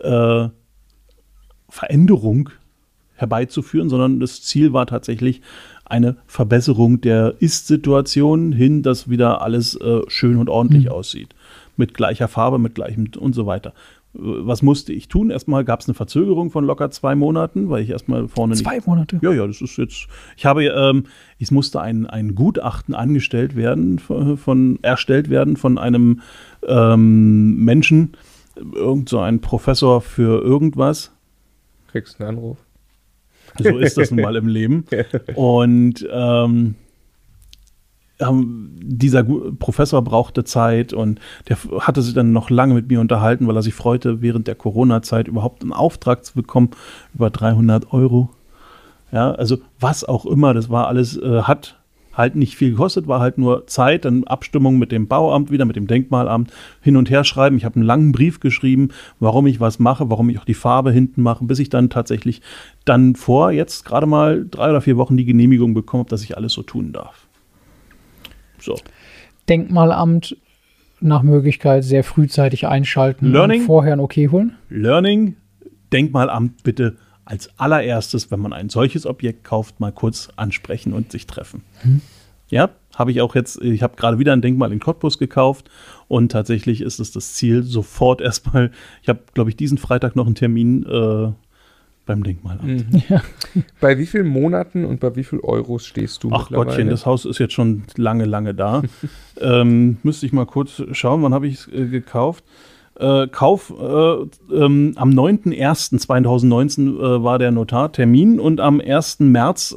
äh, 0.00 0.48
Veränderung 1.68 2.50
herbeizuführen, 3.14 3.88
sondern 3.88 4.18
das 4.18 4.42
Ziel 4.42 4.72
war 4.72 4.86
tatsächlich, 4.86 5.42
eine 5.84 6.16
Verbesserung 6.26 7.00
der 7.00 7.34
Ist-Situation 7.38 8.50
hin, 8.50 8.82
dass 8.82 9.08
wieder 9.08 9.42
alles 9.42 9.76
äh, 9.76 10.00
schön 10.08 10.38
und 10.38 10.48
ordentlich 10.48 10.86
mhm. 10.86 10.90
aussieht. 10.90 11.36
Mit 11.76 11.94
gleicher 11.94 12.28
Farbe, 12.28 12.58
mit 12.58 12.74
gleichem 12.74 13.08
und 13.18 13.34
so 13.34 13.46
weiter. 13.46 13.74
Was 14.16 14.62
musste 14.62 14.92
ich 14.92 15.08
tun? 15.08 15.30
Erstmal 15.30 15.64
gab 15.64 15.80
es 15.80 15.88
eine 15.88 15.94
Verzögerung 15.94 16.50
von 16.50 16.64
locker 16.64 16.90
zwei 16.90 17.16
Monaten, 17.16 17.68
weil 17.68 17.82
ich 17.82 17.90
erstmal 17.90 18.28
vorne 18.28 18.54
zwei 18.54 18.76
nicht. 18.76 18.86
Monate? 18.86 19.18
Ja, 19.22 19.32
ja, 19.32 19.44
das 19.44 19.60
ist 19.60 19.76
jetzt. 19.76 20.06
Ich 20.36 20.46
habe, 20.46 20.64
ähm, 20.66 21.06
ich 21.38 21.50
musste 21.50 21.80
ein, 21.80 22.06
ein 22.06 22.36
Gutachten 22.36 22.94
angestellt 22.94 23.56
werden, 23.56 23.98
von, 23.98 24.36
von 24.36 24.78
erstellt 24.82 25.30
werden 25.30 25.56
von 25.56 25.78
einem 25.78 26.20
ähm, 26.64 27.56
Menschen, 27.56 28.16
irgend 28.56 29.08
so 29.08 29.18
ein 29.18 29.40
Professor 29.40 30.00
für 30.00 30.40
irgendwas. 30.42 31.12
Kriegst 31.88 32.20
einen 32.20 32.36
Anruf. 32.36 32.58
So 33.58 33.78
ist 33.78 33.96
das 33.98 34.10
nun 34.10 34.22
mal 34.22 34.36
im 34.36 34.48
Leben. 34.48 34.84
Und 35.34 36.06
ähm, 36.10 36.74
dieser 38.20 39.24
Professor 39.24 40.02
brauchte 40.02 40.44
Zeit 40.44 40.92
und 40.92 41.20
der 41.48 41.56
hatte 41.80 42.00
sich 42.00 42.14
dann 42.14 42.32
noch 42.32 42.48
lange 42.48 42.74
mit 42.74 42.88
mir 42.88 43.00
unterhalten, 43.00 43.46
weil 43.48 43.56
er 43.56 43.62
sich 43.62 43.74
freute, 43.74 44.22
während 44.22 44.46
der 44.46 44.54
Corona-Zeit 44.54 45.26
überhaupt 45.26 45.62
einen 45.62 45.72
Auftrag 45.72 46.24
zu 46.24 46.34
bekommen, 46.34 46.70
über 47.12 47.30
300 47.30 47.92
Euro. 47.92 48.30
Ja, 49.10 49.32
also 49.32 49.58
was 49.80 50.04
auch 50.04 50.26
immer, 50.26 50.54
das 50.54 50.70
war 50.70 50.86
alles, 50.88 51.16
äh, 51.16 51.42
hat 51.42 51.76
halt 52.16 52.36
nicht 52.36 52.56
viel 52.56 52.70
gekostet, 52.70 53.08
war 53.08 53.20
halt 53.20 53.38
nur 53.38 53.66
Zeit, 53.66 54.04
dann 54.04 54.24
Abstimmung 54.24 54.78
mit 54.78 54.92
dem 54.92 55.08
Bauamt 55.08 55.50
wieder, 55.50 55.64
mit 55.64 55.76
dem 55.76 55.86
Denkmalamt, 55.86 56.52
hin 56.80 56.96
und 56.96 57.10
her 57.10 57.24
schreiben. 57.24 57.56
Ich 57.56 57.64
habe 57.64 57.76
einen 57.76 57.84
langen 57.84 58.12
Brief 58.12 58.40
geschrieben, 58.40 58.90
warum 59.20 59.46
ich 59.46 59.60
was 59.60 59.78
mache, 59.78 60.10
warum 60.10 60.30
ich 60.30 60.38
auch 60.38 60.44
die 60.44 60.54
Farbe 60.54 60.92
hinten 60.92 61.22
mache, 61.22 61.44
bis 61.44 61.58
ich 61.58 61.70
dann 61.70 61.90
tatsächlich 61.90 62.40
dann 62.84 63.16
vor 63.16 63.50
jetzt 63.50 63.84
gerade 63.84 64.06
mal 64.06 64.46
drei 64.48 64.70
oder 64.70 64.80
vier 64.80 64.96
Wochen 64.96 65.16
die 65.16 65.24
Genehmigung 65.24 65.74
bekommen 65.74 66.02
habe, 66.02 66.10
dass 66.10 66.22
ich 66.22 66.36
alles 66.36 66.52
so 66.52 66.62
tun 66.62 66.92
darf. 66.92 67.23
So. 68.64 68.78
Denkmalamt 69.48 70.36
nach 71.00 71.22
Möglichkeit 71.22 71.84
sehr 71.84 72.02
frühzeitig 72.02 72.66
einschalten 72.66 73.30
Learning, 73.30 73.60
und 73.60 73.66
vorher 73.66 73.92
ein 73.92 74.00
Okay 74.00 74.28
holen. 74.28 74.56
Learning, 74.70 75.36
Denkmalamt 75.92 76.62
bitte 76.62 76.96
als 77.24 77.50
allererstes, 77.58 78.30
wenn 78.30 78.40
man 78.40 78.52
ein 78.52 78.68
solches 78.68 79.06
Objekt 79.06 79.44
kauft, 79.44 79.80
mal 79.80 79.92
kurz 79.92 80.28
ansprechen 80.36 80.92
und 80.92 81.12
sich 81.12 81.26
treffen. 81.26 81.62
Hm. 81.82 82.00
Ja, 82.48 82.70
habe 82.94 83.10
ich 83.10 83.20
auch 83.20 83.34
jetzt, 83.34 83.60
ich 83.62 83.82
habe 83.82 83.96
gerade 83.96 84.18
wieder 84.18 84.32
ein 84.32 84.42
Denkmal 84.42 84.72
in 84.72 84.80
Cottbus 84.80 85.18
gekauft 85.18 85.70
und 86.08 86.32
tatsächlich 86.32 86.80
ist 86.80 87.00
es 87.00 87.12
das 87.12 87.34
Ziel, 87.34 87.62
sofort 87.62 88.20
erstmal, 88.22 88.70
ich 89.02 89.08
habe, 89.08 89.20
glaube 89.34 89.50
ich, 89.50 89.56
diesen 89.56 89.78
Freitag 89.78 90.16
noch 90.16 90.26
einen 90.26 90.34
Termin 90.34 90.84
äh, 90.84 91.32
beim 92.06 92.22
Denkmalamt. 92.22 92.92
Mhm. 92.92 93.02
Ja. 93.08 93.22
Bei 93.80 93.98
wie 93.98 94.06
vielen 94.06 94.28
Monaten 94.28 94.84
und 94.84 95.00
bei 95.00 95.16
wie 95.16 95.24
viel 95.24 95.40
Euros 95.40 95.86
stehst 95.86 96.22
du? 96.24 96.30
Ach 96.32 96.50
Gottchen, 96.50 96.88
das 96.90 97.06
Haus 97.06 97.24
ist 97.24 97.38
jetzt 97.38 97.54
schon 97.54 97.84
lange, 97.96 98.24
lange 98.24 98.54
da. 98.54 98.82
ähm, 99.40 99.98
müsste 100.02 100.26
ich 100.26 100.32
mal 100.32 100.46
kurz 100.46 100.82
schauen, 100.92 101.22
wann 101.22 101.34
habe 101.34 101.46
ich 101.46 101.54
es 101.54 101.68
äh, 101.68 101.86
gekauft? 101.86 102.44
Äh, 102.96 103.26
Kauf 103.28 103.72
äh, 103.76 104.54
ähm, 104.54 104.92
am 104.94 105.10
9.01.2019 105.10 106.96
äh, 106.96 107.24
war 107.24 107.40
der 107.40 107.50
Notartermin 107.50 108.38
und 108.38 108.60
am 108.60 108.80
1. 108.80 109.20
März 109.20 109.74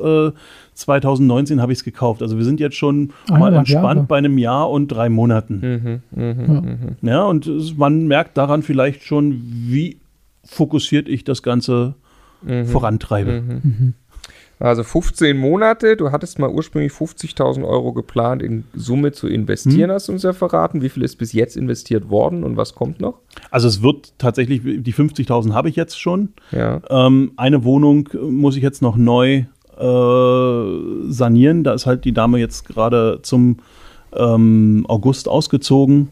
2019 0.73 1.57
äh, 1.57 1.61
habe 1.61 1.71
ich 1.71 1.79
es 1.79 1.83
gekauft. 1.83 2.21
Also 2.21 2.37
wir 2.37 2.45
sind 2.45 2.59
jetzt 2.59 2.75
schon 2.75 3.13
ah, 3.29 3.39
mal 3.39 3.53
entspannt 3.55 3.95
Jahre. 3.95 4.07
bei 4.07 4.17
einem 4.17 4.37
Jahr 4.37 4.69
und 4.69 4.89
drei 4.89 5.09
Monaten. 5.09 6.01
Mhm, 6.13 6.23
mh, 6.23 6.43
ja. 6.43 6.61
Mh. 6.61 6.77
ja, 7.01 7.23
und 7.25 7.77
man 7.77 8.05
merkt 8.05 8.37
daran 8.37 8.61
vielleicht 8.61 9.03
schon, 9.03 9.41
wie 9.43 9.97
fokussiert 10.43 11.09
ich 11.09 11.23
das 11.23 11.41
Ganze 11.41 11.95
mhm. 12.41 12.65
vorantreibe. 12.65 13.41
Mhm. 13.41 13.61
mhm. 13.63 13.93
Also 14.59 14.83
15 14.83 15.37
Monate, 15.37 15.95
du 15.95 16.11
hattest 16.11 16.39
mal 16.39 16.49
ursprünglich 16.49 16.91
50.000 16.91 17.63
Euro 17.63 17.93
geplant, 17.93 18.41
in 18.41 18.63
Summe 18.73 19.11
zu 19.11 19.27
investieren, 19.27 19.89
hm. 19.89 19.91
hast 19.91 20.07
du 20.07 20.13
uns 20.13 20.23
ja 20.23 20.33
verraten. 20.33 20.81
Wie 20.81 20.89
viel 20.89 21.03
ist 21.03 21.17
bis 21.17 21.31
jetzt 21.31 21.55
investiert 21.55 22.09
worden 22.09 22.43
und 22.43 22.57
was 22.57 22.73
kommt 22.73 22.99
noch? 22.99 23.19
Also 23.51 23.67
es 23.67 23.83
wird 23.83 24.13
tatsächlich, 24.17 24.61
die 24.63 24.93
50.000 24.93 25.53
habe 25.53 25.69
ich 25.69 25.75
jetzt 25.75 25.99
schon. 25.99 26.29
Ja. 26.51 26.81
Ähm, 26.89 27.33
eine 27.37 27.63
Wohnung 27.65 28.09
muss 28.31 28.55
ich 28.55 28.63
jetzt 28.63 28.81
noch 28.81 28.95
neu 28.95 29.43
äh, 29.77 31.11
sanieren. 31.11 31.63
Da 31.63 31.73
ist 31.73 31.85
halt 31.85 32.03
die 32.03 32.13
Dame 32.13 32.39
jetzt 32.39 32.67
gerade 32.67 33.19
zum 33.21 33.57
ähm, 34.15 34.85
August 34.87 35.27
ausgezogen, 35.27 36.09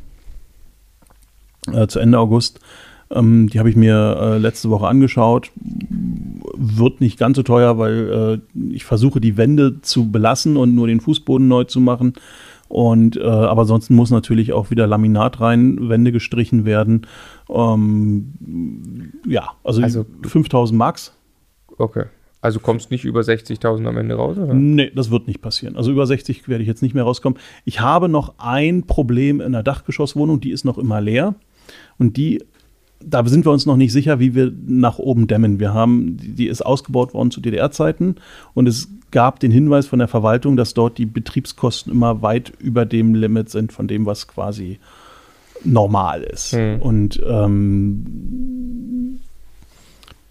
äh, 1.73 1.87
zu 1.87 1.97
Ende 1.97 2.19
August. 2.19 2.59
Ähm, 3.11 3.49
die 3.49 3.59
habe 3.59 3.69
ich 3.69 3.75
mir 3.75 4.17
äh, 4.19 4.37
letzte 4.37 4.69
Woche 4.69 4.87
angeschaut. 4.87 5.51
Wird 5.59 7.01
nicht 7.01 7.19
ganz 7.19 7.37
so 7.37 7.43
teuer, 7.43 7.77
weil 7.77 8.41
äh, 8.55 8.73
ich 8.73 8.85
versuche, 8.85 9.21
die 9.21 9.37
Wände 9.37 9.81
zu 9.81 10.11
belassen 10.11 10.57
und 10.57 10.73
nur 10.73 10.87
den 10.87 11.01
Fußboden 11.01 11.47
neu 11.47 11.65
zu 11.65 11.79
machen. 11.79 12.13
Und 12.67 13.15
äh, 13.15 13.23
aber 13.23 13.61
ansonsten 13.61 13.95
muss 13.95 14.09
natürlich 14.09 14.53
auch 14.53 14.71
wieder 14.71 14.87
Laminat 14.87 15.39
rein, 15.39 15.87
Wände 15.87 16.11
gestrichen 16.11 16.65
werden. 16.65 17.05
Ähm, 17.49 19.13
ja, 19.27 19.51
also, 19.63 19.81
also 19.83 20.05
5000 20.23 20.77
Max. 20.77 21.15
Okay. 21.77 22.05
Also 22.41 22.59
kommst 22.59 22.91
nicht 22.91 23.05
über 23.05 23.21
60.000 23.21 23.87
am 23.87 23.97
Ende 23.97 24.15
raus, 24.15 24.37
oder? 24.37 24.53
Nee, 24.53 24.91
das 24.93 25.09
wird 25.09 25.27
nicht 25.27 25.41
passieren. 25.41 25.75
Also 25.75 25.91
über 25.91 26.05
60 26.05 26.47
werde 26.47 26.61
ich 26.61 26.67
jetzt 26.67 26.83
nicht 26.83 26.93
mehr 26.93 27.03
rauskommen. 27.03 27.39
Ich 27.65 27.81
habe 27.81 28.07
noch 28.07 28.35
ein 28.37 28.83
Problem 28.83 29.41
in 29.41 29.51
der 29.51 29.63
Dachgeschosswohnung, 29.63 30.41
die 30.41 30.51
ist 30.51 30.63
noch 30.63 30.77
immer 30.77 31.01
leer. 31.01 31.33
Und 31.97 32.17
die 32.17 32.43
da 33.07 33.25
sind 33.25 33.45
wir 33.45 33.51
uns 33.51 33.65
noch 33.65 33.77
nicht 33.77 33.91
sicher, 33.91 34.19
wie 34.19 34.35
wir 34.35 34.51
nach 34.65 34.99
oben 34.99 35.27
dämmen. 35.27 35.59
Wir 35.59 35.73
haben, 35.73 36.17
die 36.17 36.47
ist 36.47 36.65
ausgebaut 36.65 37.13
worden 37.13 37.31
zu 37.31 37.41
DDR-Zeiten 37.41 38.15
und 38.53 38.67
es 38.67 38.89
gab 39.11 39.39
den 39.39 39.51
Hinweis 39.51 39.87
von 39.87 39.99
der 39.99 40.07
Verwaltung, 40.07 40.57
dass 40.57 40.73
dort 40.73 40.97
die 40.97 41.05
Betriebskosten 41.05 41.91
immer 41.91 42.21
weit 42.21 42.51
über 42.59 42.85
dem 42.85 43.15
Limit 43.15 43.49
sind 43.49 43.71
von 43.71 43.87
dem, 43.87 44.05
was 44.05 44.27
quasi 44.27 44.79
normal 45.63 46.23
ist. 46.23 46.51
Hm. 46.51 46.81
Und 46.81 47.21
ähm, 47.25 49.19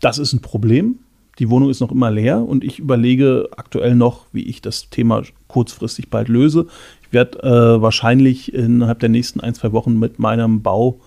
das 0.01 0.19
ist 0.19 0.33
ein 0.33 0.41
Problem. 0.41 0.99
Die 1.39 1.51
Wohnung 1.51 1.71
ist 1.71 1.81
noch 1.81 1.91
immer 1.91 2.11
leer 2.11 2.41
und 2.47 2.63
ich 2.63 2.79
überlege 2.79 3.49
aktuell 3.57 3.97
noch, 3.97 4.27
wie 4.33 4.45
ich 4.45 4.61
das 4.61 4.91
Thema 4.91 5.23
kurzfristig 5.49 6.11
bald 6.11 6.29
löse. 6.29 6.67
Ich 7.03 7.13
werde 7.13 7.43
äh, 7.43 7.83
wahrscheinlich 7.83 8.55
innerhalb 8.55 9.01
der 9.01 9.09
nächsten 9.09 9.41
ein, 9.41 9.55
zwei 9.55 9.73
Wochen 9.73 9.99
mit 9.99 10.19
meinem 10.19 10.63
Bau 10.63 11.01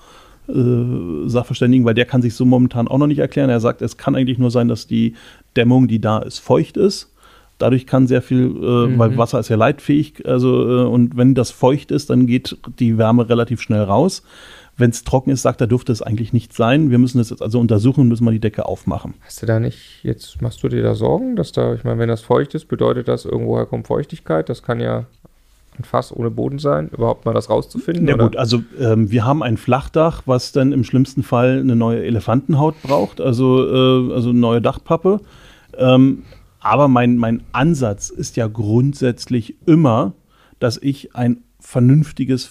Sachverständigen, 0.47 1.85
weil 1.85 1.93
der 1.93 2.05
kann 2.05 2.21
sich 2.21 2.33
so 2.33 2.45
momentan 2.45 2.87
auch 2.87 2.97
noch 2.97 3.07
nicht 3.07 3.19
erklären. 3.19 3.49
Er 3.49 3.59
sagt, 3.59 3.81
es 3.81 3.97
kann 3.97 4.15
eigentlich 4.15 4.37
nur 4.37 4.51
sein, 4.51 4.67
dass 4.67 4.87
die 4.87 5.15
Dämmung, 5.55 5.87
die 5.87 5.99
da 5.99 6.19
ist, 6.19 6.39
feucht 6.39 6.77
ist. 6.77 7.11
Dadurch 7.57 7.87
kann 7.87 8.07
sehr 8.07 8.21
viel, 8.21 8.45
äh, 8.45 8.87
mhm. 8.87 8.99
weil 8.99 9.17
Wasser 9.17 9.39
ist 9.39 9.49
ja 9.49 9.55
leitfähig, 9.55 10.27
also 10.27 10.83
äh, 10.85 10.85
und 10.85 11.17
wenn 11.17 11.33
das 11.33 11.49
feucht 11.49 11.89
ist, 11.89 12.11
dann 12.11 12.27
geht 12.27 12.55
die 12.79 12.97
Wärme 12.97 13.29
relativ 13.29 13.61
schnell 13.61 13.81
raus. 13.81 14.23
Wenn 14.79 14.91
es 14.91 15.03
trocken 15.03 15.31
ist, 15.31 15.41
sagt 15.41 15.59
er, 15.59 15.65
dürfte 15.65 15.91
es 15.91 16.03
eigentlich 16.03 16.33
nicht 16.33 16.53
sein. 16.53 16.91
Wir 16.91 16.99
müssen 16.99 17.17
das 17.17 17.31
jetzt 17.31 17.41
also 17.41 17.59
untersuchen 17.59 18.01
und 18.01 18.09
müssen 18.09 18.23
mal 18.23 18.31
die 18.31 18.39
Decke 18.39 18.67
aufmachen. 18.67 19.15
Hast 19.25 19.41
du 19.41 19.47
da 19.47 19.59
nicht, 19.59 20.03
jetzt 20.03 20.39
machst 20.39 20.61
du 20.61 20.69
dir 20.69 20.83
da 20.83 20.93
Sorgen, 20.93 21.35
dass 21.35 21.51
da, 21.51 21.73
ich 21.73 21.83
meine, 21.83 21.97
wenn 21.97 22.09
das 22.09 22.21
feucht 22.21 22.53
ist, 22.53 22.65
bedeutet 22.65 23.07
das, 23.07 23.25
irgendwoher 23.25 23.65
kommt 23.65 23.87
Feuchtigkeit. 23.87 24.49
Das 24.49 24.61
kann 24.61 24.79
ja 24.79 25.07
ein 25.79 25.83
Fass 25.83 26.15
ohne 26.15 26.31
Boden 26.31 26.59
sein, 26.59 26.89
überhaupt 26.89 27.25
mal 27.25 27.33
das 27.33 27.49
rauszufinden? 27.49 28.07
Ja 28.07 28.15
oder? 28.15 28.25
gut, 28.25 28.37
also 28.37 28.63
ähm, 28.79 29.11
wir 29.11 29.25
haben 29.25 29.43
ein 29.43 29.57
Flachdach, 29.57 30.23
was 30.25 30.51
dann 30.51 30.71
im 30.71 30.83
schlimmsten 30.83 31.23
Fall 31.23 31.59
eine 31.59 31.75
neue 31.75 32.03
Elefantenhaut 32.03 32.75
braucht, 32.83 33.21
also, 33.21 33.65
äh, 33.65 34.13
also 34.13 34.29
eine 34.29 34.39
neue 34.39 34.61
Dachpappe. 34.61 35.21
Ähm, 35.77 36.23
aber 36.59 36.87
mein, 36.87 37.17
mein 37.17 37.43
Ansatz 37.51 38.09
ist 38.09 38.35
ja 38.35 38.47
grundsätzlich 38.47 39.55
immer, 39.65 40.13
dass 40.59 40.77
ich 40.77 41.15
ein 41.15 41.43
vernünftiges 41.59 42.49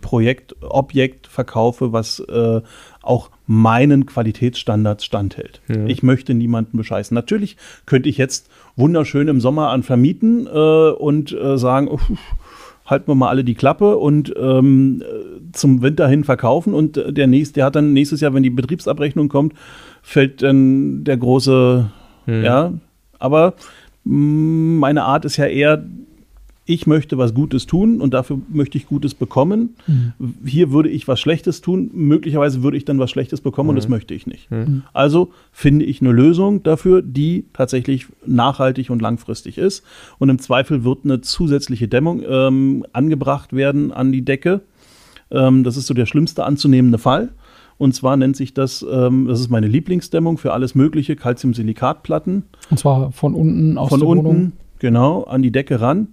Projekt, 0.00 0.54
Objekt 0.62 1.26
verkaufe, 1.26 1.92
was 1.92 2.20
äh, 2.20 2.60
auch 3.02 3.30
meinen 3.46 4.06
Qualitätsstandards 4.06 5.04
standhält. 5.04 5.60
Mhm. 5.68 5.88
Ich 5.88 6.02
möchte 6.02 6.34
niemanden 6.34 6.76
bescheißen. 6.76 7.14
Natürlich 7.14 7.56
könnte 7.86 8.08
ich 8.08 8.18
jetzt 8.18 8.50
wunderschön 8.76 9.28
im 9.28 9.40
Sommer 9.40 9.70
an 9.70 9.82
vermieten 9.82 10.46
äh, 10.46 10.90
und 10.90 11.32
äh, 11.32 11.58
sagen, 11.58 11.88
oh, 11.88 11.98
halten 12.86 13.08
wir 13.08 13.14
mal 13.14 13.28
alle 13.28 13.44
die 13.44 13.54
Klappe 13.54 13.96
und 13.96 14.34
ähm, 14.36 15.02
zum 15.52 15.82
Winter 15.82 16.08
hin 16.08 16.24
verkaufen. 16.24 16.74
Und 16.74 17.02
der 17.08 17.26
nächste, 17.26 17.54
der 17.54 17.66
hat 17.66 17.76
dann 17.76 17.92
nächstes 17.92 18.20
Jahr, 18.20 18.34
wenn 18.34 18.42
die 18.42 18.50
Betriebsabrechnung 18.50 19.28
kommt, 19.28 19.54
fällt 20.02 20.42
dann 20.42 21.04
der 21.04 21.16
große, 21.16 21.90
hm. 22.26 22.44
ja. 22.44 22.72
Aber 23.18 23.54
mh, 24.04 24.16
mm, 24.16 24.78
meine 24.78 25.04
Art 25.04 25.24
ist 25.24 25.36
ja 25.36 25.46
eher, 25.46 25.84
ich 26.64 26.86
möchte 26.86 27.18
was 27.18 27.34
Gutes 27.34 27.66
tun 27.66 28.00
und 28.00 28.14
dafür 28.14 28.40
möchte 28.48 28.78
ich 28.78 28.86
Gutes 28.86 29.14
bekommen. 29.14 29.74
Mhm. 29.86 30.12
Hier 30.44 30.70
würde 30.70 30.88
ich 30.88 31.08
was 31.08 31.20
Schlechtes 31.20 31.60
tun, 31.60 31.90
möglicherweise 31.92 32.62
würde 32.62 32.76
ich 32.76 32.84
dann 32.84 33.00
was 33.00 33.10
Schlechtes 33.10 33.40
bekommen 33.40 33.66
mhm. 33.66 33.70
und 33.70 33.76
das 33.76 33.88
mhm. 33.88 33.94
möchte 33.94 34.14
ich 34.14 34.26
nicht. 34.26 34.50
Mhm. 34.50 34.84
Also 34.92 35.32
finde 35.50 35.84
ich 35.84 36.00
eine 36.00 36.12
Lösung 36.12 36.62
dafür, 36.62 37.02
die 37.02 37.46
tatsächlich 37.52 38.06
nachhaltig 38.24 38.90
und 38.90 39.02
langfristig 39.02 39.58
ist. 39.58 39.82
Und 40.18 40.28
im 40.28 40.38
Zweifel 40.38 40.84
wird 40.84 41.00
eine 41.04 41.20
zusätzliche 41.20 41.88
Dämmung 41.88 42.22
ähm, 42.28 42.86
angebracht 42.92 43.52
werden 43.52 43.90
an 43.90 44.12
die 44.12 44.24
Decke. 44.24 44.60
Ähm, 45.32 45.64
das 45.64 45.76
ist 45.76 45.88
so 45.88 45.94
der 45.94 46.06
schlimmste 46.06 46.44
anzunehmende 46.44 46.98
Fall. 46.98 47.30
Und 47.76 47.94
zwar 47.96 48.16
nennt 48.16 48.36
sich 48.36 48.54
das, 48.54 48.86
ähm, 48.88 49.26
das 49.26 49.40
ist 49.40 49.50
meine 49.50 49.66
Lieblingsdämmung 49.66 50.38
für 50.38 50.52
alles 50.52 50.76
mögliche, 50.76 51.16
Calcium-Silikatplatten. 51.16 52.44
Und 52.70 52.78
zwar 52.78 53.10
von 53.10 53.34
unten 53.34 53.76
aus 53.78 53.88
von 53.88 53.98
der 53.98 54.08
unten, 54.08 54.24
Wohnung? 54.24 54.52
Genau, 54.78 55.24
an 55.24 55.42
die 55.42 55.50
Decke 55.50 55.80
ran. 55.80 56.08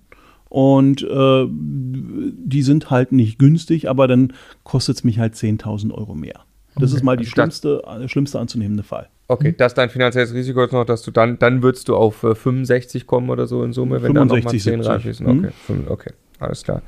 Und 0.49 1.03
äh, 1.03 1.45
die 1.49 2.61
sind 2.63 2.89
halt 2.89 3.11
nicht 3.11 3.37
günstig, 3.39 3.87
aber 3.89 4.07
dann 4.07 4.33
kostet 4.63 4.97
es 4.97 5.03
mich 5.03 5.19
halt 5.19 5.35
10.000 5.35 5.91
Euro 5.93 6.15
mehr. 6.15 6.41
Das 6.75 6.91
ist 6.93 7.03
mal 7.03 7.17
die 7.17 7.21
Also 7.25 7.35
das- 7.35 7.59
schlimmste, 7.59 7.83
äh, 7.85 8.07
schlimmste 8.07 8.39
anzunehmende 8.39 8.83
Fall. 8.83 9.09
Okay, 9.27 9.53
das 9.55 9.73
ist 9.73 9.77
dein 9.77 9.89
finanzielles 9.91 10.33
Risiko 10.33 10.61
jetzt 10.61 10.71
noch, 10.71 10.85
dass 10.85 11.03
du 11.03 11.11
dann, 11.11 11.37
dann 11.37 11.61
würdest 11.61 11.87
du 11.87 11.95
auf 11.95 12.23
äh, 12.23 12.33
65 12.33 13.05
kommen 13.05 13.29
oder 13.29 13.45
so 13.47 13.63
in 13.63 13.73
Summe, 13.73 14.01
wenn 14.01 14.13
da 14.13 14.21
nochmal 14.25 14.41
65, 14.41 14.63
10 14.63 14.81
rein 14.81 14.99
70. 15.01 15.01
fließen. 15.03 15.27
Mhm. 15.37 15.45
Okay, 15.45 15.83
okay, 15.89 16.11
alles 16.39 16.63
klar. 16.63 16.81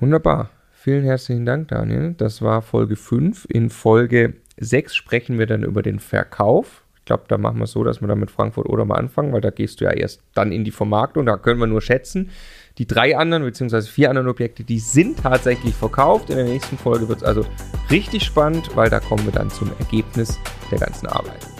Wunderbar. 0.00 0.50
Vielen 0.72 1.04
herzlichen 1.04 1.44
Dank, 1.44 1.68
Daniel. 1.68 2.14
Das 2.16 2.40
war 2.42 2.62
Folge 2.62 2.96
5. 2.96 3.46
In 3.50 3.68
Folge 3.70 4.34
6 4.58 4.94
sprechen 4.94 5.38
wir 5.38 5.46
dann 5.46 5.62
über 5.64 5.82
den 5.82 5.98
Verkauf. 5.98 6.84
Ich 7.08 7.10
glaube, 7.10 7.24
da 7.28 7.38
machen 7.38 7.56
wir 7.56 7.64
es 7.64 7.72
so, 7.72 7.84
dass 7.84 8.02
wir 8.02 8.08
dann 8.08 8.20
mit 8.20 8.30
Frankfurt 8.30 8.66
oder 8.66 8.84
mal 8.84 8.96
anfangen, 8.96 9.32
weil 9.32 9.40
da 9.40 9.48
gehst 9.48 9.80
du 9.80 9.86
ja 9.86 9.92
erst 9.92 10.20
dann 10.34 10.52
in 10.52 10.64
die 10.64 10.70
Vermarktung. 10.70 11.24
Da 11.24 11.38
können 11.38 11.58
wir 11.58 11.66
nur 11.66 11.80
schätzen. 11.80 12.28
Die 12.76 12.86
drei 12.86 13.16
anderen, 13.16 13.44
beziehungsweise 13.44 13.90
vier 13.90 14.10
anderen 14.10 14.28
Objekte, 14.28 14.62
die 14.62 14.78
sind 14.78 15.20
tatsächlich 15.20 15.74
verkauft. 15.74 16.28
In 16.28 16.36
der 16.36 16.44
nächsten 16.44 16.76
Folge 16.76 17.08
wird 17.08 17.20
es 17.20 17.24
also 17.24 17.46
richtig 17.90 18.24
spannend, 18.24 18.76
weil 18.76 18.90
da 18.90 19.00
kommen 19.00 19.24
wir 19.24 19.32
dann 19.32 19.48
zum 19.48 19.70
Ergebnis 19.78 20.38
der 20.70 20.80
ganzen 20.80 21.06
Arbeit. 21.06 21.57